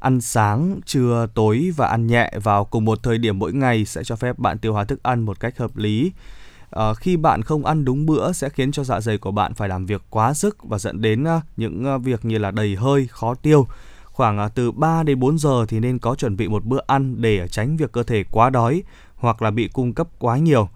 Ăn 0.00 0.20
sáng, 0.20 0.80
trưa, 0.86 1.26
tối 1.34 1.72
và 1.76 1.86
ăn 1.86 2.06
nhẹ 2.06 2.32
vào 2.42 2.64
cùng 2.64 2.84
một 2.84 3.02
thời 3.02 3.18
điểm 3.18 3.38
mỗi 3.38 3.52
ngày 3.52 3.84
sẽ 3.84 4.04
cho 4.04 4.16
phép 4.16 4.38
bạn 4.38 4.58
tiêu 4.58 4.72
hóa 4.72 4.84
thức 4.84 5.02
ăn 5.02 5.20
một 5.20 5.40
cách 5.40 5.58
hợp 5.58 5.76
lý. 5.76 6.12
À, 6.70 6.94
khi 6.94 7.16
bạn 7.16 7.42
không 7.42 7.66
ăn 7.66 7.84
đúng 7.84 8.06
bữa 8.06 8.32
sẽ 8.32 8.48
khiến 8.48 8.72
cho 8.72 8.84
dạ 8.84 9.00
dày 9.00 9.18
của 9.18 9.30
bạn 9.30 9.54
phải 9.54 9.68
làm 9.68 9.86
việc 9.86 10.02
quá 10.10 10.34
sức 10.34 10.64
và 10.64 10.78
dẫn 10.78 11.00
đến 11.00 11.24
uh, 11.24 11.42
những 11.56 11.94
uh, 11.94 12.02
việc 12.02 12.24
như 12.24 12.38
là 12.38 12.50
đầy 12.50 12.76
hơi, 12.76 13.06
khó 13.10 13.34
tiêu. 13.34 13.66
Khoảng 14.04 14.44
uh, 14.44 14.54
từ 14.54 14.72
3 14.72 15.02
đến 15.02 15.20
4 15.20 15.38
giờ 15.38 15.66
thì 15.68 15.80
nên 15.80 15.98
có 15.98 16.14
chuẩn 16.14 16.36
bị 16.36 16.48
một 16.48 16.64
bữa 16.64 16.80
ăn 16.86 17.22
để 17.22 17.48
tránh 17.48 17.76
việc 17.76 17.92
cơ 17.92 18.02
thể 18.02 18.24
quá 18.30 18.50
đói 18.50 18.82
hoặc 19.14 19.42
là 19.42 19.50
bị 19.50 19.68
cung 19.68 19.92
cấp 19.94 20.08
quá 20.18 20.36
nhiều. 20.36 20.68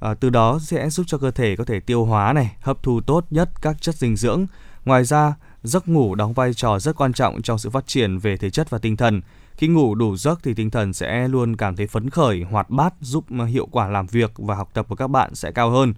À, 0.00 0.14
từ 0.14 0.30
đó 0.30 0.58
sẽ 0.62 0.90
giúp 0.90 1.04
cho 1.06 1.18
cơ 1.18 1.30
thể 1.30 1.56
có 1.56 1.64
thể 1.64 1.80
tiêu 1.80 2.04
hóa 2.04 2.32
này, 2.32 2.56
hấp 2.60 2.82
thu 2.82 3.00
tốt 3.00 3.26
nhất 3.30 3.50
các 3.62 3.82
chất 3.82 3.94
dinh 3.94 4.16
dưỡng. 4.16 4.46
Ngoài 4.84 5.04
ra, 5.04 5.34
giấc 5.62 5.88
ngủ 5.88 6.14
đóng 6.14 6.32
vai 6.32 6.54
trò 6.54 6.78
rất 6.78 6.96
quan 6.96 7.12
trọng 7.12 7.42
trong 7.42 7.58
sự 7.58 7.70
phát 7.70 7.86
triển 7.86 8.18
về 8.18 8.36
thể 8.36 8.50
chất 8.50 8.70
và 8.70 8.78
tinh 8.78 8.96
thần. 8.96 9.20
Khi 9.56 9.68
ngủ 9.68 9.94
đủ 9.94 10.16
giấc 10.16 10.40
thì 10.42 10.54
tinh 10.54 10.70
thần 10.70 10.92
sẽ 10.92 11.28
luôn 11.28 11.56
cảm 11.56 11.76
thấy 11.76 11.86
phấn 11.86 12.10
khởi, 12.10 12.42
hoạt 12.42 12.70
bát, 12.70 12.94
giúp 13.00 13.24
hiệu 13.48 13.68
quả 13.70 13.88
làm 13.88 14.06
việc 14.06 14.32
và 14.36 14.54
học 14.54 14.70
tập 14.74 14.86
của 14.88 14.94
các 14.94 15.08
bạn 15.08 15.34
sẽ 15.34 15.50
cao 15.52 15.70
hơn. 15.70 15.94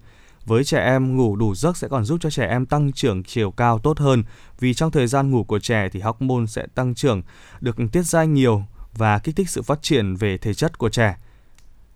Với 0.46 0.64
trẻ 0.64 0.84
em, 0.84 1.16
ngủ 1.16 1.36
đủ 1.36 1.54
giấc 1.54 1.76
sẽ 1.76 1.88
còn 1.88 2.04
giúp 2.04 2.18
cho 2.20 2.30
trẻ 2.30 2.46
em 2.46 2.66
tăng 2.66 2.92
trưởng 2.92 3.22
chiều 3.22 3.50
cao 3.50 3.78
tốt 3.78 3.98
hơn 3.98 4.24
vì 4.60 4.74
trong 4.74 4.90
thời 4.90 5.06
gian 5.06 5.30
ngủ 5.30 5.44
của 5.44 5.58
trẻ 5.58 5.88
thì 5.92 6.00
hormone 6.00 6.46
sẽ 6.46 6.66
tăng 6.74 6.94
trưởng, 6.94 7.22
được 7.60 7.76
tiết 7.92 8.02
ra 8.02 8.24
nhiều 8.24 8.62
và 8.94 9.18
kích 9.18 9.36
thích 9.36 9.50
sự 9.50 9.62
phát 9.62 9.82
triển 9.82 10.14
về 10.14 10.38
thể 10.38 10.54
chất 10.54 10.78
của 10.78 10.88
trẻ. 10.88 11.16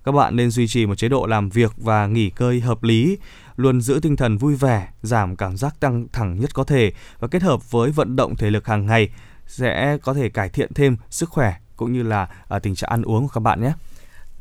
Các 0.05 0.13
bạn 0.13 0.37
nên 0.37 0.51
duy 0.51 0.69
trì 0.69 0.87
một 0.87 0.95
chế 0.95 1.09
độ 1.09 1.27
làm 1.27 1.49
việc 1.49 1.73
và 1.77 2.07
nghỉ 2.07 2.31
ngơi 2.39 2.61
hợp 2.61 2.83
lý, 2.83 3.19
luôn 3.57 3.81
giữ 3.81 4.01
tinh 4.03 4.17
thần 4.17 4.39
vui 4.39 4.57
vẻ, 4.57 4.89
giảm 5.03 5.37
cảm 5.37 5.57
giác 5.57 5.77
căng 5.81 6.07
thẳng 6.13 6.41
nhất 6.41 6.55
có 6.55 6.65
thể 6.65 6.93
và 7.19 7.29
kết 7.29 7.43
hợp 7.43 7.71
với 7.71 7.91
vận 7.91 8.17
động 8.17 8.37
thể 8.37 8.51
lực 8.51 8.67
hàng 8.67 8.87
ngày 8.87 9.09
sẽ 9.47 9.99
có 10.03 10.15
thể 10.15 10.29
cải 10.29 10.49
thiện 10.49 10.75
thêm 10.75 10.97
sức 11.11 11.29
khỏe 11.29 11.55
cũng 11.77 11.93
như 11.93 12.03
là 12.03 12.29
à, 12.49 12.59
tình 12.59 12.75
trạng 12.75 12.91
ăn 12.91 13.03
uống 13.03 13.23
của 13.23 13.33
các 13.35 13.41
bạn 13.41 13.61
nhé. 13.61 13.73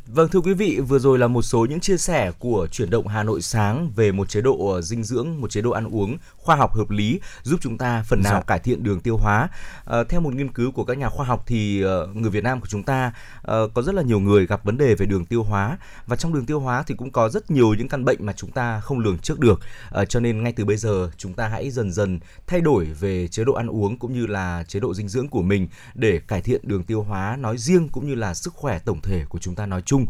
Vâng 0.07 0.29
thưa 0.29 0.39
quý 0.39 0.53
vị, 0.53 0.79
vừa 0.79 0.99
rồi 0.99 1.19
là 1.19 1.27
một 1.27 1.41
số 1.41 1.65
những 1.69 1.79
chia 1.79 1.97
sẻ 1.97 2.31
của 2.39 2.67
chuyển 2.71 2.89
động 2.89 3.07
Hà 3.07 3.23
Nội 3.23 3.41
sáng 3.41 3.91
về 3.95 4.11
một 4.11 4.29
chế 4.29 4.41
độ 4.41 4.69
ờ, 4.73 4.81
dinh 4.81 5.03
dưỡng, 5.03 5.41
một 5.41 5.51
chế 5.51 5.61
độ 5.61 5.71
ăn 5.71 5.95
uống 5.95 6.17
khoa 6.37 6.55
học 6.55 6.73
hợp 6.75 6.89
lý 6.89 7.19
giúp 7.43 7.59
chúng 7.61 7.77
ta 7.77 8.03
phần 8.07 8.21
nào 8.23 8.33
dạ. 8.33 8.41
cải 8.41 8.59
thiện 8.59 8.83
đường 8.83 8.99
tiêu 8.99 9.17
hóa. 9.17 9.49
À, 9.85 10.03
theo 10.09 10.21
một 10.21 10.33
nghiên 10.33 10.51
cứu 10.51 10.71
của 10.71 10.83
các 10.83 10.97
nhà 10.97 11.09
khoa 11.09 11.25
học 11.25 11.43
thì 11.45 11.83
uh, 11.85 12.15
người 12.15 12.29
Việt 12.29 12.43
Nam 12.43 12.61
của 12.61 12.67
chúng 12.67 12.83
ta 12.83 13.13
uh, 13.37 13.73
có 13.73 13.81
rất 13.81 13.95
là 13.95 14.01
nhiều 14.01 14.19
người 14.19 14.47
gặp 14.47 14.63
vấn 14.63 14.77
đề 14.77 14.95
về 14.95 15.05
đường 15.05 15.25
tiêu 15.25 15.43
hóa 15.43 15.77
và 16.07 16.15
trong 16.15 16.33
đường 16.33 16.45
tiêu 16.45 16.59
hóa 16.59 16.83
thì 16.87 16.95
cũng 16.97 17.11
có 17.11 17.29
rất 17.29 17.51
nhiều 17.51 17.73
những 17.73 17.87
căn 17.87 18.05
bệnh 18.05 18.25
mà 18.25 18.33
chúng 18.33 18.51
ta 18.51 18.79
không 18.79 18.99
lường 18.99 19.17
trước 19.17 19.39
được. 19.39 19.59
Uh, 20.01 20.09
cho 20.09 20.19
nên 20.19 20.43
ngay 20.43 20.53
từ 20.53 20.65
bây 20.65 20.77
giờ 20.77 21.11
chúng 21.17 21.33
ta 21.33 21.47
hãy 21.47 21.71
dần 21.71 21.91
dần 21.91 22.19
thay 22.47 22.61
đổi 22.61 22.85
về 22.85 23.27
chế 23.27 23.43
độ 23.43 23.53
ăn 23.53 23.67
uống 23.67 23.99
cũng 23.99 24.13
như 24.13 24.25
là 24.25 24.63
chế 24.67 24.79
độ 24.79 24.93
dinh 24.93 25.09
dưỡng 25.09 25.27
của 25.27 25.41
mình 25.41 25.67
để 25.95 26.19
cải 26.27 26.41
thiện 26.41 26.61
đường 26.63 26.83
tiêu 26.83 27.03
hóa 27.03 27.37
nói 27.39 27.57
riêng 27.57 27.89
cũng 27.89 28.07
như 28.07 28.15
là 28.15 28.33
sức 28.33 28.53
khỏe 28.53 28.79
tổng 28.79 29.01
thể 29.01 29.25
của 29.29 29.39
chúng 29.39 29.55
ta 29.55 29.65
nói 29.65 29.81
chung 29.85 29.94
chung 29.95 30.05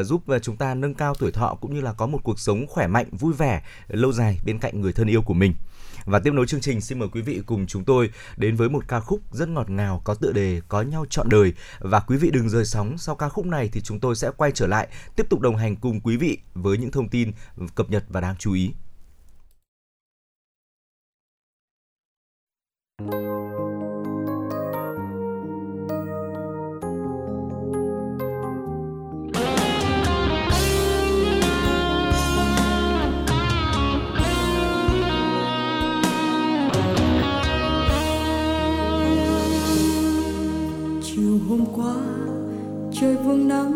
uh, 0.00 0.06
giúp 0.06 0.22
ờ, 0.26 0.38
chúng 0.38 0.56
ta 0.56 0.74
nâng 0.74 0.94
cao 0.94 1.14
tuổi 1.14 1.32
thọ 1.32 1.54
cũng 1.60 1.74
như 1.74 1.80
là 1.80 1.92
có 1.92 2.06
một 2.06 2.18
cuộc 2.22 2.40
sống 2.40 2.66
khỏe 2.66 2.86
mạnh, 2.86 3.06
vui 3.12 3.32
vẻ, 3.32 3.62
lâu 3.88 4.12
dài 4.12 4.38
bên 4.44 4.58
cạnh 4.58 4.80
người 4.80 4.92
thân 4.92 5.06
yêu 5.06 5.22
của 5.22 5.34
mình. 5.34 5.54
Và 6.04 6.18
tiếp 6.18 6.30
nối 6.30 6.46
chương 6.46 6.60
trình 6.60 6.80
xin 6.80 6.98
mời 6.98 7.08
quý 7.08 7.22
vị 7.22 7.42
cùng 7.46 7.66
chúng 7.66 7.84
tôi 7.84 8.10
đến 8.36 8.56
với 8.56 8.68
một 8.68 8.84
ca 8.88 9.00
khúc 9.00 9.20
rất 9.32 9.48
ngọt 9.48 9.70
ngào 9.70 10.02
có 10.04 10.14
tựa 10.14 10.32
đề 10.32 10.60
Có 10.68 10.82
nhau 10.82 11.06
trọn 11.10 11.28
đời 11.28 11.52
và 11.78 12.00
quý 12.00 12.16
vị 12.16 12.30
đừng 12.30 12.48
rời 12.48 12.64
sóng 12.64 12.98
sau 12.98 13.14
ca 13.14 13.28
khúc 13.28 13.46
này 13.46 13.68
thì 13.72 13.80
chúng 13.80 14.00
tôi 14.00 14.14
sẽ 14.16 14.30
quay 14.36 14.52
trở 14.52 14.66
lại 14.66 14.88
tiếp 15.16 15.26
tục 15.30 15.40
đồng 15.40 15.56
hành 15.56 15.76
cùng 15.76 16.00
quý 16.00 16.16
vị 16.16 16.38
với 16.54 16.78
những 16.78 16.90
thông 16.90 17.08
tin 17.08 17.32
cập 17.74 17.90
nhật 17.90 18.04
và 18.08 18.20
đáng 18.20 18.36
chú 18.38 18.52
ý. 18.52 18.72
mù 41.38 41.56
hôm 41.56 41.66
qua, 41.76 41.94
trời 42.92 43.16
vương 43.16 43.48
nắng 43.48 43.72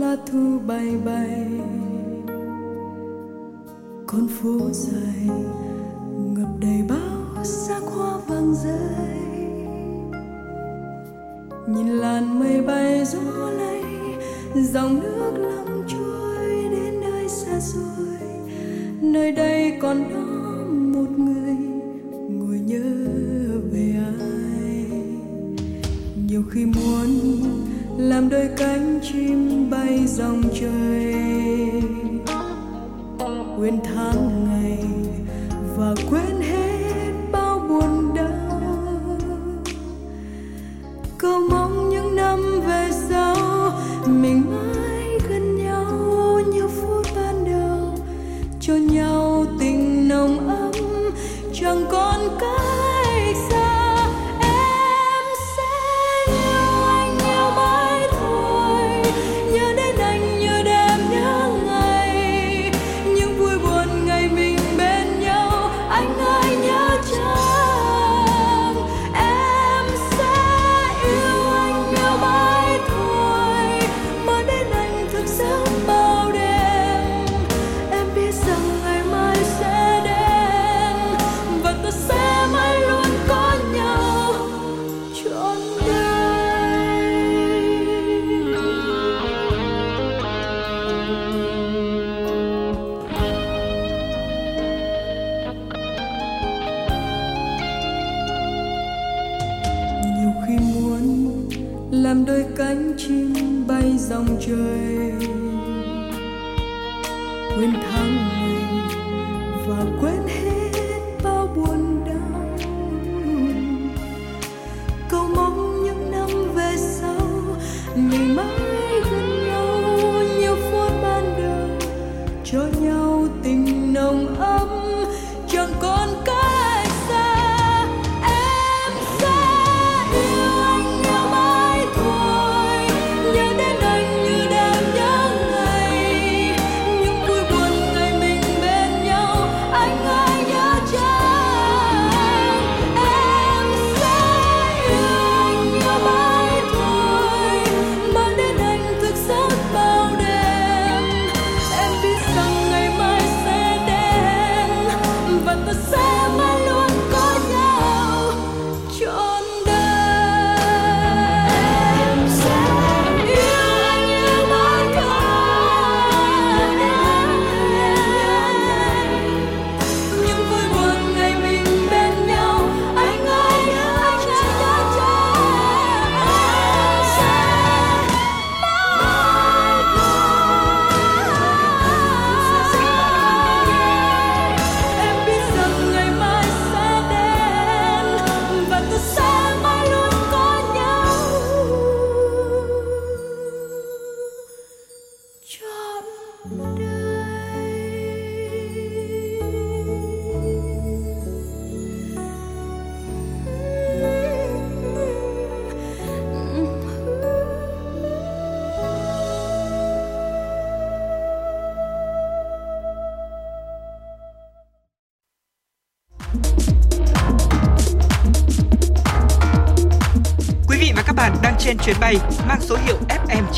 lá 0.00 0.16
thu 0.26 0.58
bay 0.66 0.96
bay. 1.04 1.46
Con 4.06 4.28
phố 4.28 4.58
dài 4.72 5.28
ngập 6.16 6.48
đầy 6.60 6.82
bao 6.88 7.44
sắc 7.44 7.82
hoa 7.82 8.18
vàng 8.28 8.54
rơi. 8.54 9.40
Nhìn 11.68 11.88
làn 11.88 12.40
mây 12.40 12.62
bay 12.62 13.04
gió 13.04 13.50
lay, 13.50 13.82
dòng 14.54 15.00
nước 15.00 15.32
lặng 15.36 15.82
trôi 15.88 16.48
đến 16.70 17.00
nơi 17.00 17.28
xa 17.28 17.60
xôi. 17.60 18.18
Nơi 19.00 19.32
đây 19.32 19.78
còn 19.82 20.08
đó 20.10 20.64
một 20.68 21.18
người 21.18 21.56
ngồi 22.28 22.58
nhớ 22.58 22.99
nhiều 26.40 26.48
khi 26.50 26.66
muốn 26.66 27.08
làm 27.98 28.28
đôi 28.28 28.48
cánh 28.56 29.00
chim 29.02 29.70
bay 29.70 30.06
dòng 30.06 30.42
trời. 30.60 31.14
Quên 33.58 33.78
tháng 33.84 34.48
ngày 34.48 34.84
và 35.76 35.94
quên 36.10 36.40
hết 36.40 36.69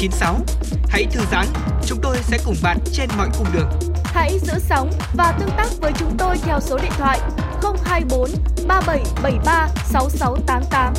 FM96. 0.02 0.38
Hãy 0.88 1.06
thư 1.10 1.20
giãn, 1.30 1.46
chúng 1.86 1.98
tôi 2.02 2.16
sẽ 2.22 2.38
cùng 2.44 2.54
bạn 2.62 2.78
trên 2.92 3.08
mọi 3.16 3.28
cung 3.38 3.46
đường. 3.52 3.68
Hãy 4.04 4.38
giữ 4.38 4.52
sóng 4.58 4.90
và 5.14 5.36
tương 5.40 5.50
tác 5.56 5.68
với 5.80 5.92
chúng 5.98 6.16
tôi 6.18 6.36
theo 6.42 6.60
số 6.60 6.78
điện 6.78 6.92
thoại 6.98 7.20
024 7.84 8.30
3773 8.68 9.68
6688. 9.84 10.94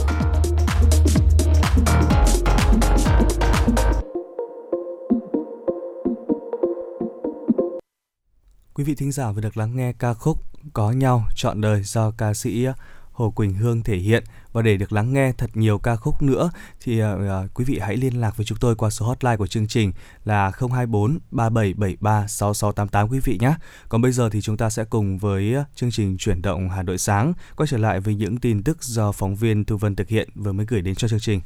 Quý 8.73 8.83
vị 8.83 8.95
thính 8.95 9.11
giả 9.11 9.31
vừa 9.31 9.41
được 9.41 9.57
lắng 9.57 9.75
nghe 9.75 9.93
ca 9.99 10.13
khúc 10.13 10.37
Có 10.73 10.91
nhau 10.91 11.23
trọn 11.35 11.61
đời 11.61 11.83
do 11.83 12.11
ca 12.11 12.33
sĩ 12.33 12.67
Hồ 13.13 13.31
Quỳnh 13.31 13.53
Hương 13.53 13.83
thể 13.83 13.97
hiện 13.97 14.23
và 14.51 14.61
để 14.61 14.77
được 14.77 14.91
lắng 14.93 15.13
nghe 15.13 15.31
thật 15.37 15.49
nhiều 15.53 15.77
ca 15.77 15.95
khúc 15.95 16.21
nữa 16.21 16.49
thì 16.81 17.03
uh, 17.03 17.09
quý 17.53 17.65
vị 17.65 17.79
hãy 17.79 17.97
liên 17.97 18.21
lạc 18.21 18.37
với 18.37 18.45
chúng 18.45 18.57
tôi 18.57 18.75
qua 18.75 18.89
số 18.89 19.05
hotline 19.05 19.37
của 19.37 19.47
chương 19.47 19.67
trình 19.67 19.91
là 20.25 20.51
024 20.71 21.19
3773 21.31 22.27
6688 22.27 23.09
quý 23.09 23.19
vị 23.23 23.37
nhé. 23.41 23.53
Còn 23.89 24.01
bây 24.01 24.11
giờ 24.11 24.29
thì 24.29 24.41
chúng 24.41 24.57
ta 24.57 24.69
sẽ 24.69 24.83
cùng 24.83 25.17
với 25.17 25.55
chương 25.75 25.91
trình 25.91 26.17
chuyển 26.17 26.41
động 26.41 26.69
Hà 26.69 26.83
Nội 26.83 26.97
sáng 26.97 27.33
quay 27.55 27.67
trở 27.67 27.77
lại 27.77 27.99
với 27.99 28.15
những 28.15 28.37
tin 28.37 28.63
tức 28.63 28.83
do 28.83 29.11
phóng 29.11 29.35
viên 29.35 29.65
Thu 29.65 29.77
Vân 29.77 29.95
thực 29.95 30.09
hiện 30.09 30.29
vừa 30.35 30.51
mới 30.51 30.65
gửi 30.65 30.81
đến 30.81 30.95
cho 30.95 31.07
chương 31.07 31.19
trình. 31.19 31.41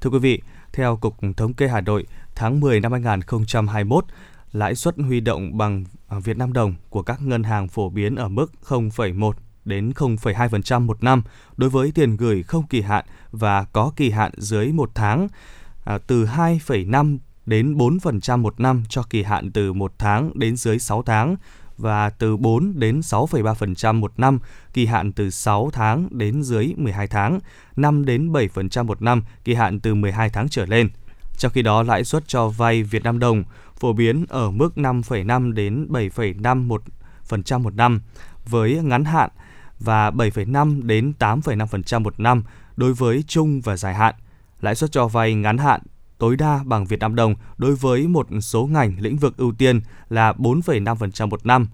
Thưa 0.00 0.10
quý 0.10 0.18
vị, 0.18 0.42
theo 0.72 0.96
Cục 0.96 1.16
Thống 1.36 1.54
kê 1.54 1.68
Hà 1.68 1.80
Nội, 1.80 2.06
tháng 2.34 2.60
10 2.60 2.80
năm 2.80 2.92
2021, 2.92 4.04
lãi 4.52 4.74
suất 4.74 4.94
huy 4.98 5.20
động 5.20 5.58
bằng 5.58 5.84
Việt 6.24 6.36
Nam 6.36 6.52
đồng 6.52 6.74
của 6.90 7.02
các 7.02 7.22
ngân 7.22 7.42
hàng 7.42 7.68
phổ 7.68 7.88
biến 7.88 8.16
ở 8.16 8.28
mức 8.28 8.52
0,1 8.64 9.32
đến 9.70 9.90
0,2% 9.90 10.80
một 10.80 11.02
năm 11.02 11.22
đối 11.56 11.70
với 11.70 11.92
tiền 11.94 12.16
gửi 12.16 12.42
không 12.42 12.66
kỳ 12.66 12.80
hạn 12.80 13.04
và 13.30 13.64
có 13.64 13.92
kỳ 13.96 14.10
hạn 14.10 14.32
dưới 14.36 14.72
một 14.72 14.90
tháng, 14.94 15.28
à, 15.84 15.98
từ 16.06 16.24
2,5 16.24 17.18
đến 17.46 17.76
4% 17.76 18.38
một 18.38 18.60
năm 18.60 18.82
cho 18.88 19.02
kỳ 19.10 19.22
hạn 19.22 19.50
từ 19.52 19.72
1 19.72 19.92
tháng 19.98 20.30
đến 20.34 20.56
dưới 20.56 20.78
6 20.78 21.02
tháng 21.02 21.36
và 21.78 22.10
từ 22.10 22.36
4 22.36 22.72
đến 22.78 23.00
6,3% 23.00 23.94
một 23.94 24.12
năm, 24.16 24.38
kỳ 24.72 24.86
hạn 24.86 25.12
từ 25.12 25.30
6 25.30 25.70
tháng 25.72 26.08
đến 26.10 26.42
dưới 26.42 26.74
12 26.76 27.06
tháng, 27.06 27.40
5 27.76 28.04
đến 28.04 28.32
7% 28.32 28.84
một 28.84 29.02
năm, 29.02 29.22
kỳ 29.44 29.54
hạn 29.54 29.80
từ 29.80 29.94
12 29.94 30.30
tháng 30.30 30.48
trở 30.48 30.66
lên. 30.66 30.88
Trong 31.36 31.52
khi 31.52 31.62
đó, 31.62 31.82
lãi 31.82 32.04
suất 32.04 32.28
cho 32.28 32.48
vay 32.48 32.82
Việt 32.82 33.04
Nam 33.04 33.18
đồng 33.18 33.44
phổ 33.76 33.92
biến 33.92 34.26
ở 34.28 34.50
mức 34.50 34.72
5,5 34.76 35.52
đến 35.52 35.86
7,5 35.90 36.66
một 36.66 36.82
phần 37.24 37.42
trăm 37.42 37.62
một 37.62 37.74
năm 37.74 38.00
với 38.46 38.80
ngắn 38.82 39.04
hạn 39.04 39.30
và 39.80 40.10
7,5 40.10 40.86
đến 40.86 41.12
8,5% 41.18 42.02
một 42.02 42.20
năm 42.20 42.42
đối 42.76 42.94
với 42.94 43.24
trung 43.28 43.60
và 43.60 43.76
dài 43.76 43.94
hạn. 43.94 44.14
Lãi 44.60 44.74
suất 44.74 44.92
cho 44.92 45.08
vay 45.08 45.34
ngắn 45.34 45.58
hạn 45.58 45.80
tối 46.20 46.36
đa 46.36 46.60
bằng 46.64 46.84
Việt 46.84 47.00
Nam 47.00 47.14
đồng 47.14 47.34
đối 47.58 47.74
với 47.74 48.08
một 48.08 48.26
số 48.42 48.66
ngành 48.66 48.96
lĩnh 49.00 49.16
vực 49.16 49.36
ưu 49.36 49.52
tiên 49.52 49.80
là 50.08 50.32
4,5% 50.32 51.28
một 51.28 51.46
năm. 51.46 51.68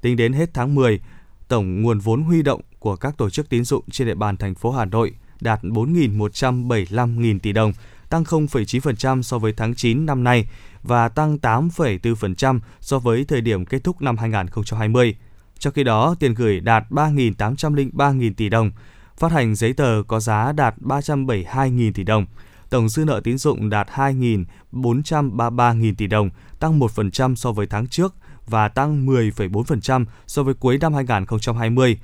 Tính 0.00 0.16
đến 0.16 0.32
hết 0.32 0.50
tháng 0.54 0.74
10, 0.74 1.00
tổng 1.48 1.82
nguồn 1.82 1.98
vốn 1.98 2.22
huy 2.22 2.42
động 2.42 2.60
của 2.78 2.96
các 2.96 3.16
tổ 3.16 3.30
chức 3.30 3.48
tín 3.48 3.64
dụng 3.64 3.84
trên 3.90 4.08
địa 4.08 4.14
bàn 4.14 4.36
thành 4.36 4.54
phố 4.54 4.70
Hà 4.70 4.84
Nội 4.84 5.14
đạt 5.40 5.62
4.175.000 5.62 7.38
tỷ 7.38 7.52
đồng, 7.52 7.72
tăng 8.10 8.22
0,9% 8.22 9.22
so 9.22 9.38
với 9.38 9.52
tháng 9.52 9.74
9 9.74 10.06
năm 10.06 10.24
nay 10.24 10.48
và 10.82 11.08
tăng 11.08 11.36
8,4% 11.36 12.60
so 12.80 12.98
với 12.98 13.24
thời 13.24 13.40
điểm 13.40 13.64
kết 13.64 13.84
thúc 13.84 14.02
năm 14.02 14.16
2020. 14.16 15.16
Trong 15.58 15.72
khi 15.72 15.84
đó, 15.84 16.14
tiền 16.20 16.34
gửi 16.34 16.60
đạt 16.60 16.84
3.803.000 16.90 18.32
tỷ 18.36 18.48
đồng, 18.48 18.70
phát 19.18 19.32
hành 19.32 19.54
giấy 19.54 19.72
tờ 19.72 20.02
có 20.08 20.20
giá 20.20 20.52
đạt 20.52 20.74
372.000 20.78 21.92
tỷ 21.92 22.04
đồng, 22.04 22.26
tổng 22.70 22.88
dư 22.88 23.04
nợ 23.04 23.20
tín 23.24 23.38
dụng 23.38 23.70
đạt 23.70 23.88
2.433.000 23.88 25.94
tỷ 25.98 26.06
đồng, 26.06 26.30
tăng 26.58 26.78
1% 26.78 27.34
so 27.34 27.52
với 27.52 27.66
tháng 27.66 27.86
trước 27.86 28.14
và 28.46 28.68
tăng 28.68 29.06
10,4% 29.06 30.04
so 30.26 30.42
với 30.42 30.54
cuối 30.54 30.78
năm 30.78 30.94
2020. 30.94 31.98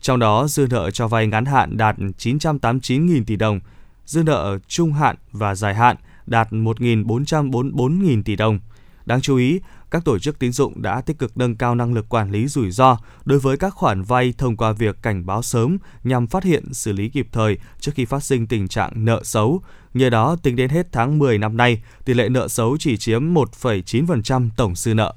Trong 0.00 0.18
đó, 0.18 0.46
dư 0.48 0.66
nợ 0.70 0.90
cho 0.90 1.08
vay 1.08 1.26
ngắn 1.26 1.44
hạn 1.44 1.76
đạt 1.76 1.98
989.000 1.98 3.24
tỷ 3.24 3.36
đồng, 3.36 3.60
dư 4.06 4.22
nợ 4.22 4.58
trung 4.68 4.92
hạn 4.92 5.16
và 5.32 5.54
dài 5.54 5.74
hạn 5.74 5.96
đạt 6.26 6.52
1.444.000 6.52 8.22
tỷ 8.22 8.36
đồng. 8.36 8.58
Đáng 9.06 9.20
chú 9.20 9.36
ý, 9.36 9.60
các 9.94 10.04
tổ 10.04 10.18
chức 10.18 10.38
tín 10.38 10.52
dụng 10.52 10.82
đã 10.82 11.00
tích 11.00 11.18
cực 11.18 11.36
nâng 11.36 11.56
cao 11.56 11.74
năng 11.74 11.94
lực 11.94 12.08
quản 12.08 12.30
lý 12.30 12.46
rủi 12.46 12.70
ro 12.70 12.98
đối 13.24 13.38
với 13.38 13.56
các 13.56 13.74
khoản 13.74 14.02
vay 14.02 14.34
thông 14.38 14.56
qua 14.56 14.72
việc 14.72 14.96
cảnh 15.02 15.26
báo 15.26 15.42
sớm 15.42 15.78
nhằm 16.04 16.26
phát 16.26 16.44
hiện, 16.44 16.74
xử 16.74 16.92
lý 16.92 17.08
kịp 17.08 17.26
thời 17.32 17.58
trước 17.80 17.92
khi 17.94 18.04
phát 18.04 18.22
sinh 18.24 18.46
tình 18.46 18.68
trạng 18.68 19.04
nợ 19.04 19.20
xấu. 19.24 19.62
Nhờ 19.94 20.10
đó, 20.10 20.36
tính 20.42 20.56
đến 20.56 20.70
hết 20.70 20.86
tháng 20.92 21.18
10 21.18 21.38
năm 21.38 21.56
nay, 21.56 21.82
tỷ 22.04 22.14
lệ 22.14 22.28
nợ 22.28 22.48
xấu 22.48 22.76
chỉ 22.76 22.96
chiếm 22.96 23.34
1,9% 23.34 24.48
tổng 24.56 24.74
dư 24.74 24.94
nợ. 24.94 25.14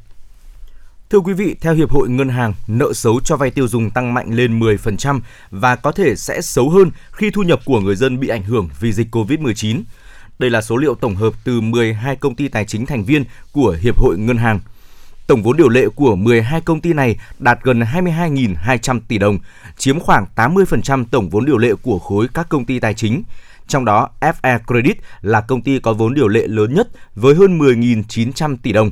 Thưa 1.10 1.20
quý 1.20 1.34
vị, 1.34 1.56
theo 1.62 1.74
Hiệp 1.74 1.92
hội 1.92 2.10
Ngân 2.10 2.30
hàng, 2.30 2.54
nợ 2.68 2.94
xấu 2.94 3.20
cho 3.20 3.38
vay 3.38 3.52
tiêu 3.52 3.68
dùng 3.68 3.92
tăng 3.92 4.14
mạnh 4.14 4.34
lên 4.34 4.60
10% 4.60 5.20
và 5.52 5.76
có 5.76 5.92
thể 5.92 6.16
sẽ 6.16 6.42
xấu 6.42 6.70
hơn 6.70 6.92
khi 7.12 7.30
thu 7.30 7.42
nhập 7.42 7.60
của 7.66 7.80
người 7.80 7.96
dân 7.96 8.20
bị 8.20 8.28
ảnh 8.28 8.44
hưởng 8.44 8.70
vì 8.80 8.94
dịch 8.94 9.16
COVID-19. 9.16 9.82
Đây 10.40 10.50
là 10.50 10.62
số 10.62 10.78
liệu 10.78 10.96
tổng 10.96 11.16
hợp 11.16 11.34
từ 11.44 11.62
12 11.62 12.16
công 12.16 12.36
ty 12.36 12.48
tài 12.48 12.66
chính 12.66 12.86
thành 12.86 13.04
viên 13.04 13.24
của 13.52 13.78
Hiệp 13.82 14.00
hội 14.00 14.18
Ngân 14.18 14.38
hàng. 14.38 14.60
Tổng 15.28 15.44
vốn 15.44 15.58
điều 15.58 15.70
lệ 15.70 15.88
của 15.96 16.16
12 16.16 16.62
công 16.62 16.82
ty 16.82 16.94
này 16.94 17.20
đạt 17.40 17.60
gần 17.64 17.80
22.200 17.80 19.00
tỷ 19.08 19.18
đồng, 19.18 19.40
chiếm 19.78 20.00
khoảng 20.00 20.26
80% 20.36 21.06
tổng 21.12 21.30
vốn 21.30 21.46
điều 21.46 21.58
lệ 21.58 21.74
của 21.82 22.00
khối 22.00 22.28
các 22.34 22.50
công 22.50 22.66
ty 22.66 22.80
tài 22.80 22.94
chính. 22.94 23.24
Trong 23.68 23.86
đó, 23.86 24.10
FE 24.20 24.60
Credit 24.68 24.98
là 25.22 25.42
công 25.42 25.62
ty 25.62 25.80
có 25.80 25.94
vốn 25.94 26.14
điều 26.14 26.28
lệ 26.28 26.48
lớn 26.48 26.74
nhất 26.74 26.88
với 27.16 27.36
hơn 27.36 27.60
10.900 27.60 28.58
tỷ 28.64 28.72
đồng. 28.74 28.92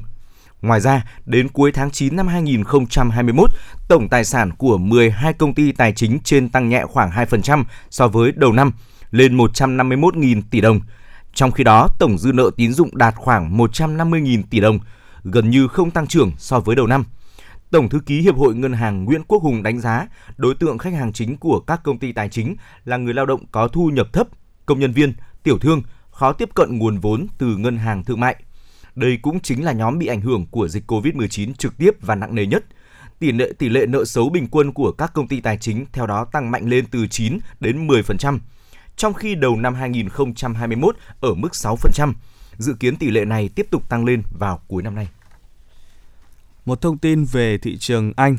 Ngoài 0.62 0.82
ra, 0.82 1.04
đến 1.26 1.50
cuối 1.50 1.72
tháng 1.72 1.91
9 1.91 2.16
năm 2.16 2.28
2021, 2.28 3.50
tổng 3.88 4.10
tài 4.10 4.26
sản 4.26 4.52
của 4.52 4.78
12 4.78 5.34
công 5.34 5.54
ty 5.54 5.72
tài 5.72 5.93
chính 5.93 6.20
trên 6.24 6.50
tăng 6.50 6.70
nhẹ 6.70 6.84
khoảng 6.86 7.12
2% 7.12 7.64
so 7.89 8.08
với 8.08 8.32
đầu 8.36 8.52
năm, 8.52 8.72
lên 9.12 9.38
151.000 9.38 10.41
tỷ 10.52 10.62
đồng. 10.62 10.82
Trong 11.36 11.52
khi 11.52 11.64
đó, 11.64 11.88
tổng 12.00 12.18
dư 12.18 12.32
nợ 12.32 12.50
tín 12.58 12.74
dụng 12.74 12.98
đạt 12.98 13.16
khoảng 13.16 13.58
150.000 13.58 14.44
tỷ 14.50 14.60
đồng, 14.60 14.80
gần 15.24 15.50
như 15.50 15.68
không 15.68 15.92
tăng 15.92 16.08
trưởng 16.08 16.32
so 16.38 16.60
với 16.60 16.76
đầu 16.76 16.88
năm. 16.88 17.04
Tổng 17.72 17.90
thư 17.90 18.00
ký 18.00 18.22
Hiệp 18.22 18.36
hội 18.36 18.56
Ngân 18.56 18.74
hàng 18.74 19.06
Nguyễn 19.06 19.24
Quốc 19.28 19.44
Hùng 19.44 19.64
đánh 19.64 19.80
giá 19.80 20.08
đối 20.38 20.56
tượng 20.56 20.78
khách 20.78 20.94
hàng 20.94 21.14
chính 21.14 21.38
của 21.38 21.60
các 21.60 21.84
công 21.84 22.00
ty 22.00 22.12
tài 22.12 22.30
chính 22.30 22.56
là 22.86 22.98
người 22.98 23.14
lao 23.14 23.26
động 23.26 23.46
có 23.52 23.68
thu 23.68 23.90
nhập 23.90 24.14
thấp, 24.14 24.28
công 24.66 24.80
nhân 24.80 24.92
viên, 24.92 25.14
tiểu 25.44 25.60
thương, 25.60 25.82
khó 26.12 26.34
tiếp 26.34 26.50
cận 26.56 26.78
nguồn 26.78 26.98
vốn 26.98 27.28
từ 27.38 27.58
ngân 27.58 27.78
hàng 27.78 28.04
thương 28.04 28.20
mại. 28.20 28.36
Đây 28.96 29.18
cũng 29.22 29.40
chính 29.40 29.66
là 29.66 29.72
nhóm 29.72 30.00
bị 30.00 30.08
ảnh 30.08 30.22
hưởng 30.22 30.46
của 30.52 30.68
dịch 30.68 30.92
COVID-19 30.92 31.54
trực 31.54 31.78
tiếp 31.78 31.92
và 32.02 32.16
nặng 32.16 32.36
nề 32.36 32.46
nhất. 32.46 32.66
Tỷ 33.20 33.32
lệ 33.32 33.52
tỷ 33.60 33.70
lệ 33.70 33.86
nợ 33.86 34.06
xấu 34.06 34.30
bình 34.30 34.48
quân 34.52 34.74
của 34.74 34.92
các 34.92 35.14
công 35.14 35.28
ty 35.28 35.42
tài 35.42 35.58
chính 35.58 35.86
theo 35.94 36.08
đó 36.08 36.26
tăng 36.26 36.52
mạnh 36.52 36.70
lên 36.70 36.86
từ 36.92 37.08
9 37.08 37.38
đến 37.60 37.88
10% 37.88 38.40
trong 38.96 39.14
khi 39.14 39.36
đầu 39.36 39.56
năm 39.56 39.76
2021 39.76 40.96
ở 41.20 41.34
mức 41.34 41.50
6%. 41.52 42.14
Dự 42.58 42.74
kiến 42.80 42.96
tỷ 42.96 43.12
lệ 43.12 43.26
này 43.26 43.50
tiếp 43.56 43.68
tục 43.72 43.89
tăng 43.89 44.06
lên 44.06 44.24
vào 44.39 44.60
cuối 44.68 44.84
năm 44.84 44.96
nay. 44.96 45.08
Một 46.66 46.82
thông 46.82 46.98
tin 46.98 47.26
về 47.26 47.58
thị 47.58 47.78
trường 47.78 48.14
Anh. 48.16 48.38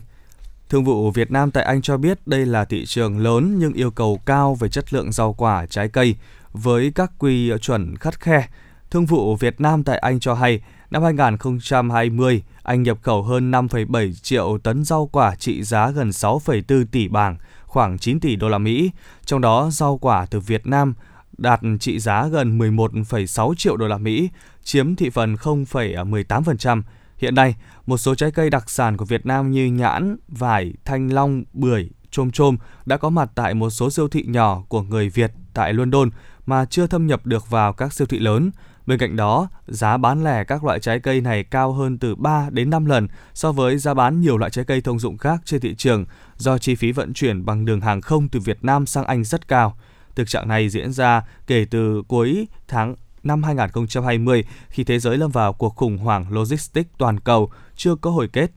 Thương 0.69 0.85
vụ 0.85 1.11
Việt 1.11 1.31
Nam 1.31 1.51
tại 1.51 1.65
Anh 1.65 1.83
cho 1.83 1.97
biết 1.97 2.27
đây 2.27 2.47
là 2.47 2.65
thị 2.65 2.87
trường 2.87 3.19
lớn 3.19 3.59
nhưng 3.59 3.73
yêu 3.73 3.91
cầu 3.91 4.21
cao 4.27 4.55
về 4.55 4.69
chất 4.69 4.93
lượng 4.93 5.13
rau 5.13 5.33
quả, 5.33 5.67
trái 5.67 5.89
cây 5.89 6.17
với 6.53 6.93
các 6.95 7.13
quy 7.19 7.53
chuẩn 7.61 7.97
khắt 7.97 8.21
khe. 8.21 8.49
Thương 8.91 9.07
vụ 9.07 9.37
Việt 9.37 9.61
Nam 9.61 9.85
tại 9.85 9.99
Anh 9.99 10.21
cho 10.21 10.35
hay, 10.35 10.61
năm 10.91 11.03
2020, 11.03 12.43
Anh 12.63 12.83
nhập 12.83 12.99
khẩu 13.03 13.23
hơn 13.23 13.51
5,7 13.51 14.13
triệu 14.15 14.59
tấn 14.63 14.85
rau 14.85 15.07
quả 15.13 15.35
trị 15.35 15.63
giá 15.63 15.91
gần 15.91 16.11
6,4 16.11 16.85
tỷ 16.93 17.09
bảng, 17.09 17.37
khoảng 17.67 17.99
9 17.99 18.21
tỷ 18.21 18.37
đô 18.37 18.49
la 18.49 18.59
Mỹ, 18.59 18.91
trong 19.25 19.41
đó 19.41 19.69
rau 19.73 19.99
quả 19.99 20.27
từ 20.31 20.41
Việt 20.41 20.67
Nam 20.67 20.95
đạt 21.39 21.61
trị 21.81 21.99
giá 21.99 22.27
gần 22.27 22.59
11,6 22.59 23.55
triệu 23.55 23.77
đô 23.77 23.87
la 23.87 23.99
Mỹ, 23.99 24.29
chiếm 24.63 24.97
thị 24.97 25.11
phần 25.11 25.35
0,18%. 25.35 26.83
Hiện 27.19 27.35
nay, 27.35 27.55
một 27.87 27.97
số 27.97 28.15
trái 28.15 28.31
cây 28.31 28.51
đặc 28.51 28.71
sản 28.71 28.97
của 28.97 29.05
Việt 29.05 29.27
Nam 29.27 29.51
như 29.51 29.67
nhãn, 29.67 30.17
vải, 30.29 30.73
thanh 30.85 31.13
long, 31.13 31.45
bưởi, 31.53 31.91
chôm 32.11 32.31
chôm 32.31 32.57
đã 32.87 32.97
có 32.97 33.11
mặt 33.11 33.31
tại 33.35 33.55
một 33.55 33.71
số 33.71 33.91
siêu 33.91 34.09
thị 34.09 34.25
nhỏ 34.27 34.63
của 34.69 34.83
người 34.83 35.09
Việt 35.09 35.33
tại 35.55 35.73
London 35.73 36.11
mà 36.47 36.65
chưa 36.65 36.87
thâm 36.87 37.07
nhập 37.07 37.27
được 37.27 37.51
vào 37.51 37.73
các 37.73 37.93
siêu 37.93 38.07
thị 38.07 38.19
lớn. 38.19 38.51
Bên 38.87 38.99
cạnh 38.99 39.17
đó, 39.17 39.49
giá 39.67 39.97
bán 39.97 40.25
lẻ 40.25 40.45
các 40.45 40.65
loại 40.65 40.81
trái 40.81 41.01
cây 41.01 41.21
này 41.21 41.45
cao 41.45 41.73
hơn 41.73 41.99
từ 41.99 42.15
3 42.15 42.51
đến 42.51 42.71
5 42.71 42.87
lần 42.87 43.09
so 43.35 43.53
với 43.53 43.79
giá 43.79 43.95
bán 43.95 44.21
nhiều 44.21 44.39
loại 44.39 44.51
trái 44.51 44.65
cây 44.65 44.81
thông 44.81 44.99
dụng 44.99 45.19
khác 45.19 45.41
trên 45.45 45.61
thị 45.61 45.75
trường 45.75 46.05
do 46.37 46.59
chi 46.59 46.75
phí 46.75 46.93
vận 46.93 47.15
chuyển 47.15 47.45
bằng 47.45 47.65
đường 47.65 47.81
hàng 47.81 48.01
không 48.01 48.29
từ 48.29 48.41
Việt 48.41 48.65
Nam 48.65 48.87
sang 48.87 49.05
Anh 49.05 49.25
rất 49.25 49.49
cao. 49.49 49.77
Thực 50.15 50.29
trạng 50.29 50.49
này 50.49 50.69
diễn 50.69 50.93
ra 50.93 51.23
kể 51.47 51.67
từ 51.71 52.03
cuối 52.09 52.49
tháng 52.69 52.95
năm 53.23 53.43
2020 53.43 54.45
khi 54.69 54.85
thế 54.85 54.99
giới 54.99 55.17
lâm 55.17 55.31
vào 55.31 55.53
cuộc 55.53 55.77
khủng 55.77 55.99
hoảng 55.99 56.33
logistics 56.33 56.91
toàn 56.99 57.21
cầu 57.21 57.51
chưa 57.77 57.95
có 57.95 58.11
hồi 58.11 58.29
kết. 58.33 58.51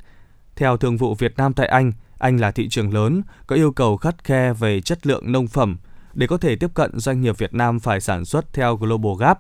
Theo 0.55 0.77
Thương 0.77 0.97
vụ 0.97 1.15
Việt 1.15 1.37
Nam 1.37 1.53
tại 1.53 1.67
Anh, 1.67 1.91
Anh 2.17 2.37
là 2.37 2.51
thị 2.51 2.69
trường 2.69 2.93
lớn, 2.93 3.21
có 3.47 3.55
yêu 3.55 3.71
cầu 3.71 3.97
khắt 3.97 4.23
khe 4.23 4.53
về 4.53 4.81
chất 4.81 5.07
lượng 5.07 5.31
nông 5.31 5.47
phẩm. 5.47 5.77
Để 6.13 6.27
có 6.27 6.37
thể 6.37 6.55
tiếp 6.55 6.73
cận, 6.73 6.99
doanh 6.99 7.21
nghiệp 7.21 7.37
Việt 7.37 7.53
Nam 7.53 7.79
phải 7.79 8.01
sản 8.01 8.25
xuất 8.25 8.53
theo 8.53 8.75
Global 8.75 9.11
Gap, 9.19 9.39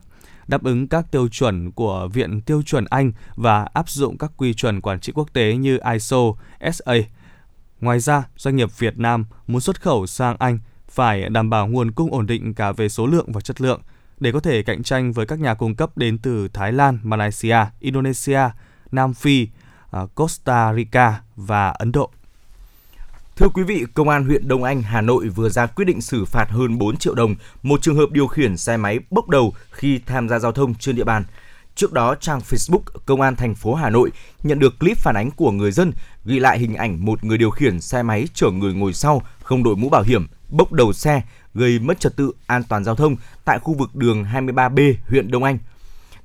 đáp 0.49 0.63
ứng 0.63 0.87
các 0.87 1.11
tiêu 1.11 1.27
chuẩn 1.27 1.71
của 1.71 2.07
Viện 2.13 2.41
Tiêu 2.41 2.61
chuẩn 2.61 2.85
Anh 2.89 3.11
và 3.35 3.67
áp 3.73 3.89
dụng 3.89 4.17
các 4.17 4.31
quy 4.37 4.53
chuẩn 4.53 4.81
quản 4.81 4.99
trị 4.99 5.11
quốc 5.15 5.33
tế 5.33 5.55
như 5.55 5.79
ISO, 5.93 6.17
SA. 6.73 6.93
Ngoài 7.81 7.99
ra, 7.99 8.23
doanh 8.37 8.55
nghiệp 8.55 8.69
Việt 8.77 8.97
Nam 8.97 9.25
muốn 9.47 9.61
xuất 9.61 9.81
khẩu 9.81 10.07
sang 10.07 10.35
Anh 10.39 10.59
phải 10.87 11.29
đảm 11.29 11.49
bảo 11.49 11.67
nguồn 11.67 11.91
cung 11.91 12.13
ổn 12.13 12.27
định 12.27 12.53
cả 12.53 12.71
về 12.71 12.89
số 12.89 13.05
lượng 13.05 13.31
và 13.31 13.41
chất 13.41 13.61
lượng 13.61 13.81
để 14.19 14.31
có 14.31 14.39
thể 14.39 14.63
cạnh 14.63 14.83
tranh 14.83 15.11
với 15.11 15.25
các 15.25 15.39
nhà 15.39 15.53
cung 15.53 15.75
cấp 15.75 15.97
đến 15.97 16.17
từ 16.17 16.47
Thái 16.47 16.71
Lan, 16.71 16.99
Malaysia, 17.03 17.57
Indonesia, 17.79 18.41
Nam 18.91 19.13
Phi, 19.13 19.47
à, 19.91 20.01
Costa 20.15 20.73
Rica 20.73 21.21
và 21.35 21.69
Ấn 21.69 21.91
Độ. 21.91 22.11
Thưa 23.39 23.49
quý 23.49 23.63
vị, 23.63 23.85
Công 23.93 24.09
an 24.09 24.25
huyện 24.25 24.47
Đông 24.47 24.63
Anh, 24.63 24.81
Hà 24.81 25.01
Nội 25.01 25.27
vừa 25.27 25.49
ra 25.49 25.65
quyết 25.65 25.85
định 25.85 26.01
xử 26.01 26.25
phạt 26.25 26.49
hơn 26.49 26.77
4 26.77 26.97
triệu 26.97 27.15
đồng 27.15 27.35
một 27.63 27.81
trường 27.81 27.95
hợp 27.95 28.11
điều 28.11 28.27
khiển 28.27 28.57
xe 28.57 28.77
máy 28.77 28.99
bốc 29.09 29.29
đầu 29.29 29.53
khi 29.71 29.99
tham 30.05 30.29
gia 30.29 30.39
giao 30.39 30.51
thông 30.51 30.75
trên 30.75 30.95
địa 30.95 31.03
bàn. 31.03 31.23
Trước 31.75 31.93
đó, 31.93 32.15
trang 32.15 32.39
Facebook 32.39 32.81
Công 33.05 33.21
an 33.21 33.35
thành 33.35 33.55
phố 33.55 33.73
Hà 33.73 33.89
Nội 33.89 34.11
nhận 34.43 34.59
được 34.59 34.79
clip 34.79 34.97
phản 34.97 35.15
ánh 35.15 35.31
của 35.31 35.51
người 35.51 35.71
dân 35.71 35.91
ghi 36.25 36.39
lại 36.39 36.59
hình 36.59 36.75
ảnh 36.75 37.05
một 37.05 37.23
người 37.23 37.37
điều 37.37 37.49
khiển 37.49 37.81
xe 37.81 38.03
máy 38.03 38.27
chở 38.33 38.51
người 38.51 38.73
ngồi 38.73 38.93
sau 38.93 39.21
không 39.43 39.63
đội 39.63 39.75
mũ 39.75 39.89
bảo 39.89 40.03
hiểm, 40.03 40.27
bốc 40.49 40.71
đầu 40.71 40.93
xe 40.93 41.21
gây 41.53 41.79
mất 41.79 41.99
trật 41.99 42.15
tự 42.15 42.31
an 42.47 42.63
toàn 42.69 42.83
giao 42.83 42.95
thông 42.95 43.15
tại 43.45 43.59
khu 43.59 43.73
vực 43.73 43.95
đường 43.95 44.23
23B 44.33 44.93
huyện 45.07 45.31
Đông 45.31 45.43
Anh. 45.43 45.57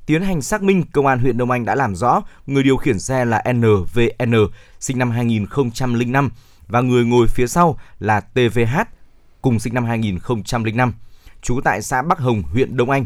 Tiến 0.06 0.22
hành 0.22 0.42
xác 0.42 0.62
minh, 0.62 0.84
Công 0.92 1.06
an 1.06 1.18
huyện 1.18 1.38
Đông 1.38 1.50
Anh 1.50 1.64
đã 1.64 1.74
làm 1.74 1.96
rõ 1.96 2.22
người 2.46 2.62
điều 2.62 2.76
khiển 2.76 2.98
xe 2.98 3.24
là 3.24 3.44
NVN, 3.52 4.34
sinh 4.80 4.98
năm 4.98 5.10
2005 5.10 6.30
và 6.68 6.80
người 6.80 7.04
ngồi 7.04 7.26
phía 7.26 7.46
sau 7.46 7.78
là 7.98 8.20
TVH, 8.20 8.78
cùng 9.42 9.58
sinh 9.58 9.74
năm 9.74 9.84
2005, 9.84 10.92
trú 11.42 11.60
tại 11.64 11.82
xã 11.82 12.02
Bắc 12.02 12.18
Hồng, 12.18 12.42
huyện 12.42 12.76
Đông 12.76 12.90
Anh. 12.90 13.04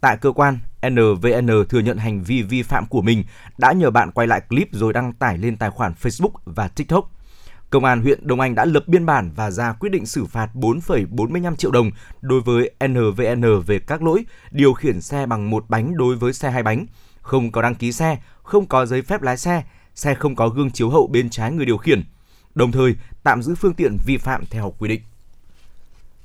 Tại 0.00 0.16
cơ 0.16 0.32
quan, 0.32 0.58
NVN 0.88 1.66
thừa 1.68 1.80
nhận 1.80 1.98
hành 1.98 2.22
vi 2.22 2.42
vi 2.42 2.62
phạm 2.62 2.86
của 2.86 3.02
mình, 3.02 3.24
đã 3.58 3.72
nhờ 3.72 3.90
bạn 3.90 4.10
quay 4.10 4.26
lại 4.26 4.40
clip 4.40 4.68
rồi 4.72 4.92
đăng 4.92 5.12
tải 5.12 5.38
lên 5.38 5.56
tài 5.56 5.70
khoản 5.70 5.92
Facebook 6.02 6.30
và 6.44 6.68
TikTok. 6.68 7.10
Công 7.70 7.84
an 7.84 8.02
huyện 8.02 8.26
Đông 8.26 8.40
Anh 8.40 8.54
đã 8.54 8.64
lập 8.64 8.84
biên 8.86 9.06
bản 9.06 9.30
và 9.36 9.50
ra 9.50 9.72
quyết 9.72 9.88
định 9.88 10.06
xử 10.06 10.24
phạt 10.24 10.50
4,45 10.54 11.56
triệu 11.56 11.70
đồng 11.70 11.90
đối 12.20 12.40
với 12.40 12.70
NVN 12.88 13.62
về 13.66 13.78
các 13.78 14.02
lỗi 14.02 14.26
điều 14.50 14.72
khiển 14.72 15.00
xe 15.00 15.26
bằng 15.26 15.50
một 15.50 15.64
bánh 15.68 15.96
đối 15.96 16.16
với 16.16 16.32
xe 16.32 16.50
hai 16.50 16.62
bánh, 16.62 16.86
không 17.20 17.52
có 17.52 17.62
đăng 17.62 17.74
ký 17.74 17.92
xe, 17.92 18.18
không 18.42 18.66
có 18.66 18.86
giấy 18.86 19.02
phép 19.02 19.22
lái 19.22 19.36
xe, 19.36 19.62
xe 19.94 20.14
không 20.14 20.36
có 20.36 20.48
gương 20.48 20.70
chiếu 20.70 20.90
hậu 20.90 21.06
bên 21.06 21.30
trái 21.30 21.52
người 21.52 21.66
điều 21.66 21.76
khiển. 21.76 22.04
Đồng 22.56 22.72
thời, 22.72 22.94
tạm 23.22 23.42
giữ 23.42 23.54
phương 23.54 23.74
tiện 23.74 23.96
vi 24.06 24.16
phạm 24.16 24.44
theo 24.50 24.74
quy 24.78 24.88
định. 24.88 25.00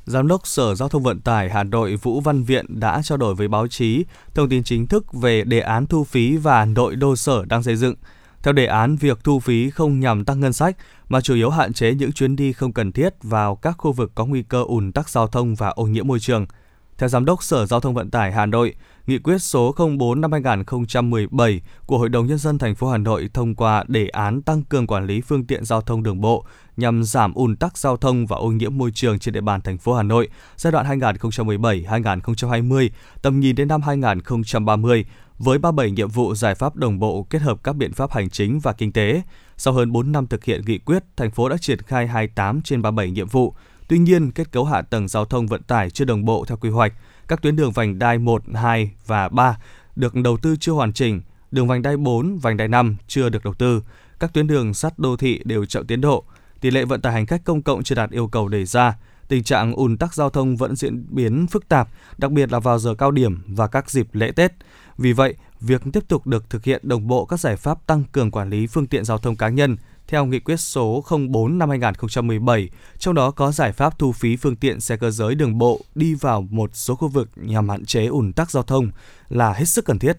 Giám 0.05 0.27
đốc 0.27 0.47
Sở 0.47 0.75
Giao 0.75 0.89
thông 0.89 1.03
Vận 1.03 1.19
tải 1.19 1.49
Hà 1.49 1.63
Nội 1.63 1.95
Vũ 1.95 2.21
Văn 2.21 2.43
Viện 2.43 2.65
đã 2.79 3.01
trao 3.03 3.17
đổi 3.17 3.35
với 3.35 3.47
báo 3.47 3.67
chí 3.67 4.05
thông 4.33 4.49
tin 4.49 4.63
chính 4.63 4.87
thức 4.87 5.13
về 5.13 5.43
đề 5.43 5.59
án 5.59 5.85
thu 5.85 6.03
phí 6.03 6.37
và 6.37 6.65
nội 6.65 6.95
đô 6.95 7.15
sở 7.15 7.45
đang 7.45 7.63
xây 7.63 7.75
dựng. 7.75 7.95
Theo 8.43 8.53
đề 8.53 8.65
án, 8.65 8.95
việc 8.95 9.19
thu 9.23 9.39
phí 9.39 9.69
không 9.69 9.99
nhằm 9.99 10.25
tăng 10.25 10.39
ngân 10.39 10.53
sách 10.53 10.77
mà 11.09 11.21
chủ 11.21 11.35
yếu 11.35 11.49
hạn 11.49 11.73
chế 11.73 11.93
những 11.93 12.11
chuyến 12.11 12.35
đi 12.35 12.53
không 12.53 12.73
cần 12.73 12.91
thiết 12.91 13.13
vào 13.23 13.55
các 13.55 13.75
khu 13.77 13.91
vực 13.91 14.11
có 14.15 14.25
nguy 14.25 14.43
cơ 14.43 14.63
ùn 14.63 14.91
tắc 14.91 15.09
giao 15.09 15.27
thông 15.27 15.55
và 15.55 15.69
ô 15.69 15.83
nhiễm 15.83 16.07
môi 16.07 16.19
trường. 16.19 16.45
Theo 16.97 17.09
Giám 17.09 17.25
đốc 17.25 17.43
Sở 17.43 17.65
Giao 17.65 17.79
thông 17.79 17.93
Vận 17.93 18.09
tải 18.11 18.31
Hà 18.31 18.45
Nội, 18.45 18.75
Nghị 19.07 19.17
quyết 19.17 19.37
số 19.37 19.75
04 19.99 20.21
năm 20.21 20.31
2017 20.31 21.61
của 21.85 21.97
Hội 21.97 22.09
đồng 22.09 22.27
nhân 22.27 22.37
dân 22.37 22.57
thành 22.57 22.75
phố 22.75 22.89
Hà 22.89 22.97
Nội 22.97 23.29
thông 23.33 23.55
qua 23.55 23.83
đề 23.87 24.07
án 24.07 24.41
tăng 24.41 24.63
cường 24.63 24.87
quản 24.87 25.05
lý 25.05 25.21
phương 25.21 25.45
tiện 25.45 25.65
giao 25.65 25.81
thông 25.81 26.03
đường 26.03 26.21
bộ 26.21 26.45
nhằm 26.77 27.03
giảm 27.03 27.33
ùn 27.33 27.55
tắc 27.55 27.77
giao 27.77 27.97
thông 27.97 28.27
và 28.27 28.37
ô 28.37 28.47
nhiễm 28.47 28.77
môi 28.77 28.91
trường 28.91 29.19
trên 29.19 29.33
địa 29.33 29.41
bàn 29.41 29.61
thành 29.61 29.77
phố 29.77 29.93
Hà 29.93 30.03
Nội 30.03 30.29
giai 30.57 30.71
đoạn 30.71 30.99
2017-2020, 30.99 32.89
tầm 33.21 33.39
nhìn 33.39 33.55
đến 33.55 33.67
năm 33.67 33.81
2030 33.81 35.05
với 35.37 35.57
37 35.57 35.91
nhiệm 35.91 36.09
vụ 36.09 36.35
giải 36.35 36.55
pháp 36.55 36.75
đồng 36.75 36.99
bộ 36.99 37.27
kết 37.29 37.41
hợp 37.41 37.63
các 37.63 37.75
biện 37.75 37.93
pháp 37.93 38.11
hành 38.11 38.29
chính 38.29 38.59
và 38.59 38.73
kinh 38.73 38.91
tế. 38.91 39.21
Sau 39.57 39.73
hơn 39.73 39.91
4 39.91 40.11
năm 40.11 40.27
thực 40.27 40.43
hiện 40.43 40.61
nghị 40.65 40.77
quyết, 40.77 41.03
thành 41.17 41.31
phố 41.31 41.49
đã 41.49 41.57
triển 41.57 41.81
khai 41.81 42.07
28 42.07 42.61
trên 42.61 42.81
37 42.81 43.11
nhiệm 43.11 43.27
vụ. 43.27 43.55
Tuy 43.87 43.97
nhiên, 43.97 44.31
kết 44.31 44.51
cấu 44.51 44.65
hạ 44.65 44.81
tầng 44.81 45.07
giao 45.07 45.25
thông 45.25 45.47
vận 45.47 45.63
tải 45.63 45.89
chưa 45.89 46.05
đồng 46.05 46.25
bộ 46.25 46.45
theo 46.47 46.57
quy 46.57 46.69
hoạch. 46.69 46.93
Các 47.31 47.41
tuyến 47.41 47.55
đường 47.55 47.71
vành 47.71 47.99
đai 47.99 48.17
1, 48.17 48.43
2 48.53 48.91
và 49.05 49.29
3 49.29 49.57
được 49.95 50.15
đầu 50.15 50.37
tư 50.37 50.55
chưa 50.59 50.71
hoàn 50.71 50.93
chỉnh, 50.93 51.21
đường 51.51 51.67
vành 51.67 51.81
đai 51.81 51.97
4, 51.97 52.37
vành 52.37 52.57
đai 52.57 52.67
5 52.67 52.95
chưa 53.07 53.29
được 53.29 53.43
đầu 53.43 53.53
tư. 53.53 53.83
Các 54.19 54.33
tuyến 54.33 54.47
đường 54.47 54.73
sắt 54.73 54.99
đô 54.99 55.17
thị 55.17 55.41
đều 55.45 55.65
chậm 55.65 55.87
tiến 55.87 56.01
độ. 56.01 56.23
Tỷ 56.61 56.71
lệ 56.71 56.85
vận 56.85 57.01
tải 57.01 57.13
hành 57.13 57.25
khách 57.25 57.43
công 57.43 57.61
cộng 57.61 57.83
chưa 57.83 57.95
đạt 57.95 58.11
yêu 58.11 58.27
cầu 58.27 58.47
đề 58.47 58.65
ra. 58.65 58.97
Tình 59.27 59.43
trạng 59.43 59.73
ùn 59.73 59.97
tắc 59.97 60.13
giao 60.13 60.29
thông 60.29 60.57
vẫn 60.57 60.75
diễn 60.75 61.05
biến 61.09 61.47
phức 61.47 61.67
tạp, 61.67 61.87
đặc 62.17 62.31
biệt 62.31 62.51
là 62.51 62.59
vào 62.59 62.79
giờ 62.79 62.95
cao 62.95 63.11
điểm 63.11 63.39
và 63.47 63.67
các 63.67 63.89
dịp 63.89 64.07
lễ 64.13 64.31
Tết. 64.31 64.51
Vì 64.97 65.13
vậy, 65.13 65.35
việc 65.59 65.81
tiếp 65.93 66.03
tục 66.07 66.27
được 66.27 66.49
thực 66.49 66.63
hiện 66.63 66.81
đồng 66.83 67.07
bộ 67.07 67.25
các 67.25 67.39
giải 67.39 67.55
pháp 67.55 67.87
tăng 67.87 68.03
cường 68.11 68.31
quản 68.31 68.49
lý 68.49 68.67
phương 68.67 68.87
tiện 68.87 69.05
giao 69.05 69.17
thông 69.17 69.35
cá 69.35 69.49
nhân 69.49 69.77
theo 70.11 70.25
nghị 70.25 70.39
quyết 70.39 70.59
số 70.59 71.03
04 71.29 71.57
năm 71.57 71.69
2017, 71.69 72.69
trong 72.97 73.15
đó 73.15 73.31
có 73.31 73.51
giải 73.51 73.71
pháp 73.71 73.99
thu 73.99 74.11
phí 74.11 74.35
phương 74.35 74.55
tiện 74.55 74.81
xe 74.81 74.97
cơ 74.97 75.11
giới 75.11 75.35
đường 75.35 75.57
bộ 75.57 75.81
đi 75.95 76.13
vào 76.13 76.41
một 76.41 76.69
số 76.73 76.95
khu 76.95 77.07
vực 77.07 77.29
nhằm 77.35 77.69
hạn 77.69 77.85
chế 77.85 78.05
ùn 78.05 78.33
tắc 78.33 78.51
giao 78.51 78.63
thông 78.63 78.91
là 79.29 79.53
hết 79.53 79.65
sức 79.65 79.85
cần 79.85 79.99
thiết. 79.99 80.17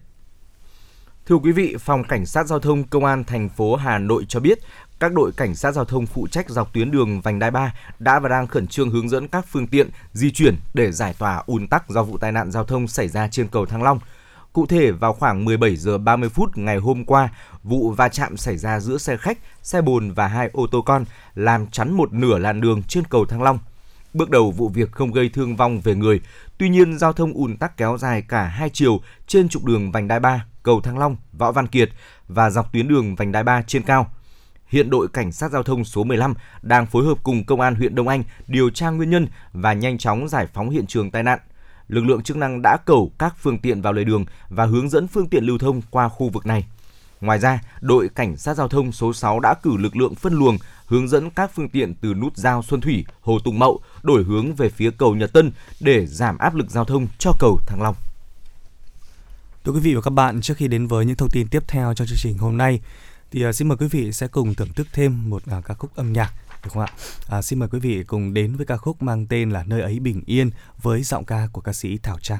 Thưa 1.25 1.35
quý 1.35 1.51
vị, 1.51 1.75
Phòng 1.79 2.03
Cảnh 2.03 2.25
sát 2.25 2.47
Giao 2.47 2.59
thông 2.59 2.83
Công 2.83 3.05
an 3.05 3.23
thành 3.23 3.49
phố 3.49 3.75
Hà 3.75 3.97
Nội 3.97 4.25
cho 4.27 4.39
biết, 4.39 4.59
các 4.99 5.13
đội 5.13 5.31
cảnh 5.37 5.55
sát 5.55 5.71
giao 5.71 5.85
thông 5.85 6.05
phụ 6.05 6.27
trách 6.27 6.49
dọc 6.49 6.73
tuyến 6.73 6.91
đường 6.91 7.21
vành 7.21 7.39
đai 7.39 7.51
3 7.51 7.73
đã 7.99 8.19
và 8.19 8.29
đang 8.29 8.47
khẩn 8.47 8.67
trương 8.67 8.89
hướng 8.89 9.09
dẫn 9.09 9.27
các 9.27 9.45
phương 9.49 9.67
tiện 9.67 9.89
di 10.13 10.31
chuyển 10.31 10.55
để 10.73 10.91
giải 10.91 11.15
tỏa 11.19 11.43
ùn 11.45 11.67
tắc 11.67 11.89
do 11.89 12.03
vụ 12.03 12.17
tai 12.17 12.31
nạn 12.31 12.51
giao 12.51 12.63
thông 12.63 12.87
xảy 12.87 13.07
ra 13.07 13.27
trên 13.27 13.47
cầu 13.47 13.65
Thăng 13.65 13.83
Long. 13.83 13.99
Cụ 14.53 14.65
thể, 14.65 14.91
vào 14.91 15.13
khoảng 15.13 15.45
17 15.45 15.75
giờ 15.75 15.97
30 15.97 16.29
phút 16.29 16.57
ngày 16.57 16.77
hôm 16.77 17.05
qua, 17.05 17.29
vụ 17.63 17.91
va 17.91 18.09
chạm 18.09 18.37
xảy 18.37 18.57
ra 18.57 18.79
giữa 18.79 18.97
xe 18.97 19.17
khách, 19.17 19.37
xe 19.61 19.81
bồn 19.81 20.11
và 20.11 20.27
hai 20.27 20.49
ô 20.53 20.67
tô 20.67 20.81
con, 20.81 21.05
làm 21.35 21.67
chắn 21.67 21.93
một 21.93 22.13
nửa 22.13 22.37
làn 22.37 22.61
đường 22.61 22.83
trên 22.83 23.03
cầu 23.03 23.25
Thăng 23.25 23.41
Long. 23.43 23.59
Bước 24.13 24.29
đầu 24.29 24.51
vụ 24.51 24.69
việc 24.69 24.91
không 24.91 25.11
gây 25.11 25.29
thương 25.29 25.55
vong 25.55 25.81
về 25.81 25.95
người, 25.95 26.21
tuy 26.57 26.69
nhiên 26.69 26.97
giao 26.97 27.13
thông 27.13 27.33
ùn 27.33 27.57
tắc 27.57 27.77
kéo 27.77 27.97
dài 27.97 28.21
cả 28.21 28.43
hai 28.43 28.69
chiều 28.69 28.99
trên 29.27 29.49
trục 29.49 29.63
đường 29.63 29.91
vành 29.91 30.07
đai 30.07 30.19
3, 30.19 30.45
cầu 30.63 30.81
Thăng 30.81 30.97
Long, 30.97 31.15
Võ 31.33 31.51
Văn 31.51 31.67
Kiệt 31.67 31.89
và 32.27 32.49
dọc 32.49 32.73
tuyến 32.73 32.87
đường 32.87 33.15
vành 33.15 33.31
đai 33.31 33.43
3 33.43 33.61
trên 33.61 33.83
cao. 33.83 34.11
Hiện 34.67 34.89
đội 34.89 35.07
cảnh 35.07 35.31
sát 35.31 35.51
giao 35.51 35.63
thông 35.63 35.85
số 35.85 36.03
15 36.03 36.33
đang 36.61 36.85
phối 36.85 37.05
hợp 37.05 37.17
cùng 37.23 37.43
công 37.43 37.61
an 37.61 37.75
huyện 37.75 37.95
Đông 37.95 38.07
Anh 38.07 38.23
điều 38.47 38.69
tra 38.69 38.89
nguyên 38.89 39.09
nhân 39.09 39.27
và 39.53 39.73
nhanh 39.73 39.97
chóng 39.97 40.27
giải 40.27 40.47
phóng 40.53 40.69
hiện 40.69 40.87
trường 40.87 41.11
tai 41.11 41.23
nạn 41.23 41.39
lực 41.87 42.05
lượng 42.05 42.23
chức 42.23 42.37
năng 42.37 42.61
đã 42.61 42.77
cẩu 42.85 43.11
các 43.19 43.35
phương 43.39 43.57
tiện 43.57 43.81
vào 43.81 43.93
lề 43.93 44.03
đường 44.03 44.25
và 44.49 44.65
hướng 44.65 44.89
dẫn 44.89 45.07
phương 45.07 45.29
tiện 45.29 45.43
lưu 45.43 45.57
thông 45.57 45.81
qua 45.89 46.09
khu 46.09 46.29
vực 46.29 46.45
này. 46.45 46.65
Ngoài 47.21 47.39
ra, 47.39 47.61
đội 47.81 48.09
cảnh 48.15 48.37
sát 48.37 48.53
giao 48.53 48.67
thông 48.67 48.91
số 48.91 49.13
6 49.13 49.39
đã 49.39 49.53
cử 49.53 49.77
lực 49.77 49.95
lượng 49.95 50.15
phân 50.15 50.33
luồng 50.33 50.57
hướng 50.85 51.07
dẫn 51.07 51.29
các 51.29 51.51
phương 51.55 51.69
tiện 51.69 51.93
từ 52.01 52.13
nút 52.13 52.37
giao 52.37 52.63
Xuân 52.63 52.81
Thủy, 52.81 53.05
Hồ 53.21 53.39
Tùng 53.39 53.59
Mậu 53.59 53.81
đổi 54.03 54.23
hướng 54.23 54.55
về 54.55 54.69
phía 54.69 54.91
cầu 54.91 55.15
Nhật 55.15 55.33
Tân 55.33 55.51
để 55.79 56.05
giảm 56.05 56.37
áp 56.37 56.55
lực 56.55 56.69
giao 56.69 56.85
thông 56.85 57.07
cho 57.19 57.31
cầu 57.39 57.59
Thăng 57.67 57.81
Long. 57.81 57.95
Thưa 59.65 59.71
quý 59.71 59.79
vị 59.79 59.95
và 59.95 60.01
các 60.01 60.09
bạn, 60.09 60.41
trước 60.41 60.57
khi 60.57 60.67
đến 60.67 60.87
với 60.87 61.05
những 61.05 61.15
thông 61.15 61.29
tin 61.29 61.47
tiếp 61.47 61.63
theo 61.67 61.93
trong 61.93 62.07
chương 62.07 62.17
trình 62.21 62.37
hôm 62.37 62.57
nay, 62.57 62.79
thì 63.31 63.43
à, 63.43 63.53
xin 63.53 63.67
mời 63.67 63.77
quý 63.77 63.87
vị 63.87 64.11
sẽ 64.11 64.27
cùng 64.27 64.55
thưởng 64.55 64.73
thức 64.75 64.87
thêm 64.93 65.29
một 65.29 65.41
à, 65.45 65.61
ca 65.65 65.73
khúc 65.73 65.95
âm 65.95 66.13
nhạc 66.13 66.33
được 66.63 66.69
không 66.73 66.83
ạ? 66.83 66.93
À, 67.27 67.41
xin 67.41 67.59
mời 67.59 67.69
quý 67.69 67.79
vị 67.79 68.03
cùng 68.07 68.33
đến 68.33 68.55
với 68.55 68.65
ca 68.65 68.77
khúc 68.77 69.01
mang 69.01 69.27
tên 69.27 69.49
là 69.49 69.63
Nơi 69.63 69.81
ấy 69.81 69.99
bình 69.99 70.23
yên 70.25 70.49
với 70.81 71.03
giọng 71.03 71.25
ca 71.25 71.47
của 71.51 71.61
ca 71.61 71.73
sĩ 71.73 71.97
Thảo 71.97 72.19
Trang. 72.19 72.39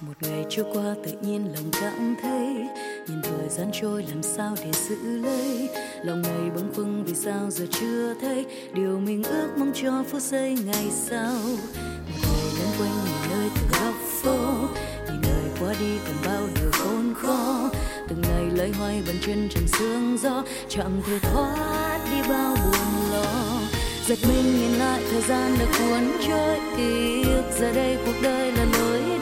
một 0.00 0.28
ngày 0.28 0.44
trôi 0.48 0.66
qua 0.72 0.94
tự 1.04 1.12
nhiên 1.22 1.52
lòng 1.54 1.70
cảm 1.80 2.14
thấy 2.22 2.68
gian 3.56 3.70
trôi, 3.72 4.04
làm 4.08 4.22
sao 4.22 4.54
để 4.64 4.72
giữ 4.72 5.18
lấy? 5.22 5.68
Lòng 6.02 6.22
này 6.22 6.50
bâng 6.54 6.72
khuâng 6.74 7.04
vì 7.04 7.14
sao 7.14 7.50
giờ 7.50 7.66
chưa 7.70 8.14
thấy? 8.20 8.46
Điều 8.74 9.00
mình 9.00 9.22
ước 9.22 9.48
mong 9.58 9.72
cho 9.74 10.04
phút 10.10 10.22
giây 10.22 10.56
ngày 10.66 10.90
sau. 10.90 11.34
Một 12.12 12.18
ngày 12.22 12.52
lăn 12.58 12.68
quanh 12.78 12.90
nhìn 13.04 13.30
nơi 13.30 13.50
từng 13.54 13.68
góc 13.72 13.94
phố 14.22 14.36
nhìn 15.08 15.20
đời 15.22 15.44
qua 15.60 15.74
đi 15.80 15.98
còn 16.06 16.16
bao 16.26 16.48
điều 16.54 16.70
khốn 16.72 17.14
khó. 17.14 17.70
Từng 18.08 18.22
ngày 18.22 18.44
lấy 18.54 18.72
hoay 18.72 19.02
bần 19.06 19.16
chân 19.26 19.48
trần 19.50 19.68
sương 19.68 20.18
gió, 20.22 20.42
chẳng 20.68 21.02
thể 21.06 21.18
thoát 21.18 22.00
đi 22.10 22.28
bao 22.28 22.56
buồn 22.56 23.12
lo. 23.12 23.60
Giật 24.06 24.18
mình 24.28 24.58
nhìn 24.58 24.72
lại 24.78 25.02
thời 25.10 25.22
gian 25.22 25.56
đã 25.58 25.66
cuốn 25.78 26.12
trôi 26.28 26.58
tiếc 26.76 27.42
giờ 27.60 27.72
đây 27.72 27.96
cuộc 28.06 28.14
đời 28.22 28.52
là 28.52 28.64
lối 28.78 29.15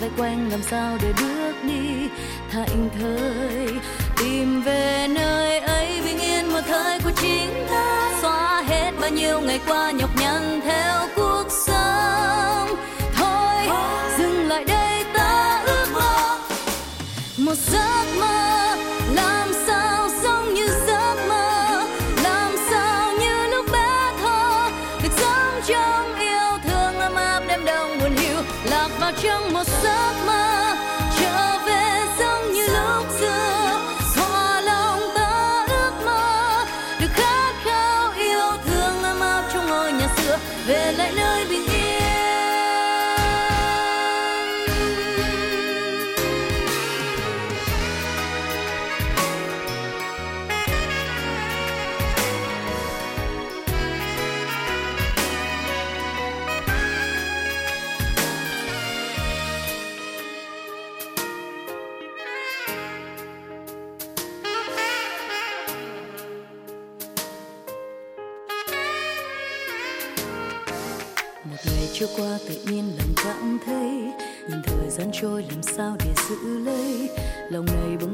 vây 0.00 0.10
quanh 0.18 0.50
làm 0.50 0.62
sao 0.62 0.98
để 1.02 1.12
bước 1.20 1.54
đi 1.62 2.08
thảnh 2.52 2.88
thơi 2.98 3.68
tìm 4.16 4.62
về 4.62 5.06
nơi 5.10 5.58
ấy 5.58 6.00
bình 6.04 6.18
yên 6.18 6.52
một 6.52 6.60
thời 6.66 7.00
của 7.00 7.10
chính 7.22 7.66
ta, 7.70 8.12
xóa 8.22 8.62
hết 8.68 8.90
bao 9.00 9.10
nhiêu 9.10 9.40
ngày 9.40 9.60
qua 9.66 9.90
nhọc 9.90 10.10
nhằn 10.20 10.60
theo 10.64 11.08
cuộc 11.16 11.44
sống. 11.66 12.68
Thôi, 13.14 13.76
dừng 14.18 14.48
lại 14.48 14.64
đây, 14.64 15.04
ta 15.14 15.62
ước 15.66 15.86
mơ. 15.92 16.38
Một 17.38 17.54
giấc 17.54 18.04
mơ 18.20 18.76
làm 19.14 19.48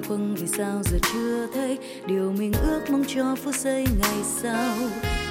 vâng 0.09 0.35
vì 0.35 0.47
sao 0.47 0.83
giờ 0.85 0.99
chưa 1.13 1.47
thấy 1.55 1.79
điều 2.07 2.33
mình 2.39 2.53
ước 2.53 2.81
mong 2.91 3.05
cho 3.09 3.37
phút 3.45 3.55
giây 3.55 3.87
ngày 4.01 4.19
sau? 4.43 4.77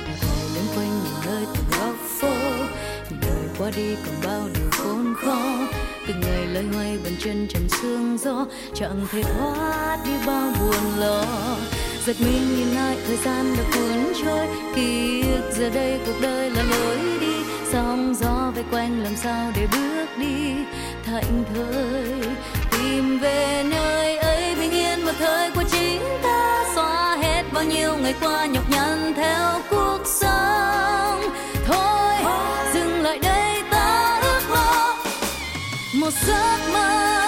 Ngày 0.06 0.50
lên 0.56 0.64
quanh 0.76 1.00
những 1.04 1.26
nơi 1.26 1.46
từng 1.54 1.80
góc 1.80 1.96
phố 2.20 2.34
đời 3.22 3.46
qua 3.60 3.72
đi 3.76 3.96
còn 3.96 4.16
bao 4.24 4.50
điều 4.56 4.70
khốn 4.72 5.14
khó. 5.16 5.42
Từng 6.08 6.20
ngày 6.22 6.48
loay 6.48 6.66
hoay 6.74 6.98
bàn 7.04 7.14
chân 7.20 7.48
trần 7.50 7.68
sương 7.82 8.18
gió, 8.18 8.46
chẳng 8.74 9.08
thể 9.12 9.24
thoát 9.24 9.98
đi 10.06 10.12
bao 10.28 10.52
buồn 10.60 11.00
lo. 11.00 11.26
Giật 12.06 12.16
mình 12.20 12.56
nhìn 12.56 12.68
lại 12.68 12.98
thời 13.08 13.18
gian 13.18 13.56
đã 13.58 13.64
cuốn 13.74 14.14
trôi 14.26 14.48
ký 14.76 15.22
ức 15.22 15.52
giờ 15.58 15.70
đây 15.70 16.00
cuộc 16.06 16.16
đời 16.22 16.50
là 16.50 16.64
lối 16.64 16.98
đi. 17.22 17.36
Sóng 17.72 18.16
gió 18.20 18.52
vây 18.56 18.64
quanh 18.72 19.04
làm 19.04 19.16
sao 19.16 19.52
để 19.56 19.68
bước 19.72 20.08
đi? 20.18 20.54
Thảnh 21.06 21.44
thơi 21.54 22.22
tìm 22.72 23.20
về 23.20 23.64
nơi 23.70 24.18
ấy 24.18 24.35
một 25.06 25.12
thời 25.20 25.52
của 25.52 25.64
chính 25.72 26.02
ta 26.24 26.64
xóa 26.76 27.18
hết 27.22 27.44
bao 27.54 27.64
nhiêu 27.64 27.98
ngày 27.98 28.16
qua 28.22 28.46
nhọc 28.46 28.70
nhằn 28.70 29.14
theo 29.16 29.62
cuộc 29.70 30.00
sống. 30.06 31.22
Thôi. 31.66 32.14
dừng 32.74 33.02
lại 33.02 33.20
đây 33.20 33.64
ta 33.72 34.20
ước 34.24 34.42
mơ. 34.50 34.96
Một 35.96 36.12
giấc 36.28 36.58
mơ 36.74 37.25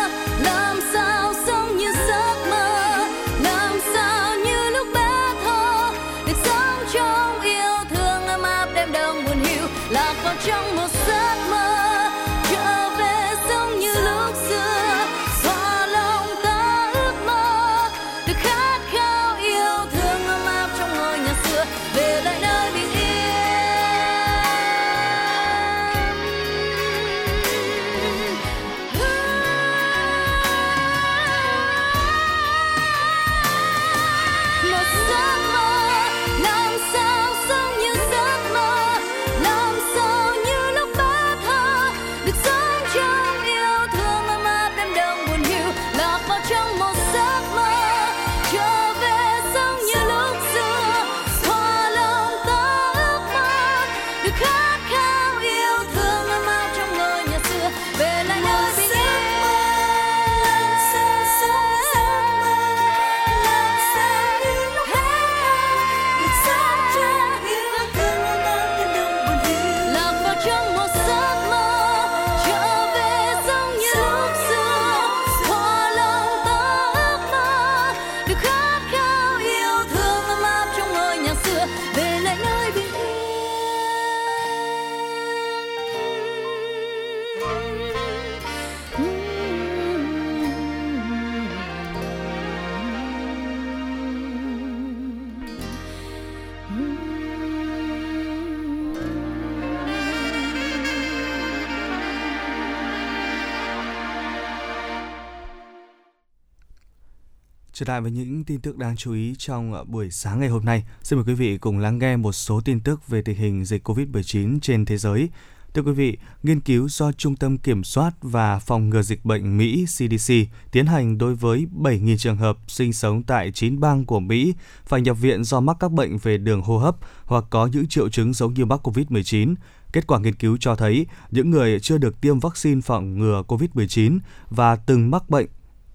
Trở 107.87 107.93
lại 107.93 108.01
với 108.01 108.11
những 108.11 108.43
tin 108.43 108.61
tức 108.61 108.77
đáng 108.77 108.95
chú 108.95 109.13
ý 109.13 109.35
trong 109.37 109.73
ờ, 109.73 109.83
buổi 109.83 110.11
sáng 110.11 110.39
ngày 110.39 110.49
hôm 110.49 110.65
nay. 110.65 110.83
Xin 111.03 111.19
mời 111.19 111.25
quý 111.27 111.33
vị 111.33 111.57
cùng 111.57 111.79
lắng 111.79 111.97
nghe 111.99 112.17
một 112.17 112.31
số 112.31 112.61
tin 112.61 112.79
tức 112.79 113.07
về 113.07 113.21
tình 113.21 113.37
hình 113.37 113.65
dịch 113.65 113.87
COVID-19 113.87 114.59
trên 114.59 114.85
thế 114.85 114.97
giới. 114.97 115.29
Thưa 115.73 115.81
quý 115.81 115.91
vị, 115.91 116.17
nghiên 116.43 116.59
cứu 116.59 116.87
do 116.89 117.11
Trung 117.11 117.35
tâm 117.35 117.57
Kiểm 117.57 117.83
soát 117.83 118.11
và 118.21 118.59
Phòng 118.59 118.89
ngừa 118.89 119.01
Dịch 119.01 119.25
bệnh 119.25 119.57
Mỹ 119.57 119.85
CDC 119.85 120.33
tiến 120.71 120.85
hành 120.85 121.17
đối 121.17 121.35
với 121.35 121.67
7.000 121.81 122.17
trường 122.17 122.37
hợp 122.37 122.57
sinh 122.67 122.93
sống 122.93 123.23
tại 123.23 123.51
9 123.51 123.79
bang 123.79 124.05
của 124.05 124.19
Mỹ 124.19 124.53
phải 124.85 125.01
nhập 125.01 125.17
viện 125.21 125.43
do 125.43 125.59
mắc 125.59 125.77
các 125.79 125.91
bệnh 125.91 126.17
về 126.17 126.37
đường 126.37 126.61
hô 126.61 126.77
hấp 126.77 126.95
hoặc 127.25 127.43
có 127.49 127.67
những 127.67 127.87
triệu 127.87 128.09
chứng 128.09 128.33
giống 128.33 128.53
như 128.53 128.65
mắc 128.65 128.87
COVID-19. 128.87 129.55
Kết 129.93 130.07
quả 130.07 130.19
nghiên 130.19 130.35
cứu 130.35 130.57
cho 130.59 130.75
thấy 130.75 131.05
những 131.31 131.51
người 131.51 131.79
chưa 131.79 131.97
được 131.97 132.21
tiêm 132.21 132.39
vaccine 132.39 132.81
phòng 132.81 133.19
ngừa 133.19 133.43
COVID-19 133.47 134.19
và 134.49 134.75
từng 134.75 135.11
mắc 135.11 135.29
bệnh 135.29 135.47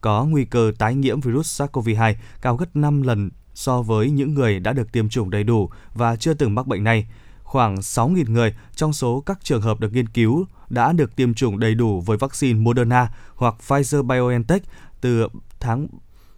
có 0.03 0.25
nguy 0.25 0.45
cơ 0.45 0.73
tái 0.79 0.95
nhiễm 0.95 1.21
virus 1.21 1.61
SARS-CoV-2 1.61 2.15
cao 2.43 2.57
gấp 2.57 2.77
5 2.77 3.03
lần 3.03 3.31
so 3.55 3.83
với 3.83 4.11
những 4.11 4.35
người 4.35 4.61
đã 4.61 4.73
được 4.73 4.93
tiêm 4.93 5.09
chủng 5.09 5.31
đầy 5.31 5.45
đủ 5.45 5.71
và 5.95 6.17
chưa 6.17 6.35
từng 6.35 6.55
mắc 6.55 6.67
bệnh 6.67 6.85
này. 6.85 7.07
Khoảng 7.43 7.75
6.000 7.75 8.33
người 8.33 8.55
trong 8.75 8.93
số 8.93 9.21
các 9.27 9.39
trường 9.43 9.63
hợp 9.63 9.81
được 9.81 9.93
nghiên 9.93 10.09
cứu 10.09 10.47
đã 10.69 10.93
được 10.93 11.17
tiêm 11.17 11.35
chủng 11.35 11.59
đầy 11.59 11.75
đủ 11.75 12.01
với 12.01 12.17
vaccine 12.17 12.59
Moderna 12.59 13.09
hoặc 13.35 13.55
Pfizer-BioNTech 13.69 14.61
từ 15.01 15.29
tháng 15.61 15.87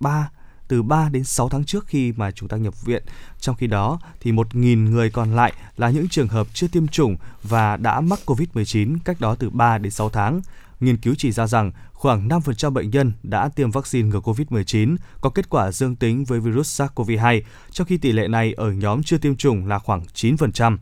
3 0.00 0.30
từ 0.68 0.82
3 0.82 1.08
đến 1.08 1.24
6 1.24 1.48
tháng 1.48 1.64
trước 1.64 1.86
khi 1.86 2.12
mà 2.16 2.30
chúng 2.30 2.48
ta 2.48 2.56
nhập 2.56 2.84
viện. 2.84 3.02
Trong 3.40 3.56
khi 3.56 3.66
đó 3.66 3.98
thì 4.20 4.32
1.000 4.32 4.90
người 4.90 5.10
còn 5.10 5.36
lại 5.36 5.52
là 5.76 5.90
những 5.90 6.08
trường 6.08 6.28
hợp 6.28 6.46
chưa 6.54 6.68
tiêm 6.68 6.88
chủng 6.88 7.16
và 7.42 7.76
đã 7.76 8.00
mắc 8.00 8.18
COVID-19 8.26 8.96
cách 9.04 9.20
đó 9.20 9.34
từ 9.34 9.50
3 9.50 9.78
đến 9.78 9.90
6 9.90 10.08
tháng. 10.08 10.40
Nghiên 10.80 10.96
cứu 10.96 11.14
chỉ 11.18 11.32
ra 11.32 11.46
rằng 11.46 11.72
khoảng 11.92 12.28
5% 12.28 12.70
bệnh 12.70 12.90
nhân 12.90 13.12
đã 13.22 13.48
tiêm 13.48 13.70
vaccine 13.70 14.08
ngừa 14.08 14.20
COVID-19 14.20 14.96
có 15.20 15.30
kết 15.30 15.48
quả 15.48 15.72
dương 15.72 15.96
tính 15.96 16.24
với 16.24 16.40
virus 16.40 16.80
SARS-CoV-2, 16.80 17.40
trong 17.70 17.86
khi 17.86 17.96
tỷ 17.96 18.12
lệ 18.12 18.28
này 18.28 18.52
ở 18.52 18.72
nhóm 18.72 19.02
chưa 19.02 19.18
tiêm 19.18 19.36
chủng 19.36 19.66
là 19.66 19.78
khoảng 19.78 20.02
9%. 20.14 20.76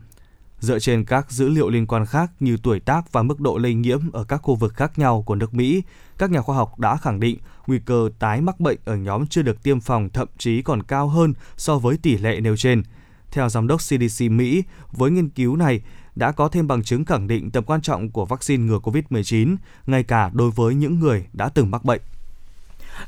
Dựa 0.58 0.78
trên 0.78 1.04
các 1.04 1.30
dữ 1.30 1.48
liệu 1.48 1.70
liên 1.70 1.86
quan 1.86 2.06
khác 2.06 2.30
như 2.40 2.56
tuổi 2.62 2.80
tác 2.80 3.12
và 3.12 3.22
mức 3.22 3.40
độ 3.40 3.58
lây 3.58 3.74
nhiễm 3.74 4.12
ở 4.12 4.24
các 4.24 4.36
khu 4.36 4.54
vực 4.54 4.74
khác 4.74 4.98
nhau 4.98 5.22
của 5.22 5.34
nước 5.34 5.54
Mỹ, 5.54 5.82
các 6.18 6.30
nhà 6.30 6.40
khoa 6.40 6.56
học 6.56 6.78
đã 6.78 6.96
khẳng 6.96 7.20
định 7.20 7.38
nguy 7.66 7.78
cơ 7.78 8.08
tái 8.18 8.40
mắc 8.40 8.60
bệnh 8.60 8.78
ở 8.84 8.96
nhóm 8.96 9.26
chưa 9.26 9.42
được 9.42 9.62
tiêm 9.62 9.80
phòng 9.80 10.08
thậm 10.08 10.28
chí 10.38 10.62
còn 10.62 10.82
cao 10.82 11.08
hơn 11.08 11.34
so 11.56 11.78
với 11.78 11.96
tỷ 11.96 12.16
lệ 12.16 12.40
nêu 12.40 12.56
trên. 12.56 12.82
Theo 13.30 13.48
giám 13.48 13.66
đốc 13.66 13.80
CDC 13.80 14.30
Mỹ, 14.30 14.62
với 14.92 15.10
nghiên 15.10 15.28
cứu 15.28 15.56
này 15.56 15.80
đã 16.16 16.32
có 16.32 16.48
thêm 16.48 16.68
bằng 16.68 16.82
chứng 16.82 17.04
khẳng 17.04 17.28
định 17.28 17.50
tầm 17.50 17.64
quan 17.64 17.82
trọng 17.82 18.10
của 18.10 18.24
vaccine 18.24 18.64
ngừa 18.64 18.78
COVID-19, 18.78 19.56
ngay 19.86 20.02
cả 20.02 20.30
đối 20.32 20.50
với 20.50 20.74
những 20.74 21.00
người 21.00 21.26
đã 21.32 21.48
từng 21.48 21.70
mắc 21.70 21.84
bệnh. 21.84 22.00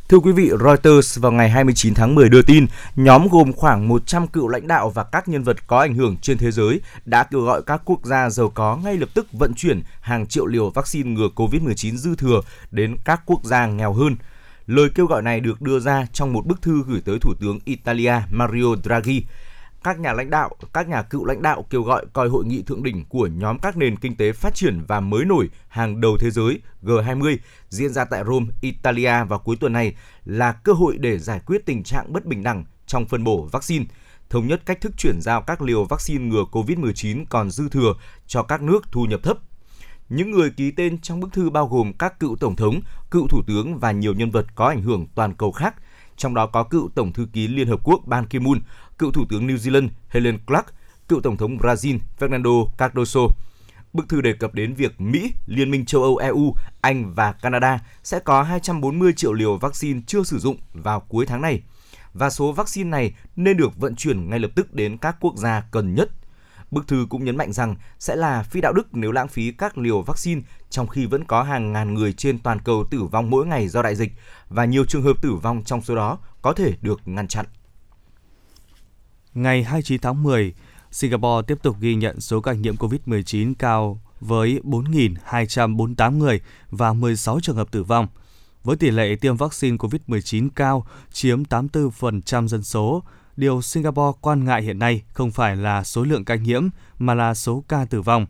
Thưa 0.08 0.18
quý 0.18 0.32
vị, 0.32 0.50
Reuters 0.64 1.18
vào 1.18 1.32
ngày 1.32 1.50
29 1.50 1.94
tháng 1.94 2.14
10 2.14 2.28
đưa 2.28 2.42
tin, 2.42 2.66
nhóm 2.96 3.28
gồm 3.28 3.52
khoảng 3.52 3.88
100 3.88 4.26
cựu 4.26 4.48
lãnh 4.48 4.66
đạo 4.66 4.90
và 4.90 5.04
các 5.04 5.28
nhân 5.28 5.42
vật 5.42 5.66
có 5.66 5.80
ảnh 5.80 5.94
hưởng 5.94 6.16
trên 6.16 6.38
thế 6.38 6.50
giới 6.50 6.80
đã 7.04 7.24
kêu 7.24 7.40
gọi 7.40 7.62
các 7.62 7.82
quốc 7.84 8.04
gia 8.04 8.30
giàu 8.30 8.50
có 8.54 8.76
ngay 8.76 8.96
lập 8.96 9.08
tức 9.14 9.26
vận 9.32 9.54
chuyển 9.54 9.82
hàng 10.00 10.26
triệu 10.26 10.46
liều 10.46 10.70
vaccine 10.70 11.10
ngừa 11.10 11.28
COVID-19 11.34 11.96
dư 11.96 12.16
thừa 12.16 12.40
đến 12.70 12.96
các 13.04 13.22
quốc 13.26 13.44
gia 13.44 13.66
nghèo 13.66 13.92
hơn. 13.92 14.16
Lời 14.66 14.88
kêu 14.94 15.06
gọi 15.06 15.22
này 15.22 15.40
được 15.40 15.62
đưa 15.62 15.80
ra 15.80 16.06
trong 16.12 16.32
một 16.32 16.46
bức 16.46 16.62
thư 16.62 16.82
gửi 16.86 17.00
tới 17.04 17.18
Thủ 17.20 17.34
tướng 17.40 17.58
Italia 17.64 18.14
Mario 18.30 18.76
Draghi. 18.84 19.24
Các 19.84 20.00
nhà 20.00 20.12
lãnh 20.12 20.30
đạo, 20.30 20.50
các 20.72 20.88
nhà 20.88 21.02
cựu 21.02 21.24
lãnh 21.24 21.42
đạo 21.42 21.66
kêu 21.70 21.82
gọi 21.82 22.06
coi 22.12 22.28
hội 22.28 22.44
nghị 22.44 22.62
thượng 22.62 22.82
đỉnh 22.82 23.04
của 23.04 23.26
nhóm 23.26 23.58
các 23.58 23.76
nền 23.76 23.96
kinh 23.96 24.16
tế 24.16 24.32
phát 24.32 24.54
triển 24.54 24.84
và 24.88 25.00
mới 25.00 25.24
nổi 25.24 25.50
hàng 25.68 26.00
đầu 26.00 26.16
thế 26.20 26.30
giới 26.30 26.60
G20 26.82 27.36
diễn 27.68 27.92
ra 27.92 28.04
tại 28.04 28.24
Rome, 28.26 28.46
Italia 28.60 29.24
vào 29.24 29.38
cuối 29.38 29.56
tuần 29.60 29.72
này 29.72 29.94
là 30.24 30.52
cơ 30.52 30.72
hội 30.72 30.96
để 30.98 31.18
giải 31.18 31.40
quyết 31.46 31.66
tình 31.66 31.82
trạng 31.82 32.12
bất 32.12 32.24
bình 32.24 32.42
đẳng 32.42 32.64
trong 32.86 33.06
phân 33.06 33.24
bổ 33.24 33.48
vaccine, 33.52 33.84
thống 34.30 34.46
nhất 34.46 34.62
cách 34.66 34.80
thức 34.80 34.92
chuyển 34.98 35.20
giao 35.20 35.42
các 35.42 35.62
liều 35.62 35.84
vaccine 35.84 36.24
ngừa 36.24 36.44
COVID-19 36.52 37.24
còn 37.28 37.50
dư 37.50 37.68
thừa 37.68 37.94
cho 38.26 38.42
các 38.42 38.62
nước 38.62 38.92
thu 38.92 39.04
nhập 39.04 39.20
thấp. 39.22 39.38
Những 40.08 40.30
người 40.30 40.50
ký 40.50 40.70
tên 40.70 41.00
trong 41.00 41.20
bức 41.20 41.32
thư 41.32 41.50
bao 41.50 41.68
gồm 41.68 41.92
các 41.92 42.20
cựu 42.20 42.36
tổng 42.36 42.56
thống, 42.56 42.80
cựu 43.10 43.28
thủ 43.28 43.42
tướng 43.46 43.78
và 43.78 43.92
nhiều 43.92 44.14
nhân 44.14 44.30
vật 44.30 44.46
có 44.54 44.66
ảnh 44.66 44.82
hưởng 44.82 45.06
toàn 45.14 45.34
cầu 45.34 45.52
khác, 45.52 45.74
trong 46.16 46.34
đó 46.34 46.46
có 46.46 46.64
cựu 46.64 46.90
Tổng 46.94 47.12
thư 47.12 47.26
ký 47.32 47.48
Liên 47.48 47.68
Hợp 47.68 47.80
Quốc 47.84 48.00
Ban 48.06 48.24
Ki-moon, 48.24 48.60
cựu 48.98 49.12
Thủ 49.12 49.24
tướng 49.28 49.46
New 49.46 49.56
Zealand 49.56 49.88
Helen 50.08 50.38
Clark, 50.46 50.66
cựu 51.08 51.20
Tổng 51.20 51.36
thống 51.36 51.58
Brazil 51.58 51.98
Fernando 52.18 52.68
Cardoso. 52.78 53.20
Bức 53.92 54.08
thư 54.08 54.20
đề 54.20 54.32
cập 54.32 54.54
đến 54.54 54.74
việc 54.74 55.00
Mỹ, 55.00 55.32
Liên 55.46 55.70
minh 55.70 55.84
châu 55.84 56.02
Âu 56.02 56.16
EU, 56.16 56.54
Anh 56.80 57.14
và 57.14 57.32
Canada 57.32 57.78
sẽ 58.02 58.18
có 58.18 58.42
240 58.42 59.12
triệu 59.16 59.32
liều 59.32 59.56
vaccine 59.56 60.00
chưa 60.06 60.22
sử 60.22 60.38
dụng 60.38 60.56
vào 60.72 61.00
cuối 61.00 61.26
tháng 61.26 61.42
này. 61.42 61.62
Và 62.12 62.30
số 62.30 62.52
vaccine 62.52 62.90
này 62.90 63.14
nên 63.36 63.56
được 63.56 63.76
vận 63.76 63.96
chuyển 63.96 64.30
ngay 64.30 64.38
lập 64.38 64.50
tức 64.54 64.74
đến 64.74 64.96
các 64.96 65.16
quốc 65.20 65.36
gia 65.36 65.60
cần 65.70 65.94
nhất. 65.94 66.10
Bức 66.74 66.88
thư 66.88 67.06
cũng 67.10 67.24
nhấn 67.24 67.36
mạnh 67.36 67.52
rằng 67.52 67.76
sẽ 67.98 68.16
là 68.16 68.42
phi 68.42 68.60
đạo 68.60 68.72
đức 68.72 68.94
nếu 68.94 69.12
lãng 69.12 69.28
phí 69.28 69.52
các 69.52 69.78
liều 69.78 70.02
vaccine 70.02 70.40
trong 70.70 70.86
khi 70.86 71.06
vẫn 71.06 71.24
có 71.24 71.42
hàng 71.42 71.72
ngàn 71.72 71.94
người 71.94 72.12
trên 72.12 72.38
toàn 72.38 72.58
cầu 72.60 72.84
tử 72.90 73.02
vong 73.02 73.30
mỗi 73.30 73.46
ngày 73.46 73.68
do 73.68 73.82
đại 73.82 73.96
dịch 73.96 74.12
và 74.48 74.64
nhiều 74.64 74.84
trường 74.84 75.02
hợp 75.02 75.22
tử 75.22 75.34
vong 75.34 75.62
trong 75.64 75.82
số 75.82 75.96
đó 75.96 76.18
có 76.42 76.52
thể 76.52 76.72
được 76.82 77.00
ngăn 77.04 77.28
chặn. 77.28 77.46
Ngày 79.34 79.64
29 79.64 80.00
tháng 80.00 80.22
10, 80.22 80.54
Singapore 80.90 81.46
tiếp 81.46 81.58
tục 81.62 81.76
ghi 81.80 81.94
nhận 81.94 82.20
số 82.20 82.40
ca 82.40 82.52
nhiễm 82.52 82.76
COVID-19 82.76 83.54
cao 83.58 84.00
với 84.20 84.60
4.248 84.64 86.18
người 86.18 86.40
và 86.70 86.92
16 86.92 87.40
trường 87.40 87.56
hợp 87.56 87.70
tử 87.70 87.82
vong. 87.82 88.06
Với 88.64 88.76
tỷ 88.76 88.90
lệ 88.90 89.16
tiêm 89.16 89.36
vaccine 89.36 89.76
COVID-19 89.76 90.48
cao, 90.54 90.86
chiếm 91.12 91.42
84% 91.42 92.48
dân 92.48 92.62
số, 92.62 93.02
điều 93.36 93.62
Singapore 93.62 94.18
quan 94.20 94.44
ngại 94.44 94.62
hiện 94.62 94.78
nay 94.78 95.02
không 95.12 95.30
phải 95.30 95.56
là 95.56 95.84
số 95.84 96.04
lượng 96.04 96.24
ca 96.24 96.34
nhiễm 96.34 96.68
mà 96.98 97.14
là 97.14 97.34
số 97.34 97.64
ca 97.68 97.84
tử 97.84 98.02
vong. 98.02 98.26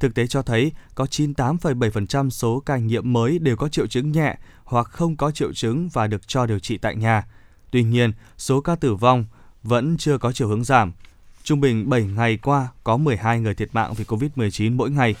Thực 0.00 0.14
tế 0.14 0.26
cho 0.26 0.42
thấy 0.42 0.72
có 0.94 1.04
98,7% 1.04 2.30
số 2.30 2.62
ca 2.66 2.76
nhiễm 2.76 3.12
mới 3.12 3.38
đều 3.38 3.56
có 3.56 3.68
triệu 3.68 3.86
chứng 3.86 4.12
nhẹ 4.12 4.36
hoặc 4.64 4.86
không 4.86 5.16
có 5.16 5.30
triệu 5.30 5.52
chứng 5.52 5.88
và 5.88 6.06
được 6.06 6.28
cho 6.28 6.46
điều 6.46 6.58
trị 6.58 6.78
tại 6.78 6.96
nhà. 6.96 7.26
Tuy 7.70 7.82
nhiên, 7.82 8.12
số 8.38 8.60
ca 8.60 8.76
tử 8.76 8.94
vong 8.94 9.24
vẫn 9.62 9.96
chưa 9.96 10.18
có 10.18 10.32
chiều 10.32 10.48
hướng 10.48 10.64
giảm. 10.64 10.92
Trung 11.42 11.60
bình 11.60 11.88
7 11.90 12.02
ngày 12.02 12.36
qua 12.36 12.68
có 12.84 12.96
12 12.96 13.40
người 13.40 13.54
thiệt 13.54 13.68
mạng 13.72 13.94
vì 13.96 14.04
COVID-19 14.04 14.76
mỗi 14.76 14.90
ngày. 14.90 15.14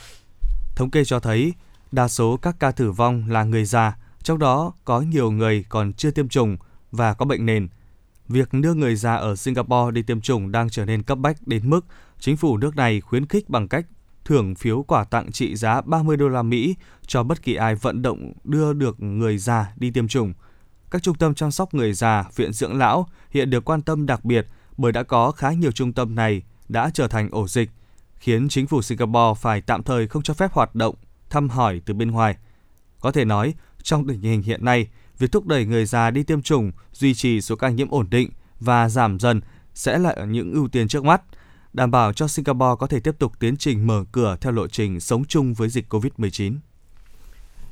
Thống 0.76 0.90
kê 0.90 1.04
cho 1.04 1.20
thấy, 1.20 1.52
đa 1.92 2.08
số 2.08 2.36
các 2.36 2.56
ca 2.58 2.70
tử 2.70 2.92
vong 2.92 3.30
là 3.30 3.44
người 3.44 3.64
già, 3.64 3.96
trong 4.22 4.38
đó 4.38 4.72
có 4.84 5.00
nhiều 5.00 5.30
người 5.30 5.64
còn 5.68 5.92
chưa 5.92 6.10
tiêm 6.10 6.28
chủng 6.28 6.56
và 6.92 7.14
có 7.14 7.24
bệnh 7.24 7.46
nền. 7.46 7.68
Việc 8.28 8.52
đưa 8.52 8.74
người 8.74 8.96
già 8.96 9.14
ở 9.14 9.36
Singapore 9.36 9.92
đi 9.92 10.02
tiêm 10.02 10.20
chủng 10.20 10.52
đang 10.52 10.70
trở 10.70 10.84
nên 10.84 11.02
cấp 11.02 11.18
bách 11.18 11.46
đến 11.46 11.70
mức 11.70 11.86
chính 12.18 12.36
phủ 12.36 12.56
nước 12.56 12.76
này 12.76 13.00
khuyến 13.00 13.26
khích 13.26 13.50
bằng 13.50 13.68
cách 13.68 13.86
thưởng 14.24 14.54
phiếu 14.54 14.82
quà 14.82 15.04
tặng 15.04 15.32
trị 15.32 15.56
giá 15.56 15.80
30 15.80 16.16
đô 16.16 16.28
la 16.28 16.42
Mỹ 16.42 16.74
cho 17.06 17.22
bất 17.22 17.42
kỳ 17.42 17.54
ai 17.54 17.74
vận 17.74 18.02
động 18.02 18.32
đưa 18.44 18.72
được 18.72 19.00
người 19.00 19.38
già 19.38 19.72
đi 19.76 19.90
tiêm 19.90 20.08
chủng. 20.08 20.34
Các 20.90 21.02
trung 21.02 21.16
tâm 21.16 21.34
chăm 21.34 21.50
sóc 21.50 21.74
người 21.74 21.92
già, 21.92 22.24
viện 22.36 22.52
dưỡng 22.52 22.78
lão 22.78 23.08
hiện 23.30 23.50
được 23.50 23.64
quan 23.64 23.82
tâm 23.82 24.06
đặc 24.06 24.24
biệt 24.24 24.46
bởi 24.76 24.92
đã 24.92 25.02
có 25.02 25.30
khá 25.30 25.52
nhiều 25.52 25.72
trung 25.72 25.92
tâm 25.92 26.14
này 26.14 26.42
đã 26.68 26.90
trở 26.94 27.08
thành 27.08 27.28
ổ 27.30 27.48
dịch, 27.48 27.70
khiến 28.14 28.48
chính 28.48 28.66
phủ 28.66 28.82
Singapore 28.82 29.40
phải 29.40 29.60
tạm 29.60 29.82
thời 29.82 30.08
không 30.08 30.22
cho 30.22 30.34
phép 30.34 30.52
hoạt 30.52 30.74
động 30.74 30.94
thăm 31.30 31.48
hỏi 31.48 31.80
từ 31.86 31.94
bên 31.94 32.10
ngoài. 32.10 32.36
Có 33.00 33.12
thể 33.12 33.24
nói, 33.24 33.54
trong 33.82 34.08
tình 34.08 34.20
hình 34.20 34.42
hiện 34.42 34.64
nay, 34.64 34.88
việc 35.18 35.32
thúc 35.32 35.46
đẩy 35.46 35.66
người 35.66 35.86
già 35.86 36.10
đi 36.10 36.22
tiêm 36.22 36.42
chủng, 36.42 36.72
duy 36.92 37.14
trì 37.14 37.40
số 37.40 37.56
ca 37.56 37.68
nhiễm 37.68 37.90
ổn 37.90 38.06
định 38.10 38.30
và 38.60 38.88
giảm 38.88 39.20
dần 39.20 39.40
sẽ 39.74 39.98
là 39.98 40.14
những 40.28 40.52
ưu 40.52 40.68
tiên 40.68 40.88
trước 40.88 41.04
mắt, 41.04 41.22
đảm 41.72 41.90
bảo 41.90 42.12
cho 42.12 42.28
Singapore 42.28 42.74
có 42.78 42.86
thể 42.86 43.00
tiếp 43.00 43.14
tục 43.18 43.32
tiến 43.38 43.56
trình 43.56 43.86
mở 43.86 44.04
cửa 44.12 44.36
theo 44.40 44.52
lộ 44.52 44.68
trình 44.68 45.00
sống 45.00 45.24
chung 45.24 45.54
với 45.54 45.68
dịch 45.68 45.92
COVID-19. 45.94 46.54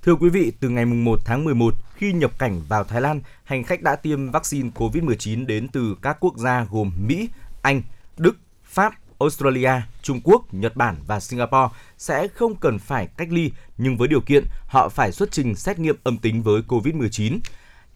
Thưa 0.02 0.14
quý 0.14 0.28
vị, 0.28 0.52
từ 0.60 0.68
ngày 0.68 0.84
1 0.84 1.20
tháng 1.24 1.44
11, 1.44 1.74
khi 1.94 2.12
nhập 2.12 2.38
cảnh 2.38 2.60
vào 2.68 2.84
Thái 2.84 3.00
Lan, 3.00 3.20
hành 3.44 3.64
khách 3.64 3.82
đã 3.82 3.96
tiêm 3.96 4.30
vaccine 4.30 4.70
COVID-19 4.74 5.46
đến 5.46 5.68
từ 5.68 5.96
các 6.02 6.16
quốc 6.20 6.38
gia 6.38 6.66
gồm 6.70 6.92
Mỹ, 7.06 7.28
Anh, 7.62 7.82
Đức, 8.16 8.36
Pháp, 8.64 8.94
Australia, 9.22 9.72
Trung 10.02 10.20
Quốc, 10.24 10.54
Nhật 10.54 10.76
Bản 10.76 10.96
và 11.06 11.20
Singapore 11.20 11.74
sẽ 11.98 12.28
không 12.28 12.54
cần 12.54 12.78
phải 12.78 13.08
cách 13.16 13.28
ly 13.30 13.50
nhưng 13.78 13.96
với 13.96 14.08
điều 14.08 14.20
kiện 14.20 14.44
họ 14.66 14.88
phải 14.88 15.12
xuất 15.12 15.30
trình 15.32 15.54
xét 15.54 15.78
nghiệm 15.78 15.96
âm 16.04 16.18
tính 16.18 16.42
với 16.42 16.62
COVID-19. 16.68 17.38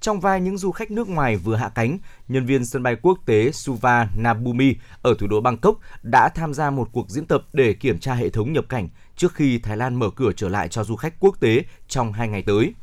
Trong 0.01 0.21
vai 0.21 0.41
những 0.41 0.59
du 0.59 0.71
khách 0.71 0.91
nước 0.91 1.09
ngoài 1.09 1.37
vừa 1.37 1.57
hạ 1.57 1.69
cánh, 1.75 1.99
nhân 2.29 2.47
viên 2.47 2.65
sân 2.65 2.83
bay 2.83 2.97
quốc 3.03 3.19
tế 3.27 3.51
Suva 3.53 4.09
Nabumi 4.17 4.75
ở 5.03 5.15
thủ 5.19 5.27
đô 5.27 5.41
Bangkok 5.41 5.79
đã 6.03 6.29
tham 6.29 6.55
gia 6.55 6.71
một 6.71 6.89
cuộc 6.93 7.11
diễn 7.11 7.27
tập 7.27 7.43
để 7.53 7.73
kiểm 7.73 7.99
tra 7.99 8.15
hệ 8.15 8.31
thống 8.31 8.53
nhập 8.53 8.65
cảnh 8.69 8.89
trước 9.17 9.35
khi 9.35 9.59
Thái 9.59 9.77
Lan 9.77 9.95
mở 9.95 10.11
cửa 10.11 10.33
trở 10.37 10.49
lại 10.49 10.69
cho 10.69 10.85
du 10.85 10.97
khách 10.97 11.15
quốc 11.21 11.37
tế 11.41 11.65
trong 11.89 12.13
hai 12.13 12.29
ngày 12.29 12.43
tới. 12.43 12.75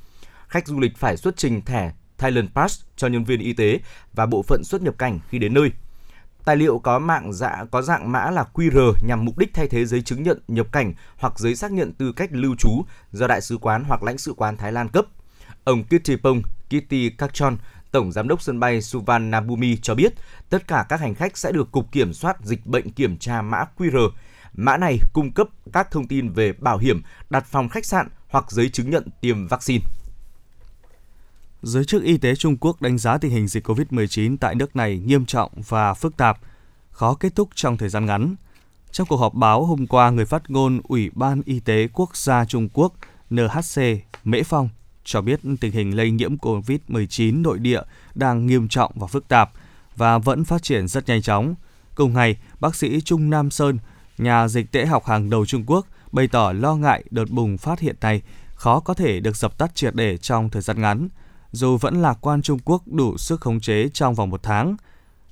Khách 0.48 0.68
du 0.68 0.80
lịch 0.80 0.98
phải 0.98 1.18
xuất 1.18 1.38
trình 1.38 1.62
thẻ 1.62 1.92
Thailand 2.18 2.50
Pass 2.56 2.82
cho 2.96 3.08
nhân 3.08 3.24
viên 3.24 3.40
y 3.40 3.54
tế 3.54 3.80
và 4.14 4.26
bộ 4.26 4.44
phận 4.44 4.64
xuất 4.64 4.82
nhập 4.82 4.96
cảnh 4.98 5.20
khi 5.30 5.40
đến 5.40 5.54
nơi. 5.54 5.72
Tài 6.46 6.56
liệu 6.56 6.80
có 6.80 7.00
mạng 7.00 7.34
dạ 7.34 7.66
có 7.72 7.82
dạng 7.82 8.12
mã 8.12 8.32
là 8.32 8.46
QR 8.54 8.94
nhằm 9.08 9.26
mục 9.26 9.38
đích 9.38 9.54
thay 9.54 9.68
thế 9.68 9.86
giấy 9.86 10.02
chứng 10.02 10.24
nhận 10.24 10.40
nhập 10.48 10.68
cảnh 10.72 10.94
hoặc 11.18 11.40
giấy 11.40 11.56
xác 11.56 11.72
nhận 11.72 11.94
tư 11.94 12.12
cách 12.12 12.30
lưu 12.32 12.56
trú 12.60 12.70
do 13.12 13.28
đại 13.28 13.42
sứ 13.42 13.58
quán 13.58 13.84
hoặc 13.84 14.04
lãnh 14.04 14.18
sự 14.18 14.34
quán 14.38 14.58
Thái 14.58 14.72
Lan 14.72 14.90
cấp. 14.90 15.06
Ông 15.64 15.84
Kittipong 15.84 16.42
Kitty 16.70 17.10
Kakchon, 17.10 17.58
Tổng 17.92 18.12
Giám 18.12 18.28
đốc 18.28 18.42
sân 18.42 18.60
bay 18.60 18.82
Suvarnabhumi 18.82 19.78
cho 19.78 19.96
biết 19.96 20.14
tất 20.50 20.68
cả 20.68 20.86
các 20.90 21.00
hành 21.00 21.16
khách 21.16 21.38
sẽ 21.38 21.52
được 21.52 21.72
Cục 21.72 21.92
Kiểm 21.92 22.14
soát 22.14 22.38
Dịch 22.44 22.66
bệnh 22.66 22.90
kiểm 22.92 23.18
tra 23.18 23.42
mã 23.42 23.66
QR. 23.78 24.10
Mã 24.54 24.78
này 24.78 24.98
cung 25.14 25.32
cấp 25.32 25.48
các 25.74 25.92
thông 25.92 26.08
tin 26.08 26.30
về 26.30 26.54
bảo 26.54 26.78
hiểm, 26.78 27.02
đặt 27.30 27.46
phòng 27.46 27.70
khách 27.70 27.86
sạn 27.86 28.08
hoặc 28.30 28.52
giấy 28.52 28.70
chứng 28.70 28.90
nhận 28.90 29.08
tiêm 29.22 29.48
vaccine. 29.48 29.86
Giới 31.64 31.86
chức 31.86 32.04
y 32.04 32.18
tế 32.18 32.36
Trung 32.36 32.58
Quốc 32.58 32.82
đánh 32.82 32.98
giá 32.98 33.18
tình 33.18 33.32
hình 33.32 33.48
dịch 33.48 33.68
COVID-19 33.68 34.38
tại 34.40 34.56
nước 34.56 34.76
này 34.76 34.98
nghiêm 35.06 35.26
trọng 35.26 35.52
và 35.68 35.94
phức 35.94 36.18
tạp, 36.18 36.40
khó 36.92 37.14
kết 37.14 37.36
thúc 37.36 37.50
trong 37.56 37.78
thời 37.78 37.90
gian 37.90 38.06
ngắn. 38.06 38.36
Trong 38.92 39.08
cuộc 39.08 39.18
họp 39.18 39.34
báo 39.34 39.66
hôm 39.66 39.88
qua, 39.88 40.10
người 40.10 40.26
phát 40.26 40.50
ngôn 40.50 40.82
Ủy 40.84 41.10
ban 41.14 41.42
Y 41.46 41.60
tế 41.60 41.88
Quốc 41.94 42.18
gia 42.18 42.46
Trung 42.46 42.70
Quốc 42.74 42.94
NHC 43.30 43.82
Mễ 44.24 44.44
Phong 44.44 44.70
cho 45.04 45.22
biết 45.22 45.40
tình 45.60 45.72
hình 45.72 45.96
lây 45.96 46.12
nhiễm 46.12 46.38
COVID-19 46.38 47.42
nội 47.42 47.60
địa 47.60 47.82
đang 48.16 48.48
nghiêm 48.48 48.68
trọng 48.68 48.92
và 48.96 49.08
phức 49.08 49.28
tạp 49.28 49.52
và 49.96 50.18
vẫn 50.18 50.46
phát 50.46 50.64
triển 50.64 50.88
rất 50.88 51.08
nhanh 51.08 51.22
chóng. 51.22 51.56
Cùng 51.96 52.14
ngày, 52.14 52.38
bác 52.60 52.76
sĩ 52.76 53.02
Trung 53.02 53.30
Nam 53.30 53.52
Sơn, 53.52 53.80
nhà 54.18 54.48
dịch 54.48 54.72
tễ 54.72 54.86
học 54.86 55.06
hàng 55.06 55.30
đầu 55.30 55.46
Trung 55.46 55.64
Quốc, 55.68 55.88
bày 56.12 56.28
tỏ 56.28 56.52
lo 56.52 56.76
ngại 56.76 57.04
đợt 57.12 57.30
bùng 57.30 57.58
phát 57.58 57.80
hiện 57.80 57.96
này 58.02 58.22
khó 58.56 58.80
có 58.80 58.94
thể 58.94 59.20
được 59.20 59.36
dập 59.36 59.58
tắt 59.58 59.76
triệt 59.76 59.96
để 59.96 60.18
trong 60.18 60.50
thời 60.50 60.62
gian 60.62 60.82
ngắn, 60.82 61.08
dù 61.54 61.78
vẫn 61.78 62.02
lạc 62.02 62.18
quan 62.22 62.42
Trung 62.42 62.60
Quốc 62.66 62.84
đủ 62.88 63.18
sức 63.18 63.42
khống 63.42 63.60
chế 63.60 63.90
trong 63.94 64.16
vòng 64.16 64.30
một 64.30 64.44
tháng. 64.44 64.76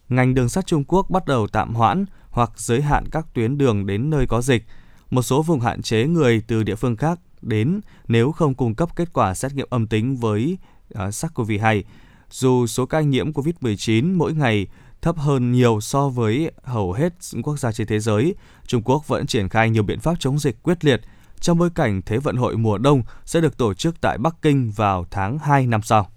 Ngành 0.10 0.34
đường 0.34 0.50
sắt 0.50 0.68
Trung 0.68 0.84
Quốc 0.88 1.10
bắt 1.10 1.26
đầu 1.26 1.48
tạm 1.48 1.74
hoãn 1.74 2.06
hoặc 2.30 2.52
giới 2.56 2.82
hạn 2.82 3.06
các 3.12 3.26
tuyến 3.34 3.58
đường 3.58 3.86
đến 3.86 4.10
nơi 4.10 4.26
có 4.30 4.42
dịch. 4.42 4.66
Một 5.10 5.22
số 5.22 5.42
vùng 5.42 5.60
hạn 5.60 5.82
chế 5.82 6.08
người 6.08 6.42
từ 6.48 6.64
địa 6.64 6.76
phương 6.76 6.98
khác 6.98 7.20
đến 7.42 7.82
nếu 8.08 8.32
không 8.32 8.54
cung 8.54 8.76
cấp 8.76 8.96
kết 8.96 9.14
quả 9.14 9.34
xét 9.34 9.54
nghiệm 9.54 9.68
âm 9.70 9.88
tính 9.88 10.18
với 10.18 10.58
à, 10.94 11.06
uh, 11.06 11.14
SARS-CoV-2. 11.14 11.84
Dù 12.30 12.68
số 12.68 12.86
ca 12.86 13.02
nhiễm 13.02 13.32
COVID-19 13.32 14.18
mỗi 14.18 14.34
ngày 14.34 14.68
thấp 15.02 15.18
hơn 15.18 15.52
nhiều 15.52 15.82
so 15.82 16.10
với 16.10 16.52
hầu 16.64 16.94
hết 16.94 17.14
quốc 17.44 17.60
gia 17.60 17.72
trên 17.72 17.88
thế 17.88 18.00
giới, 18.00 18.36
Trung 18.68 18.82
Quốc 18.86 19.08
vẫn 19.08 19.28
triển 19.28 19.50
khai 19.50 19.70
nhiều 19.70 19.84
biện 19.84 20.00
pháp 20.00 20.20
chống 20.20 20.40
dịch 20.40 20.64
quyết 20.64 20.86
liệt 20.86 21.02
trong 21.42 21.58
bối 21.58 21.70
cảnh 21.76 22.02
Thế 22.06 22.18
vận 22.18 22.38
hội 22.38 22.58
mùa 22.58 22.78
đông 22.78 23.04
sẽ 23.26 23.42
được 23.42 23.58
tổ 23.58 23.74
chức 23.74 24.02
tại 24.02 24.18
Bắc 24.18 24.36
Kinh 24.42 24.72
vào 24.72 25.06
tháng 25.12 25.40
2 25.40 25.68
năm 25.68 25.82
sau. 25.82 26.12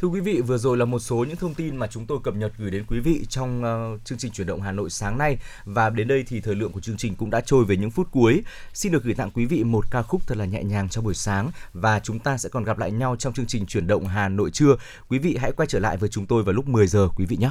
Thưa 0.00 0.08
quý 0.08 0.20
vị, 0.20 0.40
vừa 0.40 0.58
rồi 0.58 0.76
là 0.76 0.84
một 0.84 0.98
số 0.98 1.16
những 1.16 1.36
thông 1.36 1.54
tin 1.54 1.76
mà 1.76 1.86
chúng 1.86 2.06
tôi 2.06 2.18
cập 2.24 2.34
nhật 2.34 2.52
gửi 2.58 2.70
đến 2.70 2.84
quý 2.88 3.00
vị 3.00 3.26
trong 3.28 3.62
uh, 3.94 4.04
chương 4.04 4.18
trình 4.18 4.32
chuyển 4.32 4.46
động 4.46 4.62
Hà 4.62 4.72
Nội 4.72 4.90
sáng 4.90 5.18
nay 5.18 5.38
và 5.64 5.90
đến 5.90 6.08
đây 6.08 6.24
thì 6.28 6.40
thời 6.40 6.54
lượng 6.54 6.72
của 6.72 6.80
chương 6.80 6.96
trình 6.96 7.14
cũng 7.14 7.30
đã 7.30 7.40
trôi 7.40 7.64
về 7.64 7.76
những 7.76 7.90
phút 7.90 8.08
cuối. 8.10 8.42
Xin 8.74 8.92
được 8.92 9.04
gửi 9.04 9.14
tặng 9.14 9.30
quý 9.30 9.46
vị 9.46 9.64
một 9.64 9.90
ca 9.90 10.02
khúc 10.02 10.26
thật 10.26 10.38
là 10.38 10.44
nhẹ 10.44 10.62
nhàng 10.62 10.88
cho 10.88 11.00
buổi 11.00 11.14
sáng 11.14 11.50
và 11.72 12.00
chúng 12.00 12.18
ta 12.18 12.38
sẽ 12.38 12.48
còn 12.48 12.64
gặp 12.64 12.78
lại 12.78 12.90
nhau 12.90 13.16
trong 13.16 13.32
chương 13.32 13.46
trình 13.46 13.66
chuyển 13.66 13.86
động 13.86 14.06
Hà 14.06 14.28
Nội 14.28 14.50
trưa. 14.50 14.76
Quý 15.08 15.18
vị 15.18 15.36
hãy 15.40 15.52
quay 15.52 15.66
trở 15.66 15.78
lại 15.78 15.96
với 15.96 16.08
chúng 16.08 16.26
tôi 16.26 16.42
vào 16.42 16.52
lúc 16.52 16.68
10 16.68 16.86
giờ 16.86 17.08
quý 17.16 17.26
vị 17.26 17.36
nhé. 17.36 17.50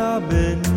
ta 0.00 0.20
bên 0.30 0.69